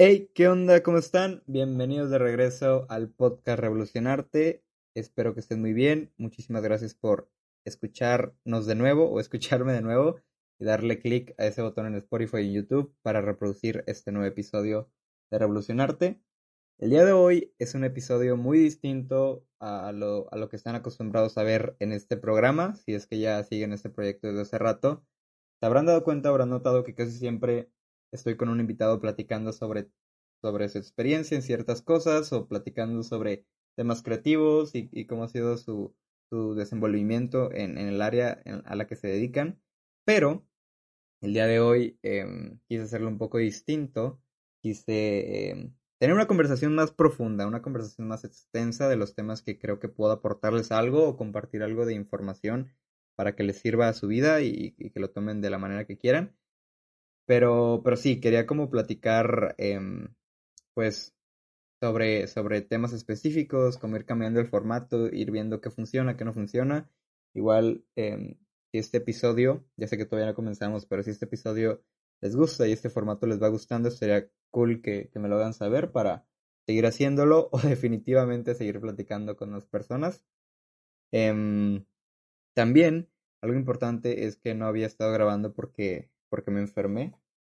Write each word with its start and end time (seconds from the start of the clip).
Hey, 0.00 0.30
¿qué 0.32 0.46
onda? 0.46 0.80
¿Cómo 0.84 0.98
están? 0.98 1.42
Bienvenidos 1.48 2.08
de 2.08 2.18
regreso 2.18 2.86
al 2.88 3.08
podcast 3.08 3.58
Revolucionarte. 3.58 4.62
Espero 4.94 5.34
que 5.34 5.40
estén 5.40 5.60
muy 5.60 5.72
bien. 5.72 6.12
Muchísimas 6.16 6.62
gracias 6.62 6.94
por 6.94 7.28
escucharnos 7.64 8.66
de 8.66 8.76
nuevo 8.76 9.10
o 9.10 9.18
escucharme 9.18 9.72
de 9.72 9.82
nuevo 9.82 10.20
y 10.60 10.66
darle 10.66 11.00
clic 11.00 11.34
a 11.36 11.46
ese 11.46 11.62
botón 11.62 11.86
en 11.86 11.96
Spotify 11.96 12.42
y 12.42 12.52
YouTube 12.52 12.94
para 13.02 13.22
reproducir 13.22 13.82
este 13.88 14.12
nuevo 14.12 14.28
episodio 14.28 14.88
de 15.32 15.38
Revolucionarte. 15.40 16.22
El 16.78 16.90
día 16.90 17.04
de 17.04 17.10
hoy 17.10 17.52
es 17.58 17.74
un 17.74 17.82
episodio 17.82 18.36
muy 18.36 18.60
distinto 18.60 19.44
a 19.58 19.90
lo, 19.90 20.32
a 20.32 20.36
lo 20.36 20.48
que 20.48 20.54
están 20.54 20.76
acostumbrados 20.76 21.36
a 21.38 21.42
ver 21.42 21.74
en 21.80 21.90
este 21.90 22.16
programa, 22.16 22.76
si 22.76 22.94
es 22.94 23.08
que 23.08 23.18
ya 23.18 23.42
siguen 23.42 23.72
este 23.72 23.90
proyecto 23.90 24.28
desde 24.28 24.42
hace 24.42 24.58
rato. 24.58 25.04
Se 25.58 25.66
habrán 25.66 25.86
dado 25.86 26.04
cuenta, 26.04 26.28
habrán 26.28 26.50
notado 26.50 26.84
que 26.84 26.94
casi 26.94 27.18
siempre 27.18 27.72
estoy 28.12 28.36
con 28.36 28.48
un 28.48 28.60
invitado 28.60 29.00
platicando 29.00 29.52
sobre, 29.52 29.90
sobre 30.40 30.68
su 30.68 30.78
experiencia 30.78 31.36
en 31.36 31.42
ciertas 31.42 31.82
cosas 31.82 32.32
o 32.32 32.48
platicando 32.48 33.02
sobre 33.02 33.46
temas 33.76 34.02
creativos 34.02 34.74
y, 34.74 35.06
cómo 35.06 35.24
ha 35.24 35.28
sido 35.28 35.56
su, 35.56 35.94
su 36.30 36.54
desenvolvimiento 36.54 37.52
en, 37.52 37.78
en 37.78 37.88
el 37.88 38.02
área 38.02 38.42
a 38.64 38.74
la 38.74 38.86
que 38.86 38.96
se 38.96 39.08
dedican. 39.08 39.60
Pero 40.04 40.48
el 41.20 41.32
día 41.32 41.46
de 41.46 41.60
hoy 41.60 41.98
em, 42.02 42.60
quise 42.68 42.84
hacerlo 42.84 43.08
un 43.08 43.18
poco 43.18 43.38
distinto. 43.38 44.20
Quise 44.62 45.50
em, 45.50 45.74
tener 45.98 46.14
una 46.14 46.26
conversación 46.26 46.74
más 46.74 46.92
profunda, 46.92 47.46
una 47.46 47.62
conversación 47.62 48.06
más 48.06 48.24
extensa 48.24 48.88
de 48.88 48.96
los 48.96 49.14
temas 49.14 49.42
que 49.42 49.58
creo 49.58 49.80
que 49.80 49.88
puedo 49.88 50.12
aportarles 50.12 50.70
algo 50.70 51.08
o 51.08 51.16
compartir 51.16 51.62
algo 51.62 51.86
de 51.86 51.94
información 51.94 52.72
para 53.16 53.34
que 53.34 53.42
les 53.42 53.58
sirva 53.58 53.88
a 53.88 53.94
su 53.94 54.06
vida 54.06 54.42
y, 54.42 54.72
que 54.76 55.00
lo 55.00 55.10
tomen 55.10 55.40
de 55.40 55.50
la 55.50 55.58
manera 55.58 55.86
que 55.86 55.98
quieran. 55.98 56.36
Pero, 57.28 57.82
pero 57.84 57.96
sí, 57.98 58.20
quería 58.20 58.46
como 58.46 58.70
platicar, 58.70 59.54
em, 59.58 60.08
pues, 60.74 61.14
sobre, 61.80 62.26
sobre 62.28 62.62
temas 62.62 62.94
específicos, 62.94 63.78
como 63.78 63.96
ir 63.96 64.06
cambiando 64.06 64.40
el 64.40 64.48
formato, 64.48 65.08
ir 65.08 65.30
viendo 65.30 65.60
qué 65.60 65.70
funciona, 65.70 66.16
qué 66.16 66.24
no 66.24 66.32
funciona. 66.32 66.90
Igual, 67.34 67.84
si 68.72 68.78
este 68.78 68.98
episodio, 68.98 69.64
ya 69.76 69.88
sé 69.88 69.98
que 69.98 70.06
todavía 70.06 70.30
no 70.30 70.34
comenzamos, 70.34 70.86
pero 70.86 71.02
si 71.02 71.10
este 71.10 71.26
episodio 71.26 71.82
les 72.22 72.34
gusta 72.34 72.66
y 72.66 72.72
este 72.72 72.90
formato 72.90 73.26
les 73.26 73.42
va 73.42 73.48
gustando, 73.48 73.90
sería 73.90 74.28
cool 74.50 74.80
que, 74.82 75.10
me 75.14 75.28
lo 75.28 75.36
hagan 75.36 75.54
saber 75.54 75.92
para 75.92 76.26
seguir 76.66 76.86
haciéndolo 76.86 77.48
o 77.52 77.58
definitivamente 77.60 78.54
seguir 78.54 78.80
platicando 78.80 79.36
con 79.36 79.52
las 79.52 79.66
personas. 79.66 80.24
Em, 81.12 81.84
también, 82.54 83.10
algo 83.42 83.56
importante 83.56 84.26
es 84.26 84.36
que 84.36 84.54
no 84.54 84.66
había 84.66 84.86
estado 84.86 85.12
grabando 85.12 85.52
porque, 85.54 86.10
porque 86.28 86.50
me 86.50 86.60
enfermé. 86.60 87.14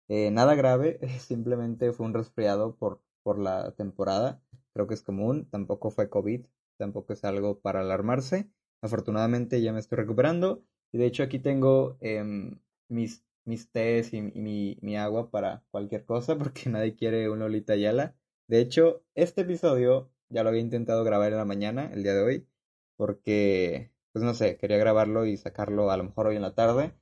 Eh, 0.09 0.31
nada 0.31 0.55
grave, 0.55 1.01
simplemente 1.21 1.93
fue 1.93 2.07
un 2.07 2.15
resfriado 2.15 2.77
por, 2.77 3.01
por 3.23 3.39
la 3.39 3.73
temporada. 3.73 4.43
Creo 4.73 4.87
que 4.87 4.95
es 4.95 5.03
común, 5.03 5.49
tampoco 5.51 5.91
fue 5.91 6.09
COVID, 6.09 6.47
tampoco 6.79 7.13
es 7.13 7.25
algo 7.25 7.61
para 7.61 7.81
alarmarse. 7.81 8.51
Afortunadamente 8.81 9.61
ya 9.61 9.73
me 9.73 9.81
estoy 9.81 9.97
recuperando 9.97 10.63
y 10.93 10.99
de 10.99 11.07
hecho 11.07 11.23
aquí 11.23 11.39
tengo 11.39 11.99
em, 12.01 12.61
mis, 12.89 13.25
mis 13.45 13.71
tés 13.71 14.15
y, 14.15 14.23
mi, 14.23 14.79
mi, 14.81 14.97
agua 14.97 15.31
para 15.31 15.65
cualquier 15.71 16.05
cosa 16.05 16.39
porque 16.39 16.71
nadie 16.71 16.95
quiere 16.97 17.29
un 17.31 17.41
Lolita 17.41 17.77
Yala. 17.77 18.15
De 18.47 18.61
hecho, 18.61 19.03
este 19.15 19.43
episodio 19.43 20.11
ya 20.31 20.43
lo 20.43 20.51
había 20.51 20.61
intentado 20.63 21.05
grabar 21.05 21.33
en 21.33 21.39
la 21.39 21.45
mañana, 21.45 21.91
el 21.93 22.03
día 22.03 22.15
de 22.15 22.23
hoy, 22.23 22.49
porque, 22.97 23.93
pues 24.13 24.25
no 24.25 24.35
sé, 24.35 24.57
quería 24.57 24.79
grabarlo 24.79 25.27
y 25.27 25.37
sacarlo 25.37 25.91
a 25.91 25.97
lo 25.97 26.05
mejor 26.05 26.29
hoy 26.29 26.37
en 26.37 26.43
la 26.43 26.55
tarde, 26.55 26.95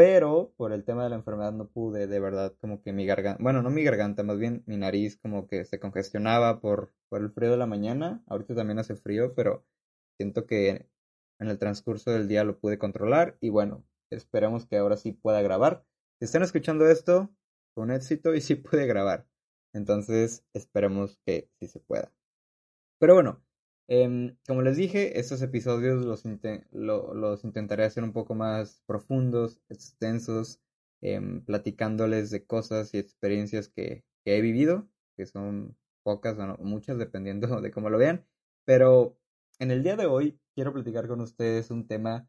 pero 0.00 0.54
por 0.56 0.72
el 0.72 0.82
tema 0.82 1.04
de 1.04 1.10
la 1.10 1.16
enfermedad 1.16 1.52
no 1.52 1.68
pude, 1.68 2.06
de 2.06 2.20
verdad, 2.20 2.54
como 2.58 2.80
que 2.80 2.90
mi 2.90 3.04
garganta, 3.04 3.42
bueno, 3.42 3.60
no 3.60 3.68
mi 3.68 3.84
garganta, 3.84 4.22
más 4.22 4.38
bien 4.38 4.62
mi 4.64 4.78
nariz 4.78 5.18
como 5.18 5.46
que 5.46 5.66
se 5.66 5.78
congestionaba 5.78 6.58
por, 6.62 6.94
por 7.10 7.20
el 7.20 7.30
frío 7.30 7.50
de 7.50 7.58
la 7.58 7.66
mañana, 7.66 8.24
ahorita 8.26 8.54
también 8.54 8.78
hace 8.78 8.96
frío, 8.96 9.34
pero 9.34 9.66
siento 10.16 10.46
que 10.46 10.88
en 11.38 11.48
el 11.48 11.58
transcurso 11.58 12.12
del 12.12 12.28
día 12.28 12.44
lo 12.44 12.58
pude 12.58 12.78
controlar 12.78 13.36
y 13.42 13.50
bueno, 13.50 13.84
esperemos 14.08 14.64
que 14.64 14.78
ahora 14.78 14.96
sí 14.96 15.12
pueda 15.12 15.42
grabar. 15.42 15.84
Si 16.18 16.24
están 16.24 16.44
escuchando 16.44 16.88
esto, 16.88 17.28
con 17.74 17.90
éxito 17.90 18.34
y 18.34 18.40
sí 18.40 18.54
puede 18.54 18.86
grabar. 18.86 19.26
Entonces 19.74 20.46
esperemos 20.54 21.18
que 21.26 21.50
sí 21.60 21.68
se 21.68 21.78
pueda. 21.78 22.10
Pero 22.98 23.12
bueno, 23.12 23.42
em, 23.90 24.36
como 24.46 24.62
les 24.62 24.76
dije, 24.78 25.20
estos 25.20 25.42
episodios 25.42 26.04
los, 26.04 26.24
los, 26.72 27.44
intentaré 27.44 27.84
hacer 27.84 28.04
un 28.04 28.12
poco 28.12 28.34
más 28.34 28.82
profundos, 28.86 29.60
extensos, 29.68 30.60
em, 31.02 31.44
platicándoles 31.44 32.30
de 32.30 32.46
cosas 32.46 32.94
y 32.94 32.98
experiencias 32.98 33.68
que, 33.68 34.04
que 34.24 34.38
he 34.38 34.40
vivido, 34.40 34.88
que 35.16 35.26
son 35.26 35.76
pocas 36.02 36.38
o 36.38 36.64
muchas 36.64 36.98
dependiendo 36.98 37.60
de 37.60 37.70
cómo 37.70 37.90
lo 37.90 37.98
vean. 37.98 38.24
Pero 38.64 39.18
en 39.58 39.70
el 39.70 39.82
día 39.82 39.96
de 39.96 40.06
hoy 40.06 40.40
quiero 40.54 40.72
platicar 40.72 41.08
con 41.08 41.20
ustedes 41.20 41.70
un 41.70 41.86
tema 41.86 42.28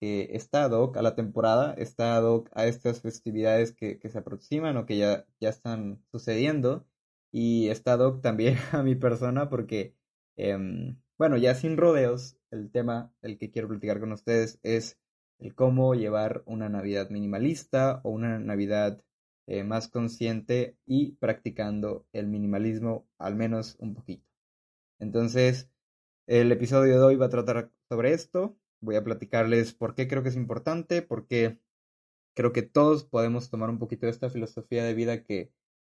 que 0.00 0.30
está 0.32 0.64
ad 0.64 0.72
hoc 0.72 0.96
a 0.96 1.02
la 1.02 1.14
temporada, 1.14 1.74
está 1.74 2.16
ad 2.16 2.24
hoc 2.24 2.50
a 2.54 2.66
estas 2.66 3.02
festividades 3.02 3.72
que, 3.72 4.00
se 4.02 4.18
aproximan 4.18 4.76
o 4.76 4.86
que 4.86 4.96
ya, 4.98 5.26
ya 5.40 5.48
están 5.48 6.02
sucediendo 6.10 6.84
y 7.30 7.68
está 7.68 7.92
ad 7.94 8.00
hoc 8.00 8.20
también 8.22 8.56
a 8.72 8.82
mi 8.82 8.96
persona 8.96 9.48
porque, 9.48 9.94
em, 10.36 11.00
bueno, 11.22 11.36
ya 11.36 11.54
sin 11.54 11.76
rodeos, 11.76 12.36
el 12.50 12.72
tema 12.72 13.14
del 13.22 13.38
que 13.38 13.52
quiero 13.52 13.68
platicar 13.68 14.00
con 14.00 14.10
ustedes 14.10 14.58
es 14.64 14.98
el 15.38 15.54
cómo 15.54 15.94
llevar 15.94 16.42
una 16.46 16.68
Navidad 16.68 17.10
minimalista 17.10 18.00
o 18.02 18.10
una 18.10 18.40
Navidad 18.40 19.00
eh, 19.46 19.62
más 19.62 19.86
consciente 19.86 20.76
y 20.84 21.12
practicando 21.20 22.08
el 22.12 22.26
minimalismo 22.26 23.06
al 23.18 23.36
menos 23.36 23.76
un 23.78 23.94
poquito. 23.94 24.26
Entonces, 24.98 25.70
el 26.26 26.50
episodio 26.50 26.94
de 26.94 27.04
hoy 27.04 27.14
va 27.14 27.26
a 27.26 27.36
tratar 27.36 27.70
sobre 27.88 28.14
esto. 28.14 28.56
Voy 28.80 28.96
a 28.96 29.04
platicarles 29.04 29.74
por 29.74 29.94
qué 29.94 30.08
creo 30.08 30.24
que 30.24 30.30
es 30.30 30.36
importante, 30.36 31.02
porque 31.02 31.60
creo 32.34 32.52
que 32.52 32.62
todos 32.62 33.04
podemos 33.04 33.48
tomar 33.48 33.70
un 33.70 33.78
poquito 33.78 34.06
de 34.06 34.10
esta 34.10 34.28
filosofía 34.28 34.82
de 34.82 34.94
vida 34.94 35.22
que, 35.22 35.52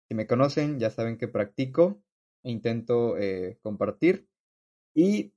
si 0.08 0.14
me 0.14 0.28
conocen, 0.28 0.80
ya 0.80 0.91
saben 0.91 1.18
que 1.18 1.28
practico 1.28 2.00
e 2.44 2.52
intento 2.52 3.18
eh, 3.18 3.58
compartir. 3.64 4.28
Y 4.96 5.34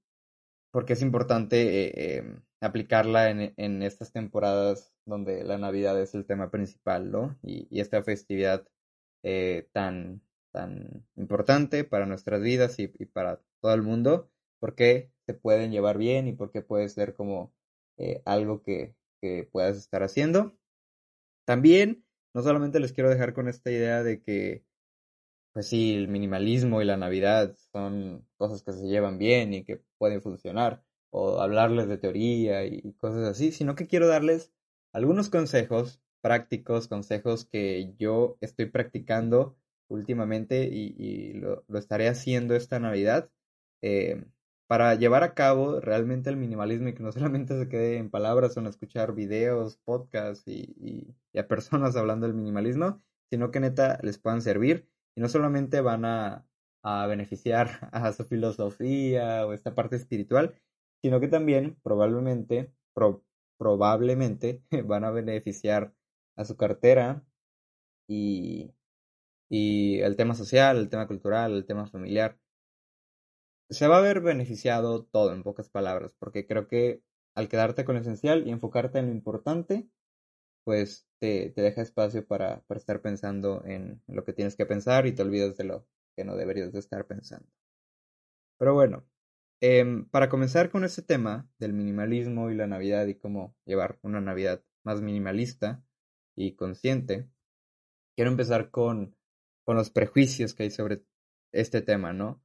porque 0.71 0.95
es 0.95 1.03
importante 1.03 1.87
eh, 1.87 2.19
em, 2.19 2.43
aplicarla 2.61 3.31
en, 3.31 3.55
en, 3.57 3.83
estas 3.83 4.13
temporadas 4.13 4.93
donde 5.07 5.45
la 5.45 5.59
Navidad 5.59 6.01
es 6.01 6.15
el 6.15 6.27
tema 6.27 6.51
principal, 6.51 7.11
¿no? 7.11 7.39
Y, 7.43 7.81
esta 7.81 8.03
festividad 8.03 8.67
eh, 9.23 9.69
tan, 9.73 10.23
tan 10.53 11.07
importante 11.17 11.85
para 11.85 12.07
nuestras 12.07 12.41
vidas 12.43 12.79
y, 12.79 12.89
para 12.89 13.41
todo 13.61 13.75
el 13.75 13.83
mundo 13.83 14.31
por 14.61 14.75
qué 14.75 15.11
se 15.27 15.35
pueden 15.35 15.73
llevar 15.73 15.99
bien 15.99 16.29
y 16.29 16.33
por 16.33 16.51
qué 16.53 16.63
puede 16.63 16.89
ser 16.89 17.15
como 17.15 17.53
eh, 17.97 18.23
algo 18.25 18.63
que, 18.63 18.95
que 19.21 19.49
puedas 19.51 19.77
estar 19.77 20.03
haciendo. 20.03 20.57
También, 21.45 22.05
no 22.35 22.43
solamente 22.43 22.81
les 22.81 22.93
quiero 22.93 23.11
dejar 23.11 23.35
con 23.35 23.49
esta 23.49 23.71
idea 23.71 24.03
de 24.03 24.23
que, 24.23 24.65
pues 25.59 25.71
sí, 25.71 25.93
el 25.93 26.07
minimalismo 26.07 26.81
y 26.81 26.85
la 26.85 26.97
Navidad 26.97 27.57
son 27.73 28.25
cosas 28.37 28.63
que 28.63 28.73
se 28.73 28.87
llevan 28.87 29.19
bien 29.19 29.53
y 29.53 29.65
que 29.65 29.83
pueden 29.99 30.23
funcionar, 30.23 30.85
o 31.11 31.41
hablarles 31.41 31.89
de 31.89 31.99
teoría 31.99 32.65
y 32.65 32.93
cosas 32.93 33.25
así, 33.25 33.51
sino 33.51 33.75
que 33.75 33.89
quiero 33.89 34.07
darles 34.07 34.53
algunos 34.93 35.31
consejos 35.31 36.01
prácticos, 36.21 36.87
consejos 36.87 37.45
que 37.45 37.93
yo 37.99 38.39
estoy 38.41 38.67
practicando 38.67 39.57
últimamente 39.89 40.63
y, 40.63 41.33
lo, 41.33 41.65
lo, 41.67 41.79
estaré 41.81 42.07
haciendo 42.07 42.55
esta 42.55 42.79
Navidad. 42.79 43.29
Eh, 43.83 44.25
para 44.69 44.95
llevar 44.95 45.25
a 45.25 45.35
cabo 45.35 45.81
realmente 45.81 46.31
el 46.31 46.37
minimalismo 46.37 46.91
y 46.91 46.95
que 46.95 47.03
no 47.03 47.11
solamente 47.13 47.59
se 47.59 47.69
quede 47.69 47.97
en 47.97 48.11
palabras 48.11 48.57
o 48.57 48.61
en 48.61 48.69
escuchar 48.69 49.13
videos, 49.13 49.77
podcasts 49.79 50.47
y, 50.47 51.17
a 51.37 51.49
personas 51.49 51.97
hablando 51.97 52.29
del 52.29 52.37
minimalismo, 52.37 53.03
sino 53.29 53.51
que 53.51 53.59
neta 53.59 53.99
les 54.05 54.19
puedan 54.19 54.41
servir 54.41 54.89
y 55.19 55.21
no 55.21 55.29
solamente 55.29 55.81
van 55.81 56.05
a, 56.05 56.45
beneficiar 57.09 57.69
a 57.93 58.13
su 58.13 58.25
filosofía 58.25 59.45
o 59.47 59.53
esta 59.53 59.75
parte 59.75 59.97
espiritual, 59.97 60.55
sino 61.03 61.19
que 61.19 61.27
también 61.27 61.77
probablemente, 61.83 62.73
probablemente 63.59 64.63
van 64.85 65.05
a 65.05 65.11
beneficiar 65.11 65.93
a 66.37 66.45
su 66.45 66.57
cartera, 66.57 67.25
y, 68.09 68.73
y 69.51 69.99
el 70.01 70.17
tema 70.17 70.35
social, 70.35 70.79
el 70.79 70.89
tema 70.89 71.09
cultural, 71.09 71.53
el 71.53 71.67
tema 71.67 71.87
familiar. 71.87 72.39
Se 73.71 73.89
va 73.89 73.99
a 73.99 74.01
ver 74.01 74.21
beneficiado 74.21 75.05
todo, 75.05 75.33
en 75.35 75.43
pocas 75.43 75.69
palabras, 75.69 76.15
porque 76.19 76.47
creo 76.47 76.69
que 76.69 77.03
al 77.35 77.49
quedarte 77.49 77.85
con 77.85 77.97
lo 77.97 78.01
esencial 78.01 78.47
y 78.47 78.53
enfocarte 78.53 79.01
en 79.01 79.09
lo 79.09 79.13
importante, 79.13 79.89
pues 80.69 81.09
te, 81.19 81.49
te 81.49 81.63
deja 81.63 81.81
espacio 81.81 82.27
para, 82.27 82.61
para 82.67 82.77
estar 82.77 83.01
pensando 83.01 83.65
en 83.65 84.03
lo 84.07 84.23
que 84.23 84.35
tienes 84.35 84.55
que 84.55 84.67
pensar 84.67 85.07
y 85.07 85.13
te 85.13 85.23
olvidas 85.23 85.57
de 85.57 85.65
lo 85.65 85.87
que 86.15 86.27
no 86.27 86.37
deberías 86.37 86.75
de 86.75 86.79
estar 86.79 87.07
pensando. 87.07 87.49
Pero 88.59 88.75
bueno, 88.75 89.09
em, 89.63 90.05
para 90.11 90.29
comenzar 90.29 90.69
con 90.69 90.85
este 90.85 91.01
tema 91.01 91.49
del 91.59 91.73
minimalismo 91.73 92.51
y 92.51 92.55
la 92.55 92.67
Navidad 92.67 93.07
y 93.07 93.15
cómo 93.15 93.57
llevar 93.65 93.99
una 94.03 94.21
Navidad 94.21 94.63
más 94.85 95.01
minimalista 95.01 95.83
y 96.37 96.55
consciente, 96.55 97.31
quiero 98.15 98.31
empezar 98.31 98.71
con, 98.71 99.17
con 99.65 99.75
los 99.75 99.89
prejuicios 99.89 100.53
que 100.53 100.65
hay 100.65 100.71
sobre 100.71 101.03
este 101.51 101.81
tema, 101.81 102.13
¿no? 102.13 102.43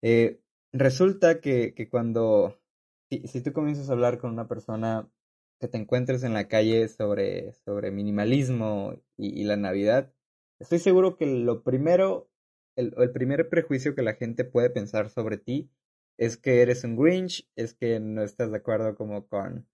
Eh, 0.00 0.40
resulta 0.72 1.42
que, 1.42 1.74
que 1.74 1.90
cuando, 1.90 2.58
si, 3.10 3.28
si, 3.28 3.42
tú 3.42 3.52
comienzas 3.52 3.90
a 3.90 3.92
hablar 3.92 4.16
con 4.16 4.32
una 4.32 4.48
persona 4.48 5.06
que 5.58 5.68
te 5.68 5.78
encuentres 5.78 6.22
en 6.22 6.34
la 6.34 6.48
calle 6.48 6.88
sobre, 6.88 7.52
sobre 7.64 7.90
minimalismo 7.90 8.94
y, 9.16 9.44
la 9.44 9.56
Navidad, 9.56 10.12
estoy 10.58 10.78
seguro 10.78 11.16
que 11.16 11.26
lo 11.26 11.62
primero 11.62 12.30
el, 12.76 12.94
el, 12.98 13.10
primer 13.12 13.48
prejuicio 13.48 13.94
que 13.94 14.02
la 14.02 14.14
gente 14.14 14.44
puede 14.44 14.70
pensar 14.70 15.08
sobre 15.10 15.38
ti 15.38 15.70
es 16.18 16.36
que 16.36 16.62
eres 16.62 16.84
un 16.84 16.96
Grinch, 16.96 17.48
es 17.56 17.74
que 17.74 18.00
no 18.00 18.22
estás 18.22 18.50
de 18.50 18.58
acuerdo 18.58 18.94
como 18.96 19.26
con 19.26 19.66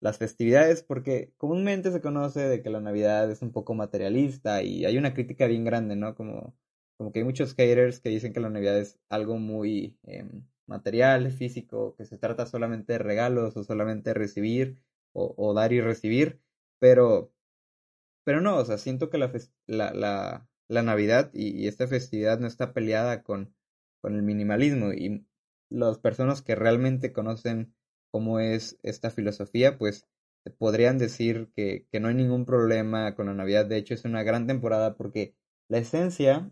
las 0.00 0.18
festividades, 0.18 0.82
porque 0.82 1.32
comúnmente 1.36 1.90
se 1.90 2.00
conoce 2.00 2.40
de 2.40 2.62
que 2.62 2.70
la 2.70 2.80
Navidad 2.80 3.30
es 3.30 3.42
un 3.42 3.52
poco 3.52 3.74
materialista 3.74 4.62
y 4.62 4.84
hay 4.84 4.96
una 4.96 5.14
crítica 5.14 5.46
bien 5.46 5.64
grande, 5.64 5.96
¿no? 5.96 6.14
Como, 6.14 6.54
como 6.96 7.12
que 7.12 7.20
hay 7.20 7.24
muchos 7.24 7.54
haters 7.54 8.00
que 8.00 8.10
dicen 8.10 8.32
que 8.32 8.40
la 8.40 8.50
Navidad 8.50 8.78
es 8.78 8.98
algo 9.08 9.38
muy 9.38 9.98
eh, 10.04 10.24
material, 10.66 11.32
físico, 11.32 11.94
que 11.96 12.04
se 12.04 12.18
trata 12.18 12.46
solamente 12.46 12.94
de 12.94 12.98
regalos 13.00 13.56
o 13.56 13.64
solamente 13.64 14.10
de 14.10 14.14
recibir 14.14 14.78
o, 15.36 15.54
dar 15.54 15.72
y 15.72 15.80
recibir, 15.80 16.40
pero, 16.78 17.32
pero 18.24 18.40
no, 18.40 18.56
o 18.56 18.64
sea, 18.64 18.78
siento 18.78 19.10
que 19.10 19.18
la, 19.18 19.32
la, 19.66 20.48
la, 20.68 20.82
Navidad 20.82 21.30
y, 21.32 21.50
y, 21.50 21.68
esta 21.68 21.86
festividad 21.86 22.38
no 22.38 22.46
está 22.46 22.72
peleada 22.72 23.22
con, 23.22 23.54
con 24.00 24.14
el 24.14 24.22
minimalismo 24.22 24.92
y 24.92 25.26
las 25.70 25.98
personas 25.98 26.42
que 26.42 26.54
realmente 26.54 27.12
conocen 27.12 27.74
cómo 28.10 28.40
es 28.40 28.78
esta 28.82 29.10
filosofía, 29.10 29.78
pues 29.78 30.06
podrían 30.58 30.98
decir 30.98 31.50
que, 31.54 31.86
que 31.90 32.00
no 32.00 32.08
hay 32.08 32.14
ningún 32.14 32.46
problema 32.46 33.14
con 33.14 33.26
la 33.26 33.34
Navidad. 33.34 33.66
De 33.66 33.76
hecho, 33.76 33.94
es 33.94 34.04
una 34.04 34.22
gran 34.22 34.46
temporada 34.46 34.96
porque 34.96 35.34
la 35.68 35.78
esencia 35.78 36.50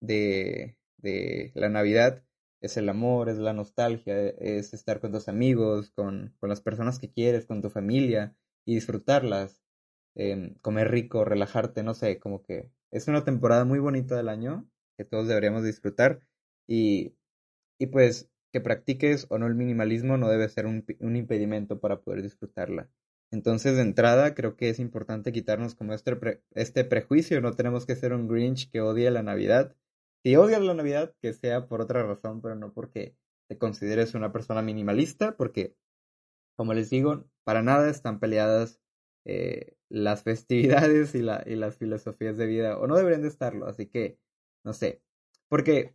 de, 0.00 0.76
de 0.98 1.52
la 1.54 1.68
Navidad 1.68 2.22
es 2.64 2.76
el 2.76 2.88
amor, 2.88 3.28
es 3.28 3.38
la 3.38 3.52
nostalgia, 3.52 4.18
es 4.18 4.74
estar 4.74 5.00
con 5.00 5.12
tus 5.12 5.28
amigos, 5.28 5.90
con, 5.90 6.34
con 6.38 6.48
las 6.48 6.60
personas 6.60 6.98
que 6.98 7.10
quieres, 7.10 7.46
con 7.46 7.62
tu 7.62 7.70
familia 7.70 8.36
y 8.64 8.74
disfrutarlas, 8.76 9.60
eh, 10.14 10.56
comer 10.62 10.90
rico, 10.90 11.24
relajarte, 11.24 11.82
no 11.82 11.94
sé, 11.94 12.18
como 12.18 12.42
que 12.42 12.70
es 12.90 13.08
una 13.08 13.24
temporada 13.24 13.64
muy 13.64 13.80
bonita 13.80 14.16
del 14.16 14.28
año 14.28 14.68
que 14.96 15.04
todos 15.04 15.28
deberíamos 15.28 15.64
disfrutar 15.64 16.20
y, 16.66 17.16
y 17.78 17.86
pues 17.86 18.30
que 18.52 18.60
practiques 18.60 19.26
o 19.30 19.38
no 19.38 19.46
el 19.46 19.56
minimalismo 19.56 20.16
no 20.16 20.28
debe 20.28 20.48
ser 20.48 20.66
un, 20.66 20.84
un, 21.00 21.16
impedimento 21.16 21.80
para 21.80 22.00
poder 22.00 22.22
disfrutarla. 22.22 22.88
Entonces, 23.32 23.74
de 23.74 23.82
entrada, 23.82 24.34
creo 24.34 24.56
que 24.56 24.68
es 24.68 24.78
importante 24.78 25.32
quitarnos 25.32 25.74
como 25.74 25.92
este, 25.92 26.14
pre, 26.14 26.40
este 26.52 26.84
prejuicio. 26.84 27.40
No 27.40 27.54
tenemos 27.54 27.84
que 27.84 27.96
ser 27.96 28.12
un 28.12 28.28
Grinch 28.28 28.70
que 28.70 28.80
odie 28.80 29.10
la 29.10 29.24
Navidad. 29.24 29.74
Si 30.24 30.36
odias 30.36 30.62
la 30.62 30.74
Navidad, 30.74 31.14
que 31.20 31.34
sea 31.34 31.68
por 31.68 31.82
otra 31.82 32.02
razón, 32.02 32.40
pero 32.40 32.54
no 32.54 32.72
porque 32.72 33.16
te 33.48 33.58
consideres 33.58 34.14
una 34.14 34.32
persona 34.32 34.62
minimalista, 34.62 35.36
porque, 35.36 35.76
como 36.56 36.74
les 36.74 36.90
digo, 36.90 37.24
para 37.44 37.62
nada 37.62 37.90
están 37.90 38.20
peleadas 38.20 38.80
eh, 39.26 39.76
las 39.90 40.22
festividades 40.24 41.14
y, 41.14 41.22
la, 41.22 41.44
y 41.46 41.56
las 41.56 41.76
filosofías 41.76 42.36
de 42.38 42.46
vida, 42.46 42.78
o 42.78 42.86
no 42.86 42.96
deberían 42.96 43.22
de 43.22 43.28
estarlo, 43.28 43.66
así 43.66 43.86
que, 43.86 44.18
no 44.64 44.72
sé, 44.72 45.02
porque 45.48 45.94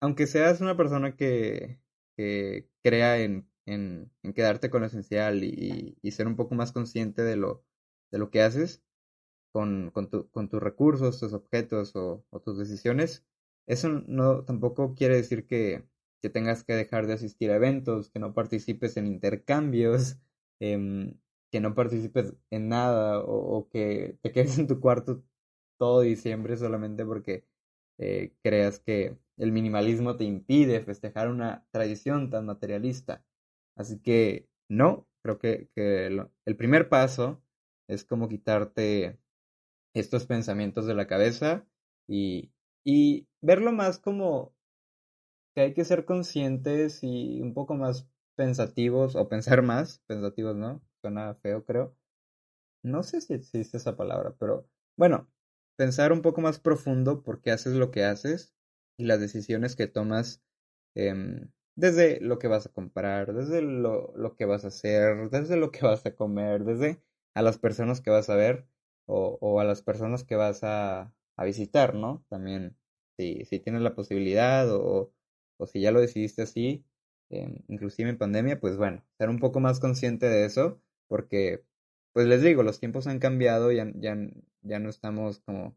aunque 0.00 0.26
seas 0.26 0.60
una 0.60 0.76
persona 0.76 1.16
que, 1.16 1.80
que 2.16 2.68
crea 2.82 3.20
en, 3.20 3.48
en, 3.66 4.10
quedarte 4.34 4.70
con 4.70 4.80
lo 4.80 4.88
esencial 4.88 5.44
y, 5.44 5.96
ser 6.10 6.26
un 6.26 6.36
poco 6.36 6.54
más 6.56 6.72
consciente 6.72 7.22
de 7.22 7.36
lo, 7.36 7.64
de 8.10 8.18
lo 8.18 8.30
que 8.30 8.42
haces 8.42 8.82
con, 9.52 9.90
con, 9.92 10.10
tu, 10.10 10.28
con 10.30 10.48
tus 10.48 10.60
recursos, 10.60 11.20
tus 11.20 11.32
objetos 11.32 11.94
o, 11.94 12.24
tus 12.44 12.58
decisiones, 12.58 13.24
eso 13.66 13.88
no 14.06 14.44
tampoco 14.44 14.94
quiere 14.94 15.16
decir 15.16 15.46
que, 15.46 15.84
que 16.22 16.30
tengas 16.30 16.64
que 16.64 16.74
dejar 16.74 17.06
de 17.06 17.14
asistir 17.14 17.50
a 17.50 17.56
eventos, 17.56 18.10
que 18.10 18.18
no 18.20 18.34
participes 18.34 18.96
en 18.96 19.06
intercambios, 19.06 20.18
eh, 20.60 21.14
que 21.50 21.60
no 21.60 21.74
participes 21.74 22.34
en 22.50 22.68
nada 22.68 23.20
o, 23.20 23.68
que 23.68 24.18
te 24.22 24.32
quedes 24.32 24.58
en 24.58 24.66
tu 24.66 24.80
cuarto 24.80 25.22
todo 25.78 26.00
diciembre 26.00 26.56
solamente 26.56 27.04
porque 27.04 27.44
eh, 27.98 28.34
creas 28.42 28.80
que 28.80 29.18
el 29.36 29.52
minimalismo 29.52 30.16
te 30.16 30.24
impide 30.24 30.82
festejar 30.82 31.28
una 31.28 31.66
tradición 31.72 32.30
tan 32.30 32.46
materialista. 32.46 33.24
Así 33.76 34.00
que 34.00 34.48
no, 34.68 35.06
creo 35.22 35.38
que, 35.38 35.68
que 35.74 36.06
el 36.06 36.56
primer 36.56 36.88
paso 36.88 37.42
es 37.88 38.04
como 38.04 38.28
quitarte 38.28 39.18
estos 39.94 40.26
pensamientos 40.26 40.86
de 40.86 40.94
la 40.94 41.06
cabeza 41.06 41.66
y, 42.08 42.52
y 42.84 43.28
verlo 43.40 43.72
más 43.72 43.98
como 43.98 44.54
que 45.54 45.62
hay 45.62 45.74
que 45.74 45.84
ser 45.84 46.04
conscientes 46.04 47.00
y 47.02 47.40
un 47.40 47.54
poco 47.54 47.74
más 47.74 48.08
pensativos 48.36 49.16
o 49.16 49.28
pensar 49.28 49.62
más, 49.62 50.00
pensativos, 50.06 50.56
¿no? 50.56 50.82
suena 51.02 51.34
feo, 51.34 51.64
creo. 51.64 51.96
No 52.82 53.02
sé 53.02 53.20
si 53.20 53.34
existe 53.34 53.76
esa 53.76 53.96
palabra, 53.96 54.34
pero 54.38 54.68
bueno, 54.96 55.28
pensar 55.76 56.12
un 56.12 56.22
poco 56.22 56.40
más 56.40 56.58
profundo 56.60 57.22
por 57.22 57.42
qué 57.42 57.50
haces 57.50 57.74
lo 57.74 57.90
que 57.90 58.04
haces 58.04 58.54
y 58.96 59.04
las 59.04 59.20
decisiones 59.20 59.76
que 59.76 59.86
tomas 59.88 60.42
eh, 60.94 61.14
desde 61.76 62.20
lo 62.20 62.38
que 62.38 62.48
vas 62.48 62.66
a 62.66 62.72
comprar, 62.72 63.34
desde 63.34 63.62
lo, 63.62 64.16
lo, 64.16 64.36
que 64.36 64.44
vas 64.46 64.64
a 64.64 64.68
hacer, 64.68 65.30
desde 65.30 65.56
lo 65.56 65.70
que 65.70 65.80
vas 65.86 66.06
a 66.06 66.14
comer, 66.14 66.64
desde 66.64 67.02
a 67.34 67.42
las 67.42 67.58
personas 67.58 68.00
que 68.00 68.10
vas 68.10 68.30
a 68.30 68.36
ver 68.36 68.66
o 69.06 69.60
a 69.60 69.64
las 69.64 69.82
personas 69.82 70.24
que 70.24 70.36
vas 70.36 70.62
a, 70.62 71.12
a 71.36 71.44
visitar, 71.44 71.94
¿no? 71.94 72.24
También, 72.28 72.76
si, 73.16 73.44
si 73.44 73.60
tienes 73.60 73.82
la 73.82 73.94
posibilidad 73.94 74.70
o, 74.74 75.12
o 75.58 75.66
si 75.66 75.80
ya 75.80 75.92
lo 75.92 76.00
decidiste 76.00 76.42
así, 76.42 76.84
eh, 77.30 77.62
inclusive 77.68 78.10
en 78.10 78.18
pandemia, 78.18 78.60
pues 78.60 78.76
bueno, 78.76 79.04
ser 79.18 79.28
un 79.30 79.38
poco 79.38 79.60
más 79.60 79.80
consciente 79.80 80.26
de 80.26 80.44
eso 80.44 80.80
porque, 81.08 81.64
pues 82.12 82.26
les 82.26 82.42
digo, 82.42 82.62
los 82.62 82.80
tiempos 82.80 83.06
han 83.06 83.18
cambiado, 83.18 83.72
ya, 83.72 83.90
ya, 83.94 84.16
ya 84.62 84.78
no 84.78 84.90
estamos 84.90 85.40
como, 85.40 85.76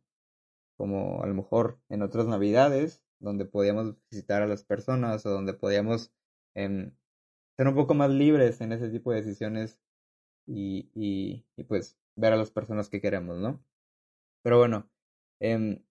como 0.78 1.24
a 1.24 1.28
lo 1.28 1.34
mejor 1.34 1.80
en 1.90 2.02
otras 2.02 2.28
navidades, 2.28 3.02
donde 3.20 3.46
podíamos 3.46 3.96
visitar 4.12 4.42
a 4.42 4.48
las 4.48 4.64
personas 4.64 5.26
o 5.26 5.30
donde 5.30 5.54
podíamos 5.54 6.12
eh, 6.56 6.92
ser 7.58 7.68
un 7.68 7.76
poco 7.76 7.94
más 7.94 8.10
libres 8.12 8.62
en 8.62 8.72
ese 8.74 8.90
tipo 8.90 9.12
de 9.12 9.22
decisiones 9.22 9.80
y, 10.46 10.90
y, 10.94 11.46
y, 11.56 11.64
pues 11.64 11.98
ver 12.16 12.34
a 12.34 12.38
las 12.38 12.52
personas 12.52 12.90
que 12.90 13.02
queremos, 13.02 13.40
¿no? 13.40 13.64
Pero 14.44 14.58
bueno, 14.60 14.90
eh, 15.40 15.82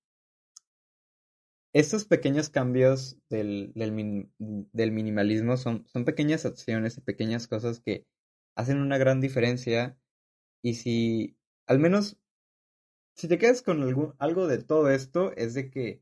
estos 1.75 2.05
pequeños 2.05 2.51
cambios 2.51 3.19
del, 3.29 3.73
del, 3.75 3.91
min, 3.91 4.33
del 4.39 4.93
minimalismo 4.93 5.57
son, 5.57 5.85
pequeñas 6.07 6.47
acciones 6.47 6.97
y 6.97 7.01
pequeñas 7.01 7.49
cosas 7.49 7.81
que 7.81 8.07
hacen 8.55 8.79
una 8.79 8.97
gran 8.97 9.21
diferencia. 9.21 9.99
Y 10.63 10.75
si, 10.75 11.37
al 11.67 11.81
menos, 11.81 12.17
si 13.17 13.27
te 13.27 13.39
quedas 13.39 13.61
con 13.63 13.83
algo 14.19 14.47
de 14.47 14.59
todo 14.63 14.89
esto, 14.89 15.33
es 15.37 15.55
de 15.55 15.71
que 15.71 16.01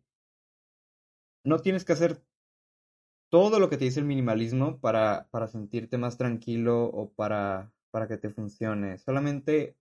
no 1.42 1.58
tienes 1.60 1.86
que 1.86 1.94
hacer 1.94 2.22
todo 3.30 3.58
lo 3.58 3.70
que 3.70 3.78
te 3.78 3.86
dice 3.86 4.00
el 4.00 4.06
minimalismo 4.06 4.78
para, 4.78 5.26
sentirte 5.50 5.96
más 5.96 6.18
tranquilo 6.18 6.84
o 6.84 7.10
para 7.14 7.72
que 8.08 8.18
te 8.18 8.28
funcione. 8.28 8.98
Solamente 8.98 9.74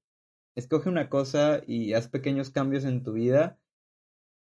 escoge 0.55 0.89
una 0.89 1.09
cosa 1.09 1.61
y 1.67 1.93
haz 1.93 2.07
pequeños 2.07 2.49
cambios 2.49 2.85
en 2.85 3.03
tu 3.03 3.13
vida 3.13 3.59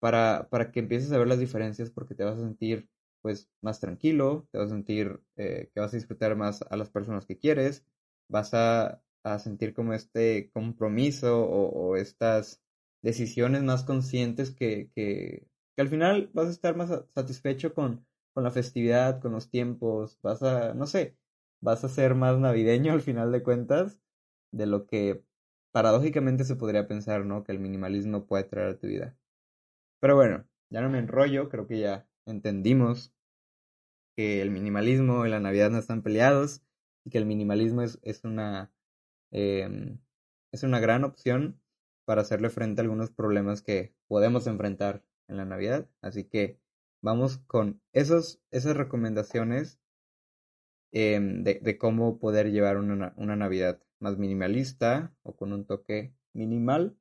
para, 0.01 0.49
para 0.51 0.71
que 0.73 0.81
empieces 0.81 1.13
a 1.13 1.19
ver 1.19 1.29
las 1.29 1.41
diferencias 1.41 1.91
porque 1.91 2.15
te 2.15 2.25
vas 2.25 2.39
a 2.39 2.43
sentir 2.43 2.89
pues 3.21 3.51
más 3.61 3.81
tranquilo, 3.81 4.49
te 4.53 4.59
vas 4.59 4.69
a 4.69 4.75
sentir 4.75 5.21
eh, 5.37 5.71
que 5.75 5.81
vas 5.81 5.93
a 5.93 5.97
disfrutar 5.97 6.37
más 6.37 6.63
a 6.63 6.77
las 6.77 6.91
personas 6.91 7.27
que 7.27 7.39
quieres, 7.39 7.85
vas 8.29 8.55
a, 8.55 9.03
a 9.25 9.39
sentir 9.39 9.75
como 9.75 9.93
este 9.93 10.51
compromiso 10.53 11.45
o, 11.45 11.97
estas 11.97 12.63
decisiones 13.03 13.63
más 13.63 13.85
conscientes 13.85 14.51
que, 14.51 14.91
que, 14.95 15.49
que, 15.75 15.83
al 15.83 15.89
final 15.89 16.31
vas 16.33 16.49
a 16.49 16.51
estar 16.51 16.77
más 16.77 16.91
satisfecho 17.15 17.75
con, 17.75 18.07
con 18.35 18.45
la 18.45 18.51
festividad, 18.51 19.21
con 19.21 19.33
los 19.33 19.51
tiempos, 19.51 20.19
vas 20.23 20.43
a, 20.43 20.75
no 20.75 20.87
sé, 20.87 21.17
vas 21.61 21.85
a 21.85 21.89
ser 21.89 22.15
más 22.15 22.39
navideño 22.39 22.93
al 22.93 23.03
final 23.03 23.33
de 23.33 23.43
cuentas 23.43 24.01
de 24.53 24.67
lo 24.67 24.87
que 24.87 25.25
paradójicamente 25.73 26.45
se 26.45 26.57
podría 26.57 26.89
pensar, 26.89 27.25
¿no? 27.25 27.45
Que 27.45 27.53
el 27.53 27.61
minimalismo 27.61 28.27
puede 28.27 28.45
traer 28.45 28.69
a 28.69 28.79
tu 28.79 28.87
vida. 28.87 29.17
Pero 30.01 30.17
bueno, 30.17 30.47
ya 30.71 30.81
no 30.81 30.91
me 30.91 30.99
enrollo, 30.99 31.49
creo 31.49 31.67
que 31.67 31.81
ya 31.81 32.09
entendimos 32.27 33.13
que 34.17 34.43
el 34.43 34.51
minimalismo 34.51 35.27
y 35.27 35.31
la 35.31 35.41
Navidad 35.41 35.71
no 35.71 35.79
están 35.79 36.03
peleados 36.03 36.63
y 37.05 37.11
que 37.11 37.19
el 37.19 37.27
minimalismo 37.27 37.83
es, 37.83 38.25
una 38.25 38.73
em, 39.31 40.01
es 40.53 40.63
una 40.63 40.81
gran 40.81 41.05
opción 41.05 41.61
para 42.05 42.23
hacerle 42.23 42.51
frente 42.51 42.81
a 42.81 42.85
algunos 42.85 43.11
problemas 43.11 43.63
que 43.63 43.95
podemos 44.09 44.47
enfrentar 44.47 45.05
en 45.29 45.37
la 45.37 45.45
Navidad. 45.45 45.89
Así 46.01 46.25
que 46.25 46.59
vamos 47.03 47.39
con 47.47 47.81
esos, 47.93 48.41
esas 48.51 48.77
recomendaciones 48.77 49.79
em, 50.93 51.45
de, 51.45 51.61
de, 51.61 51.79
cómo 51.79 52.19
poder 52.19 52.51
llevar 52.51 52.79
una, 52.79 53.15
una 53.17 53.37
Navidad 53.37 53.81
más 54.01 54.17
minimalista 54.19 55.15
o 55.23 55.37
con 55.37 55.53
un 55.53 55.65
toque 55.67 56.15
minimal 56.33 56.97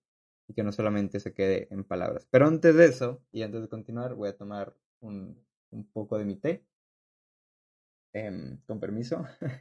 y 0.47 0.53
que 0.53 0.63
no 0.63 0.71
solamente 0.71 1.19
se 1.19 1.33
quede 1.33 1.67
en 1.71 1.83
palabras. 1.83 2.27
Pero 2.31 2.47
antes 2.47 2.75
de 2.75 2.85
eso, 2.87 3.21
y 3.31 3.43
antes 3.43 3.61
de 3.61 3.69
continuar, 3.69 4.15
voy 4.15 4.29
a 4.29 4.37
tomar 4.37 4.75
un, 5.01 5.37
un 5.71 5.85
poco 5.91 6.17
de 6.17 6.25
mi 6.25 6.35
té. 6.37 6.65
Eh, 8.13 8.57
con 8.65 8.79
permiso. 8.79 9.25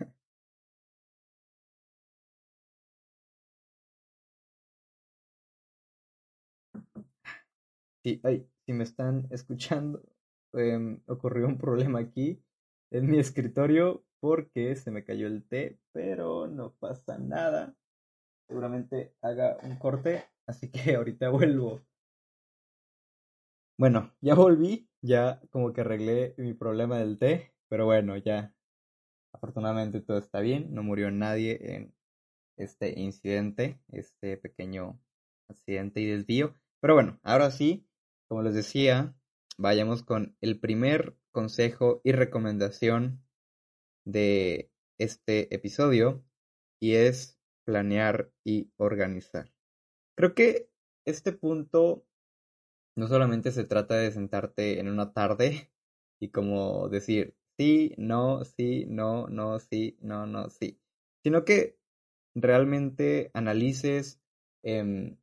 sí, 8.02 8.20
ay, 8.24 8.46
si 8.64 8.72
me 8.72 8.84
están 8.84 9.26
escuchando, 9.30 10.02
eh, 10.54 10.98
ocurrió 11.06 11.46
un 11.46 11.58
problema 11.58 11.98
aquí 12.00 12.42
en 12.90 13.10
mi 13.10 13.18
escritorio 13.18 14.04
porque 14.26 14.74
se 14.74 14.90
me 14.90 15.04
cayó 15.04 15.28
el 15.28 15.46
té, 15.46 15.78
pero 15.92 16.48
no 16.48 16.74
pasa 16.80 17.16
nada. 17.16 17.76
Seguramente 18.48 19.14
haga 19.22 19.56
un 19.62 19.78
corte 19.78 20.24
Así 20.46 20.70
que 20.70 20.94
ahorita 20.96 21.28
vuelvo. 21.28 21.80
Bueno, 23.78 24.12
ya 24.20 24.34
volví, 24.34 24.88
ya 25.00 25.40
como 25.50 25.72
que 25.72 25.82
arreglé 25.82 26.34
mi 26.38 26.54
problema 26.54 26.98
del 26.98 27.18
té, 27.18 27.52
pero 27.68 27.84
bueno, 27.84 28.16
ya 28.16 28.52
afortunadamente 29.32 30.00
todo 30.00 30.18
está 30.18 30.40
bien, 30.40 30.72
no 30.74 30.82
murió 30.82 31.10
nadie 31.10 31.58
en 31.74 31.94
este 32.56 32.98
incidente, 32.98 33.78
este 33.92 34.38
pequeño 34.38 34.98
accidente 35.48 36.00
y 36.00 36.06
desvío. 36.06 36.54
Pero 36.80 36.94
bueno, 36.94 37.20
ahora 37.22 37.50
sí, 37.50 37.86
como 38.28 38.42
les 38.42 38.54
decía, 38.54 39.14
vayamos 39.58 40.02
con 40.02 40.36
el 40.40 40.58
primer 40.58 41.16
consejo 41.32 42.00
y 42.02 42.12
recomendación 42.12 43.25
de 44.06 44.70
este 44.98 45.54
episodio 45.54 46.24
y 46.80 46.94
es 46.94 47.38
planear 47.66 48.30
y 48.44 48.70
organizar. 48.78 49.52
Creo 50.16 50.34
que 50.34 50.70
este 51.04 51.32
punto 51.32 52.06
no 52.96 53.08
solamente 53.08 53.52
se 53.52 53.64
trata 53.64 53.96
de 53.96 54.12
sentarte 54.12 54.80
en 54.80 54.88
una 54.88 55.12
tarde 55.12 55.70
y 56.20 56.30
como 56.30 56.88
decir 56.88 57.36
sí, 57.58 57.94
no, 57.98 58.44
sí, 58.44 58.86
no, 58.88 59.28
no, 59.28 59.58
sí, 59.58 59.98
no, 60.00 60.26
no, 60.26 60.48
sí, 60.50 60.80
sino 61.22 61.44
que 61.44 61.78
realmente 62.34 63.30
analices 63.34 64.20
em, 64.62 65.16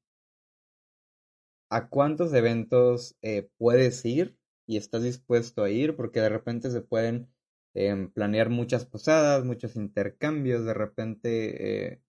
a 1.70 1.90
cuántos 1.90 2.34
eventos 2.34 3.16
eh, 3.22 3.50
puedes 3.58 4.04
ir 4.06 4.38
y 4.68 4.78
estás 4.78 5.04
dispuesto 5.04 5.64
a 5.64 5.70
ir, 5.70 5.96
porque 5.96 6.22
de 6.22 6.30
repente 6.30 6.72
se 6.72 6.82
pueden 6.82 7.30
em, 7.74 8.10
planear 8.12 8.50
muchas 8.50 8.86
posadas, 8.86 9.46
muchos 9.46 9.76
intercambios, 9.76 10.66
de 10.66 10.74
repente 10.74 11.94
eh, 11.94 12.02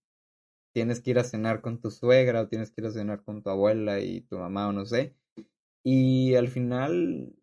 tienes 0.74 1.00
que 1.00 1.12
ir 1.12 1.18
a 1.18 1.24
cenar 1.24 1.60
con 1.62 1.80
tu 1.80 1.90
suegra 1.90 2.42
o 2.42 2.48
tienes 2.48 2.72
que 2.72 2.82
ir 2.82 2.88
a 2.88 2.90
cenar 2.92 3.22
con 3.24 3.42
tu 3.42 3.50
abuela 3.50 4.00
y 4.00 4.22
tu 4.22 4.38
mamá 4.38 4.68
o 4.68 4.72
no 4.72 4.86
sé. 4.86 5.14
Y 5.84 6.34
al 6.34 6.48
final 6.48 7.34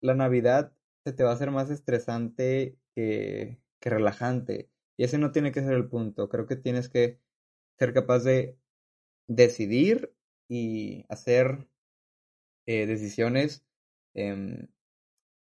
la 0.00 0.14
Navidad 0.14 0.72
se 1.04 1.12
te 1.12 1.24
va 1.24 1.30
a 1.30 1.34
hacer 1.34 1.50
más 1.50 1.70
estresante 1.70 2.78
que, 2.94 3.58
relajante. 3.80 4.70
Y 4.96 5.04
ese 5.04 5.18
no 5.18 5.32
tiene 5.32 5.52
que 5.52 5.62
ser 5.62 5.74
el 5.74 5.88
punto. 5.88 6.28
Creo 6.28 6.46
que 6.46 6.56
tienes 6.56 6.88
que 6.88 7.20
ser 7.78 7.92
capaz 7.94 8.24
de 8.24 8.58
decidir 9.28 10.12
y 10.48 11.04
hacer 11.08 11.68
eh, 12.66 12.86
decisiones 12.86 13.64
eh, 14.14 14.68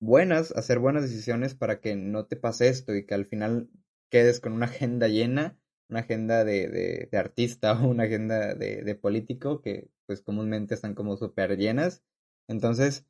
buenas, 0.04 0.52
hacer 0.52 0.78
buenas 0.78 1.02
decisiones 1.02 1.54
para 1.54 1.80
que 1.80 1.96
no 1.96 2.26
te 2.26 2.36
pase 2.36 2.68
esto 2.68 2.94
y 2.94 3.06
que 3.06 3.14
al 3.14 3.26
final 3.26 3.68
quedes 4.10 4.40
con 4.40 4.52
una 4.52 4.66
agenda 4.66 5.08
llena 5.08 5.58
una 5.88 6.00
agenda 6.00 6.44
de, 6.44 7.08
de, 7.10 7.18
artista 7.18 7.72
o 7.82 7.88
una 7.88 8.04
agenda 8.04 8.54
de, 8.54 8.82
de, 8.82 8.94
político 8.94 9.60
que 9.60 9.88
pues 10.06 10.22
comúnmente 10.22 10.74
están 10.74 10.94
como 10.94 11.16
súper 11.16 11.56
llenas. 11.56 12.02
Entonces, 12.48 13.06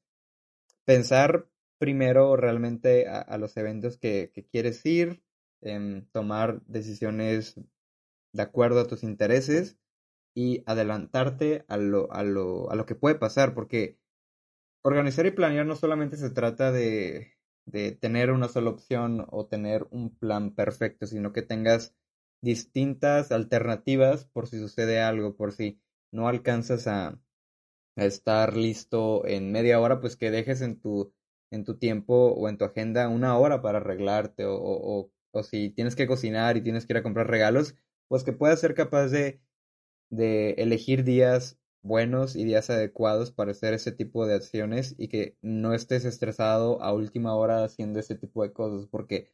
pensar 0.85 1.49
primero 1.79 2.37
realmente 2.37 3.09
a, 3.09 3.37
los 3.39 3.57
eventos 3.57 3.99
que, 3.99 4.31
que 4.33 4.47
quieres 4.47 4.85
ir, 4.87 5.23
em, 5.61 6.07
tomar 6.13 6.63
decisiones 6.67 7.61
de 8.33 8.43
acuerdo 8.43 8.81
a 8.81 8.87
tus 8.87 9.03
intereses 9.03 9.77
y 10.35 10.63
adelantarte 10.67 11.65
a 11.69 11.77
lo, 11.77 12.13
a 12.13 12.23
lo, 12.23 12.71
a 12.71 12.77
lo 12.77 12.87
que 12.87 12.95
puede 12.95 13.17
pasar, 13.17 13.55
porque 13.55 13.99
organizar 14.85 15.27
y 15.27 15.31
planear 15.31 15.67
no 15.67 15.77
solamente 15.77 16.17
se 16.17 16.31
trata 16.31 16.71
de, 16.71 17.33
de 17.67 17.93
tener 17.93 18.31
una 18.31 18.49
sola 18.49 18.71
opción 18.71 19.27
o 19.31 19.47
tener 19.47 19.87
un 19.91 20.15
plan 20.15 20.55
perfecto, 20.55 21.07
sino 21.07 21.33
que 21.33 21.43
tengas 21.43 21.95
distintas 22.43 23.33
alternativas 23.33 24.27
por 24.27 24.47
si 24.47 24.59
sucede 24.59 25.01
algo, 25.01 25.37
por 25.37 25.53
si 25.53 25.81
no 26.13 26.29
alcanzas 26.29 26.87
a, 26.87 27.19
estar 27.97 28.57
listo 28.57 29.25
en 29.25 29.53
media 29.53 29.81
hora, 29.81 30.01
pues 30.01 30.17
que 30.17 30.33
dejes 30.33 30.63
en 30.63 30.81
tu, 30.81 31.15
en 31.53 31.65
tu 31.65 31.79
tiempo 31.79 32.33
o 32.33 32.49
en 32.49 32.59
tu 32.59 32.65
agenda 32.65 33.09
una 33.09 33.39
hora 33.39 33.63
para 33.63 33.79
arreglarte 33.79 34.45
o, 34.47 34.57
o, 34.57 35.13
o 35.31 35.43
si 35.45 35.71
tienes 35.71 35.95
que 35.95 36.09
cocinar 36.09 36.57
y 36.57 36.63
tienes 36.63 36.87
que 36.87 36.95
ir 36.95 36.97
a 36.99 37.03
comprar 37.05 37.29
regalos, 37.29 37.77
pues 38.09 38.25
que 38.25 38.33
puedas 38.33 38.61
ser 38.61 38.75
capaz 38.75 39.09
de, 39.09 39.41
de 40.11 40.51
elegir 40.59 41.05
días 41.05 41.59
buenos 41.85 42.35
y 42.35 42.45
días 42.45 42.71
adecuados 42.71 43.31
para 43.31 43.53
hacer 43.53 43.75
ese 43.75 43.93
tipo 43.93 44.27
de 44.27 44.35
acciones 44.35 44.95
y 44.99 45.09
que 45.09 45.37
no 45.43 45.75
estés 45.75 46.07
estresado 46.07 46.83
a 46.83 46.93
última 46.95 47.35
hora 47.37 47.63
haciendo 47.63 48.01
ese 48.01 48.15
tipo 48.15 48.43
de 48.43 48.53
cosas 48.53 48.89
porque 48.91 49.31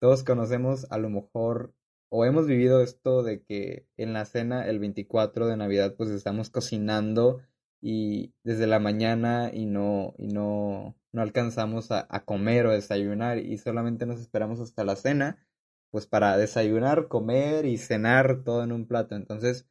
todos 0.00 0.24
conocemos 0.24 0.86
a 0.90 0.98
lo 0.98 1.10
mejor 1.10 1.74
o 2.10 2.24
hemos 2.24 2.46
vivido 2.46 2.82
esto 2.82 3.22
de 3.22 3.42
que 3.42 3.86
en 3.96 4.12
la 4.12 4.24
cena 4.24 4.68
el 4.68 4.80
24 4.80 5.46
de 5.46 5.56
Navidad 5.56 5.94
pues 5.96 6.10
estamos 6.10 6.50
cocinando 6.50 7.40
y 7.80 8.34
desde 8.42 8.66
la 8.66 8.80
mañana 8.80 9.50
y 9.54 9.66
no 9.66 10.14
y 10.18 10.26
no 10.28 10.96
no 11.12 11.22
alcanzamos 11.22 11.92
a, 11.92 12.06
a, 12.10 12.24
comer 12.24 12.66
o 12.66 12.72
desayunar 12.72 13.38
y 13.38 13.58
solamente 13.58 14.06
nos 14.06 14.20
esperamos 14.20 14.60
hasta 14.60 14.84
la 14.84 14.96
cena 14.96 15.46
pues 15.90 16.06
para 16.06 16.36
desayunar, 16.36 17.08
comer 17.08 17.64
y 17.64 17.78
cenar 17.78 18.42
todo 18.44 18.62
en 18.64 18.72
un 18.72 18.86
plato. 18.86 19.16
Entonces, 19.16 19.66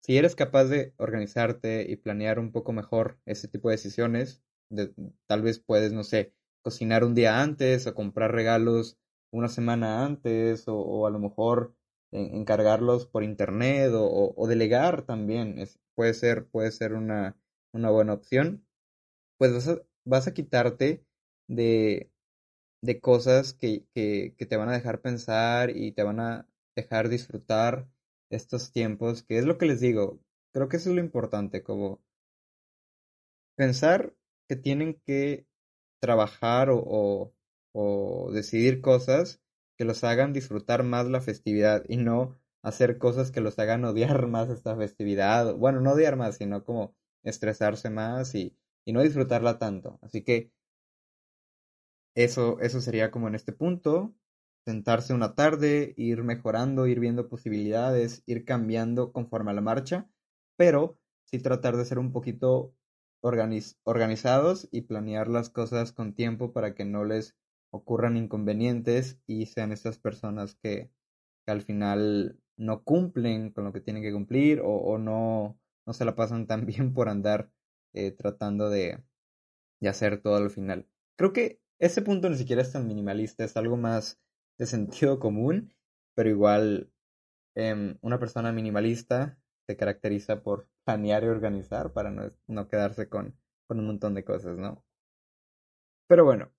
si 0.00 0.16
eres 0.18 0.34
capaz 0.34 0.64
de 0.64 0.94
organizarte 0.96 1.86
y 1.88 1.96
planear 1.96 2.38
un 2.38 2.52
poco 2.52 2.72
mejor 2.72 3.18
ese 3.26 3.48
tipo 3.48 3.68
de 3.68 3.76
decisiones, 3.76 4.42
de, 4.70 4.94
tal 5.26 5.42
vez 5.42 5.58
puedes, 5.60 5.92
no 5.92 6.04
sé, 6.04 6.34
cocinar 6.62 7.04
un 7.04 7.14
día 7.14 7.42
antes 7.42 7.86
o 7.86 7.94
comprar 7.94 8.32
regalos 8.32 8.98
una 9.32 9.48
semana 9.48 10.04
antes 10.04 10.64
o, 10.66 11.06
a 11.06 11.10
lo 11.10 11.18
mejor 11.18 11.74
encargarlos 12.12 13.06
por 13.06 13.22
internet 13.22 13.92
o, 13.94 14.46
delegar 14.48 15.02
también 15.02 15.58
es, 15.58 15.78
puede 15.94 16.14
ser 16.14 16.46
puede 16.48 16.72
ser 16.72 16.94
una, 16.94 17.36
una 17.72 17.90
buena 17.90 18.14
opción 18.14 18.66
pues 19.38 19.52
vas 19.54 19.68
a, 19.68 19.82
vas 20.04 20.26
a 20.26 20.34
quitarte 20.34 21.04
de, 21.48 22.10
de 22.82 23.00
cosas 23.00 23.54
que, 23.54 23.86
que 23.94 24.46
te 24.46 24.56
van 24.56 24.68
a 24.68 24.72
dejar 24.72 25.00
pensar 25.00 25.70
y 25.70 25.92
te 25.92 26.02
van 26.02 26.20
a 26.20 26.48
dejar 26.74 27.08
disfrutar 27.08 27.88
estos 28.30 28.72
tiempos 28.72 29.22
que 29.22 29.38
es 29.38 29.44
lo 29.44 29.58
que 29.58 29.66
les 29.66 29.80
digo 29.80 30.20
creo 30.52 30.68
que 30.68 30.78
eso 30.78 30.90
es 30.90 30.96
lo 30.96 31.02
importante 31.02 31.62
como 31.62 32.00
pensar 33.56 34.14
que 34.48 34.56
tienen 34.56 35.00
que 35.04 35.46
trabajar 36.00 36.70
o, 36.72 37.34
o 37.72 38.30
decidir 38.32 38.80
cosas 38.80 39.40
que 39.76 39.84
los 39.84 40.04
hagan 40.04 40.32
disfrutar 40.32 40.82
más 40.82 41.06
la 41.08 41.20
festividad 41.20 41.84
y 41.88 41.96
no 41.96 42.38
hacer 42.62 42.98
cosas 42.98 43.30
que 43.30 43.40
los 43.40 43.58
hagan 43.58 43.84
odiar 43.86 44.26
más 44.26 44.50
esta 44.50 44.76
festividad. 44.76 45.54
Bueno, 45.54 45.80
no 45.80 45.92
odiar 45.92 46.16
más, 46.16 46.36
sino 46.36 46.64
como 46.64 46.94
estresarse 47.22 47.90
más 47.90 48.34
y, 48.34 48.56
y 48.84 48.92
no 48.92 49.02
disfrutarla 49.02 49.58
tanto. 49.58 49.98
Así 50.02 50.22
que 50.22 50.52
eso, 52.14 52.58
eso 52.60 52.80
sería 52.80 53.10
como 53.10 53.28
en 53.28 53.34
este 53.34 53.52
punto, 53.52 54.14
sentarse 54.64 55.14
una 55.14 55.34
tarde, 55.34 55.94
ir 55.96 56.22
mejorando, 56.22 56.86
ir 56.86 57.00
viendo 57.00 57.28
posibilidades, 57.28 58.22
ir 58.26 58.44
cambiando 58.44 59.12
conforme 59.12 59.50
a 59.50 59.54
la 59.54 59.60
marcha, 59.60 60.08
pero 60.56 60.98
sí 61.24 61.38
tratar 61.38 61.76
de 61.76 61.84
ser 61.84 61.98
un 61.98 62.12
poquito 62.12 62.74
organizados 63.22 64.68
y 64.70 64.82
planear 64.82 65.28
las 65.28 65.50
cosas 65.50 65.92
con 65.92 66.14
tiempo 66.14 66.52
para 66.52 66.74
que 66.74 66.84
no 66.84 67.04
les 67.04 67.36
ocurran 67.70 68.16
inconvenientes 68.16 69.18
y 69.26 69.46
sean 69.46 69.72
estas 69.72 69.98
personas 69.98 70.56
que, 70.56 70.90
al 71.46 71.62
final 71.62 72.38
no 72.56 72.84
cumplen 72.84 73.50
con 73.50 73.64
lo 73.64 73.72
que 73.72 73.80
tienen 73.80 74.04
que 74.04 74.12
cumplir 74.12 74.60
o, 74.62 74.98
no, 74.98 75.58
no 75.84 75.92
se 75.92 76.04
la 76.04 76.14
pasan 76.14 76.46
tan 76.46 76.64
bien 76.66 76.94
por 76.94 77.08
andar 77.08 77.50
eh, 77.92 78.12
tratando 78.12 78.70
de, 78.70 79.02
de 79.80 79.88
hacer 79.88 80.22
todo 80.22 80.36
al 80.36 80.50
final. 80.50 80.86
Creo 81.16 81.32
que 81.32 81.60
ese 81.80 82.02
punto 82.02 82.30
ni 82.30 82.36
siquiera 82.36 82.62
es 82.62 82.70
tan 82.70 82.86
minimalista, 82.86 83.42
es 83.42 83.56
algo 83.56 83.76
más 83.76 84.20
de 84.60 84.66
sentido 84.66 85.18
común, 85.18 85.72
pero 86.14 86.28
igual 86.28 86.92
em, 87.56 87.96
una 88.02 88.18
persona 88.18 88.52
minimalista 88.52 89.38
se 89.66 89.74
caracteriza 89.74 90.42
por 90.42 90.68
planear 90.84 91.24
y 91.24 91.28
organizar 91.28 91.94
para 91.94 92.10
no, 92.10 92.30
no 92.46 92.68
quedarse 92.68 93.08
con, 93.08 93.34
con 93.66 93.80
un 93.80 93.86
montón 93.86 94.12
de 94.12 94.22
cosas, 94.22 94.58
¿no? 94.58 94.84
Pero 96.06 96.26
bueno, 96.26 96.52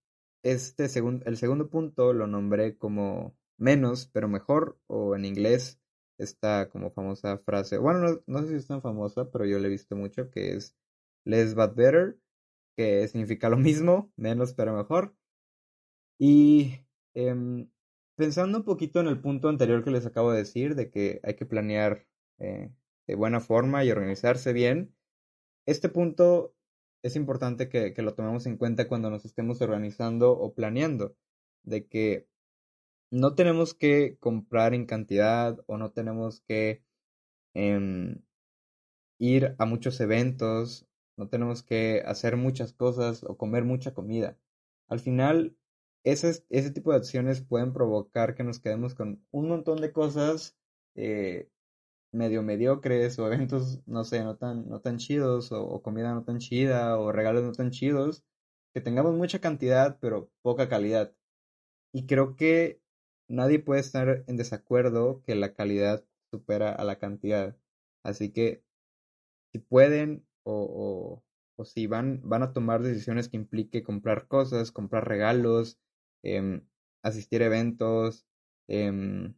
este 0.43 0.89
segundo, 0.89 1.23
el 1.27 1.37
segundo 1.37 1.69
punto 1.69 2.11
lo 2.11 2.25
nombré 2.25 2.75
como 2.75 3.37
menos, 3.59 4.07
pero 4.07 4.27
mejor, 4.27 4.79
o 4.87 5.15
en 5.15 5.25
inglés, 5.25 5.79
esta 6.17 6.69
como 6.69 6.89
famosa 6.89 7.37
frase, 7.37 7.77
bueno, 7.77 7.99
no, 7.99 8.23
no 8.25 8.41
sé 8.41 8.47
si 8.47 8.55
es 8.55 8.67
tan 8.67 8.81
famosa, 8.81 9.29
pero 9.29 9.45
yo 9.45 9.59
la 9.59 9.67
he 9.67 9.69
visto 9.69 9.95
mucho, 9.95 10.31
que 10.31 10.55
es 10.55 10.75
less 11.23 11.53
but 11.53 11.75
better, 11.75 12.17
que 12.75 13.07
significa 13.07 13.47
lo 13.47 13.57
mismo, 13.57 14.11
menos 14.15 14.55
pero 14.55 14.75
mejor. 14.75 15.15
Y 16.17 16.79
em, 17.13 17.69
pensando 18.15 18.59
un 18.59 18.63
poquito 18.63 18.99
en 18.99 19.07
el 19.07 19.19
punto 19.19 19.49
anterior 19.49 19.83
que 19.83 19.91
les 19.91 20.05
acabo 20.05 20.31
de 20.31 20.39
decir, 20.39 20.75
de 20.75 20.89
que 20.89 21.19
hay 21.23 21.35
que 21.35 21.45
planear 21.45 22.05
eh, 22.39 22.71
de 23.07 23.15
buena 23.15 23.39
forma 23.39 23.83
y 23.83 23.91
organizarse 23.91 24.53
bien, 24.53 24.93
este 25.65 25.89
punto 25.89 26.55
es 27.03 27.15
importante 27.15 27.69
que, 27.69 27.93
lo 28.01 28.13
tomemos 28.13 28.45
en 28.45 28.57
cuenta 28.57 28.87
cuando 28.87 29.09
nos 29.09 29.25
estemos 29.25 29.61
organizando 29.61 30.31
o 30.31 30.53
planeando, 30.53 31.15
de 31.63 31.87
que 31.87 32.27
no 33.11 33.35
tenemos 33.35 33.73
que 33.73 34.17
comprar 34.19 34.73
en 34.73 34.85
cantidad 34.85 35.59
o 35.67 35.77
no 35.77 35.91
tenemos 35.91 36.41
que 36.41 36.83
em, 37.53 38.21
ir 39.19 39.55
a 39.59 39.65
muchos 39.65 39.99
eventos, 39.99 40.87
no 41.17 41.27
tenemos 41.27 41.63
que 41.63 42.03
hacer 42.05 42.37
muchas 42.37 42.73
cosas 42.73 43.23
o 43.23 43.37
comer 43.37 43.63
mucha 43.63 43.93
comida. 43.93 44.37
Al 44.87 44.99
final, 44.99 45.55
ese, 46.03 46.43
ese 46.49 46.71
tipo 46.71 46.91
de 46.91 46.97
acciones 46.97 47.41
pueden 47.41 47.73
provocar 47.73 48.35
que 48.35 48.43
nos 48.43 48.59
quedemos 48.59 48.95
con 48.95 49.23
un 49.31 49.49
montón 49.49 49.81
de 49.81 49.91
cosas 49.91 50.57
eh, 50.95 51.49
medio 52.11 52.43
mediocres 52.43 53.17
o 53.19 53.27
eventos, 53.31 53.81
no 53.87 54.03
sé, 54.03 54.23
no 54.23 54.37
tan, 54.37 54.67
no 54.69 54.81
tan 54.81 54.97
chidos 54.97 55.51
o, 55.51 55.81
comida 55.81 56.13
no 56.13 56.23
tan 56.23 56.39
chida 56.39 56.97
o 56.99 57.11
regalos 57.11 57.43
no 57.43 57.53
tan 57.53 57.71
chidos, 57.71 58.23
que 58.73 58.81
tengamos 58.81 59.13
mucha 59.15 59.39
cantidad 59.39 59.97
pero 60.01 60.29
poca 60.41 60.69
calidad. 60.69 61.13
Y 61.93 62.07
creo 62.07 62.35
que 62.35 62.81
nadie 63.27 63.59
puede 63.59 63.81
estar 63.81 64.23
en 64.27 64.37
desacuerdo 64.37 65.21
que 65.23 65.35
la 65.35 65.53
calidad 65.53 66.05
supera 66.31 66.71
a 66.73 66.83
la 66.85 66.97
cantidad. 66.99 67.57
Así 68.03 68.31
que 68.31 68.63
si 69.51 69.59
pueden 69.59 70.25
o, 70.43 71.23
o, 71.57 71.65
si 71.65 71.87
van, 71.87 72.21
van 72.23 72.43
a 72.43 72.53
tomar 72.53 72.81
decisiones 72.81 73.29
que 73.29 73.37
implique 73.37 73.83
comprar 73.83 74.27
cosas, 74.27 74.71
comprar 74.71 75.07
regalos, 75.07 75.79
em, 76.23 76.61
asistir 77.03 77.41
a 77.41 77.45
eventos, 77.45 78.25
em, 78.67 79.35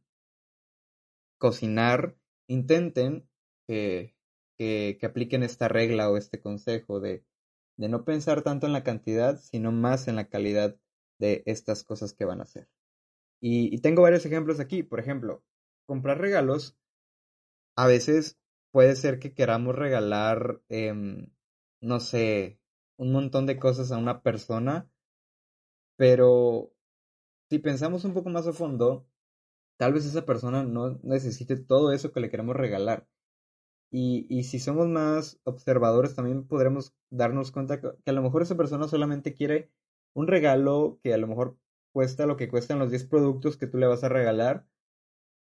cocinar, 1.37 2.15
intenten 2.47 3.27
que, 3.67 4.15
que, 4.57 4.97
apliquen 5.03 5.43
esta 5.43 5.67
regla 5.67 6.09
o 6.09 6.17
este 6.17 6.39
consejo 6.39 6.99
de, 6.99 7.25
de 7.77 7.89
no 7.89 8.05
pensar 8.05 8.43
tanto 8.43 8.65
en 8.67 8.73
la 8.73 8.83
cantidad, 8.83 9.39
sino 9.39 9.71
más 9.71 10.07
en 10.07 10.15
la 10.15 10.29
calidad 10.29 10.77
de 11.19 11.43
estas 11.45 11.83
cosas 11.83 12.13
que 12.13 12.25
van 12.25 12.39
a 12.39 12.43
hacer. 12.43 12.69
Y, 13.41 13.73
y, 13.75 13.79
tengo 13.79 14.03
varios 14.03 14.25
ejemplos 14.25 14.59
aquí. 14.59 14.83
Por 14.83 14.99
ejemplo, 14.99 15.43
comprar 15.85 16.19
regalos. 16.19 16.77
A 17.75 17.87
veces 17.87 18.39
puede 18.71 18.95
ser 18.95 19.19
que 19.19 19.33
queramos 19.33 19.75
regalar, 19.75 20.61
em, 20.69 21.27
no 21.81 21.99
sé, 21.99 22.59
un 22.97 23.11
montón 23.11 23.45
de 23.45 23.59
cosas 23.59 23.91
a 23.91 23.97
una 23.97 24.21
persona, 24.21 24.89
pero 25.97 26.72
si 27.49 27.59
pensamos 27.59 28.05
un 28.05 28.13
poco 28.13 28.29
más 28.29 28.47
a 28.47 28.53
fondo, 28.53 29.05
tal 29.77 29.93
vez 29.93 30.05
esa 30.05 30.25
persona 30.25 30.63
no 30.63 30.99
necesite 31.03 31.57
todo 31.57 31.91
eso 31.91 32.11
que 32.11 32.19
le 32.19 32.29
queremos 32.29 32.55
regalar. 32.55 33.07
Y, 33.95 34.43
si 34.45 34.59
somos 34.59 34.87
más 34.87 35.39
observadores, 35.43 36.15
también 36.15 36.47
podremos 36.47 36.95
darnos 37.11 37.51
cuenta 37.51 37.79
que, 37.79 37.89
a 38.05 38.11
lo 38.11 38.23
mejor 38.23 38.41
esa 38.41 38.57
persona 38.57 38.87
solamente 38.87 39.35
quiere 39.35 39.71
un 40.15 40.25
regalo 40.27 40.99
que 41.03 41.13
a 41.13 41.17
lo 41.17 41.27
mejor 41.27 41.57
cuesta 41.91 42.25
lo 42.25 42.35
que 42.35 42.49
cuestan 42.49 42.79
los 42.79 42.89
10 42.89 43.05
productos 43.05 43.55
que 43.55 43.67
tú 43.67 43.77
le 43.77 43.85
vas 43.85 44.03
a 44.03 44.09
regalar, 44.09 44.65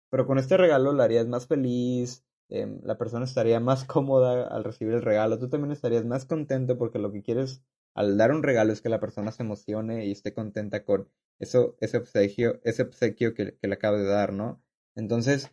pero 0.09 0.25
con 0.25 0.39
este 0.39 0.57
regalo 0.57 0.93
la 0.93 1.03
harías 1.03 1.27
más 1.27 1.45
feliz, 1.47 2.25
em, 2.49 2.81
la 2.83 2.97
persona 2.97 3.25
estaría 3.25 3.59
más 3.59 3.85
cómoda 3.85 4.47
al 4.47 4.63
recibir 4.63 4.95
el 4.95 5.03
regalo, 5.03 5.37
tú 5.37 5.49
también 5.49 5.71
estarías 5.71 6.05
más 6.05 6.25
contento 6.25 6.77
porque 6.77 6.97
lo 6.97 7.11
que 7.11 7.21
quieres 7.21 7.63
al 7.93 8.17
dar 8.17 8.31
un 8.31 8.43
regalo 8.43 8.73
es 8.73 8.81
que 8.81 8.89
la 8.89 8.99
persona 8.99 9.31
se 9.31 9.43
emocione 9.43 10.05
y 10.05 10.11
esté 10.11 10.33
contenta 10.33 10.83
con 10.83 11.09
eso, 11.39 11.75
ese 11.79 11.97
obsequio, 11.97 12.59
ese 12.63 12.83
obsequio 12.83 13.33
que, 13.33 13.57
le 13.61 13.73
acaba 13.73 13.97
de 13.97 14.05
dar, 14.05 14.33
¿no? 14.33 14.61
Entonces, 14.95 15.51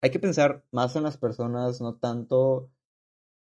hay 0.00 0.10
que 0.10 0.20
pensar 0.20 0.64
más 0.70 0.96
en 0.96 1.02
las 1.02 1.18
personas, 1.18 1.80
no 1.80 1.96
tanto 1.96 2.70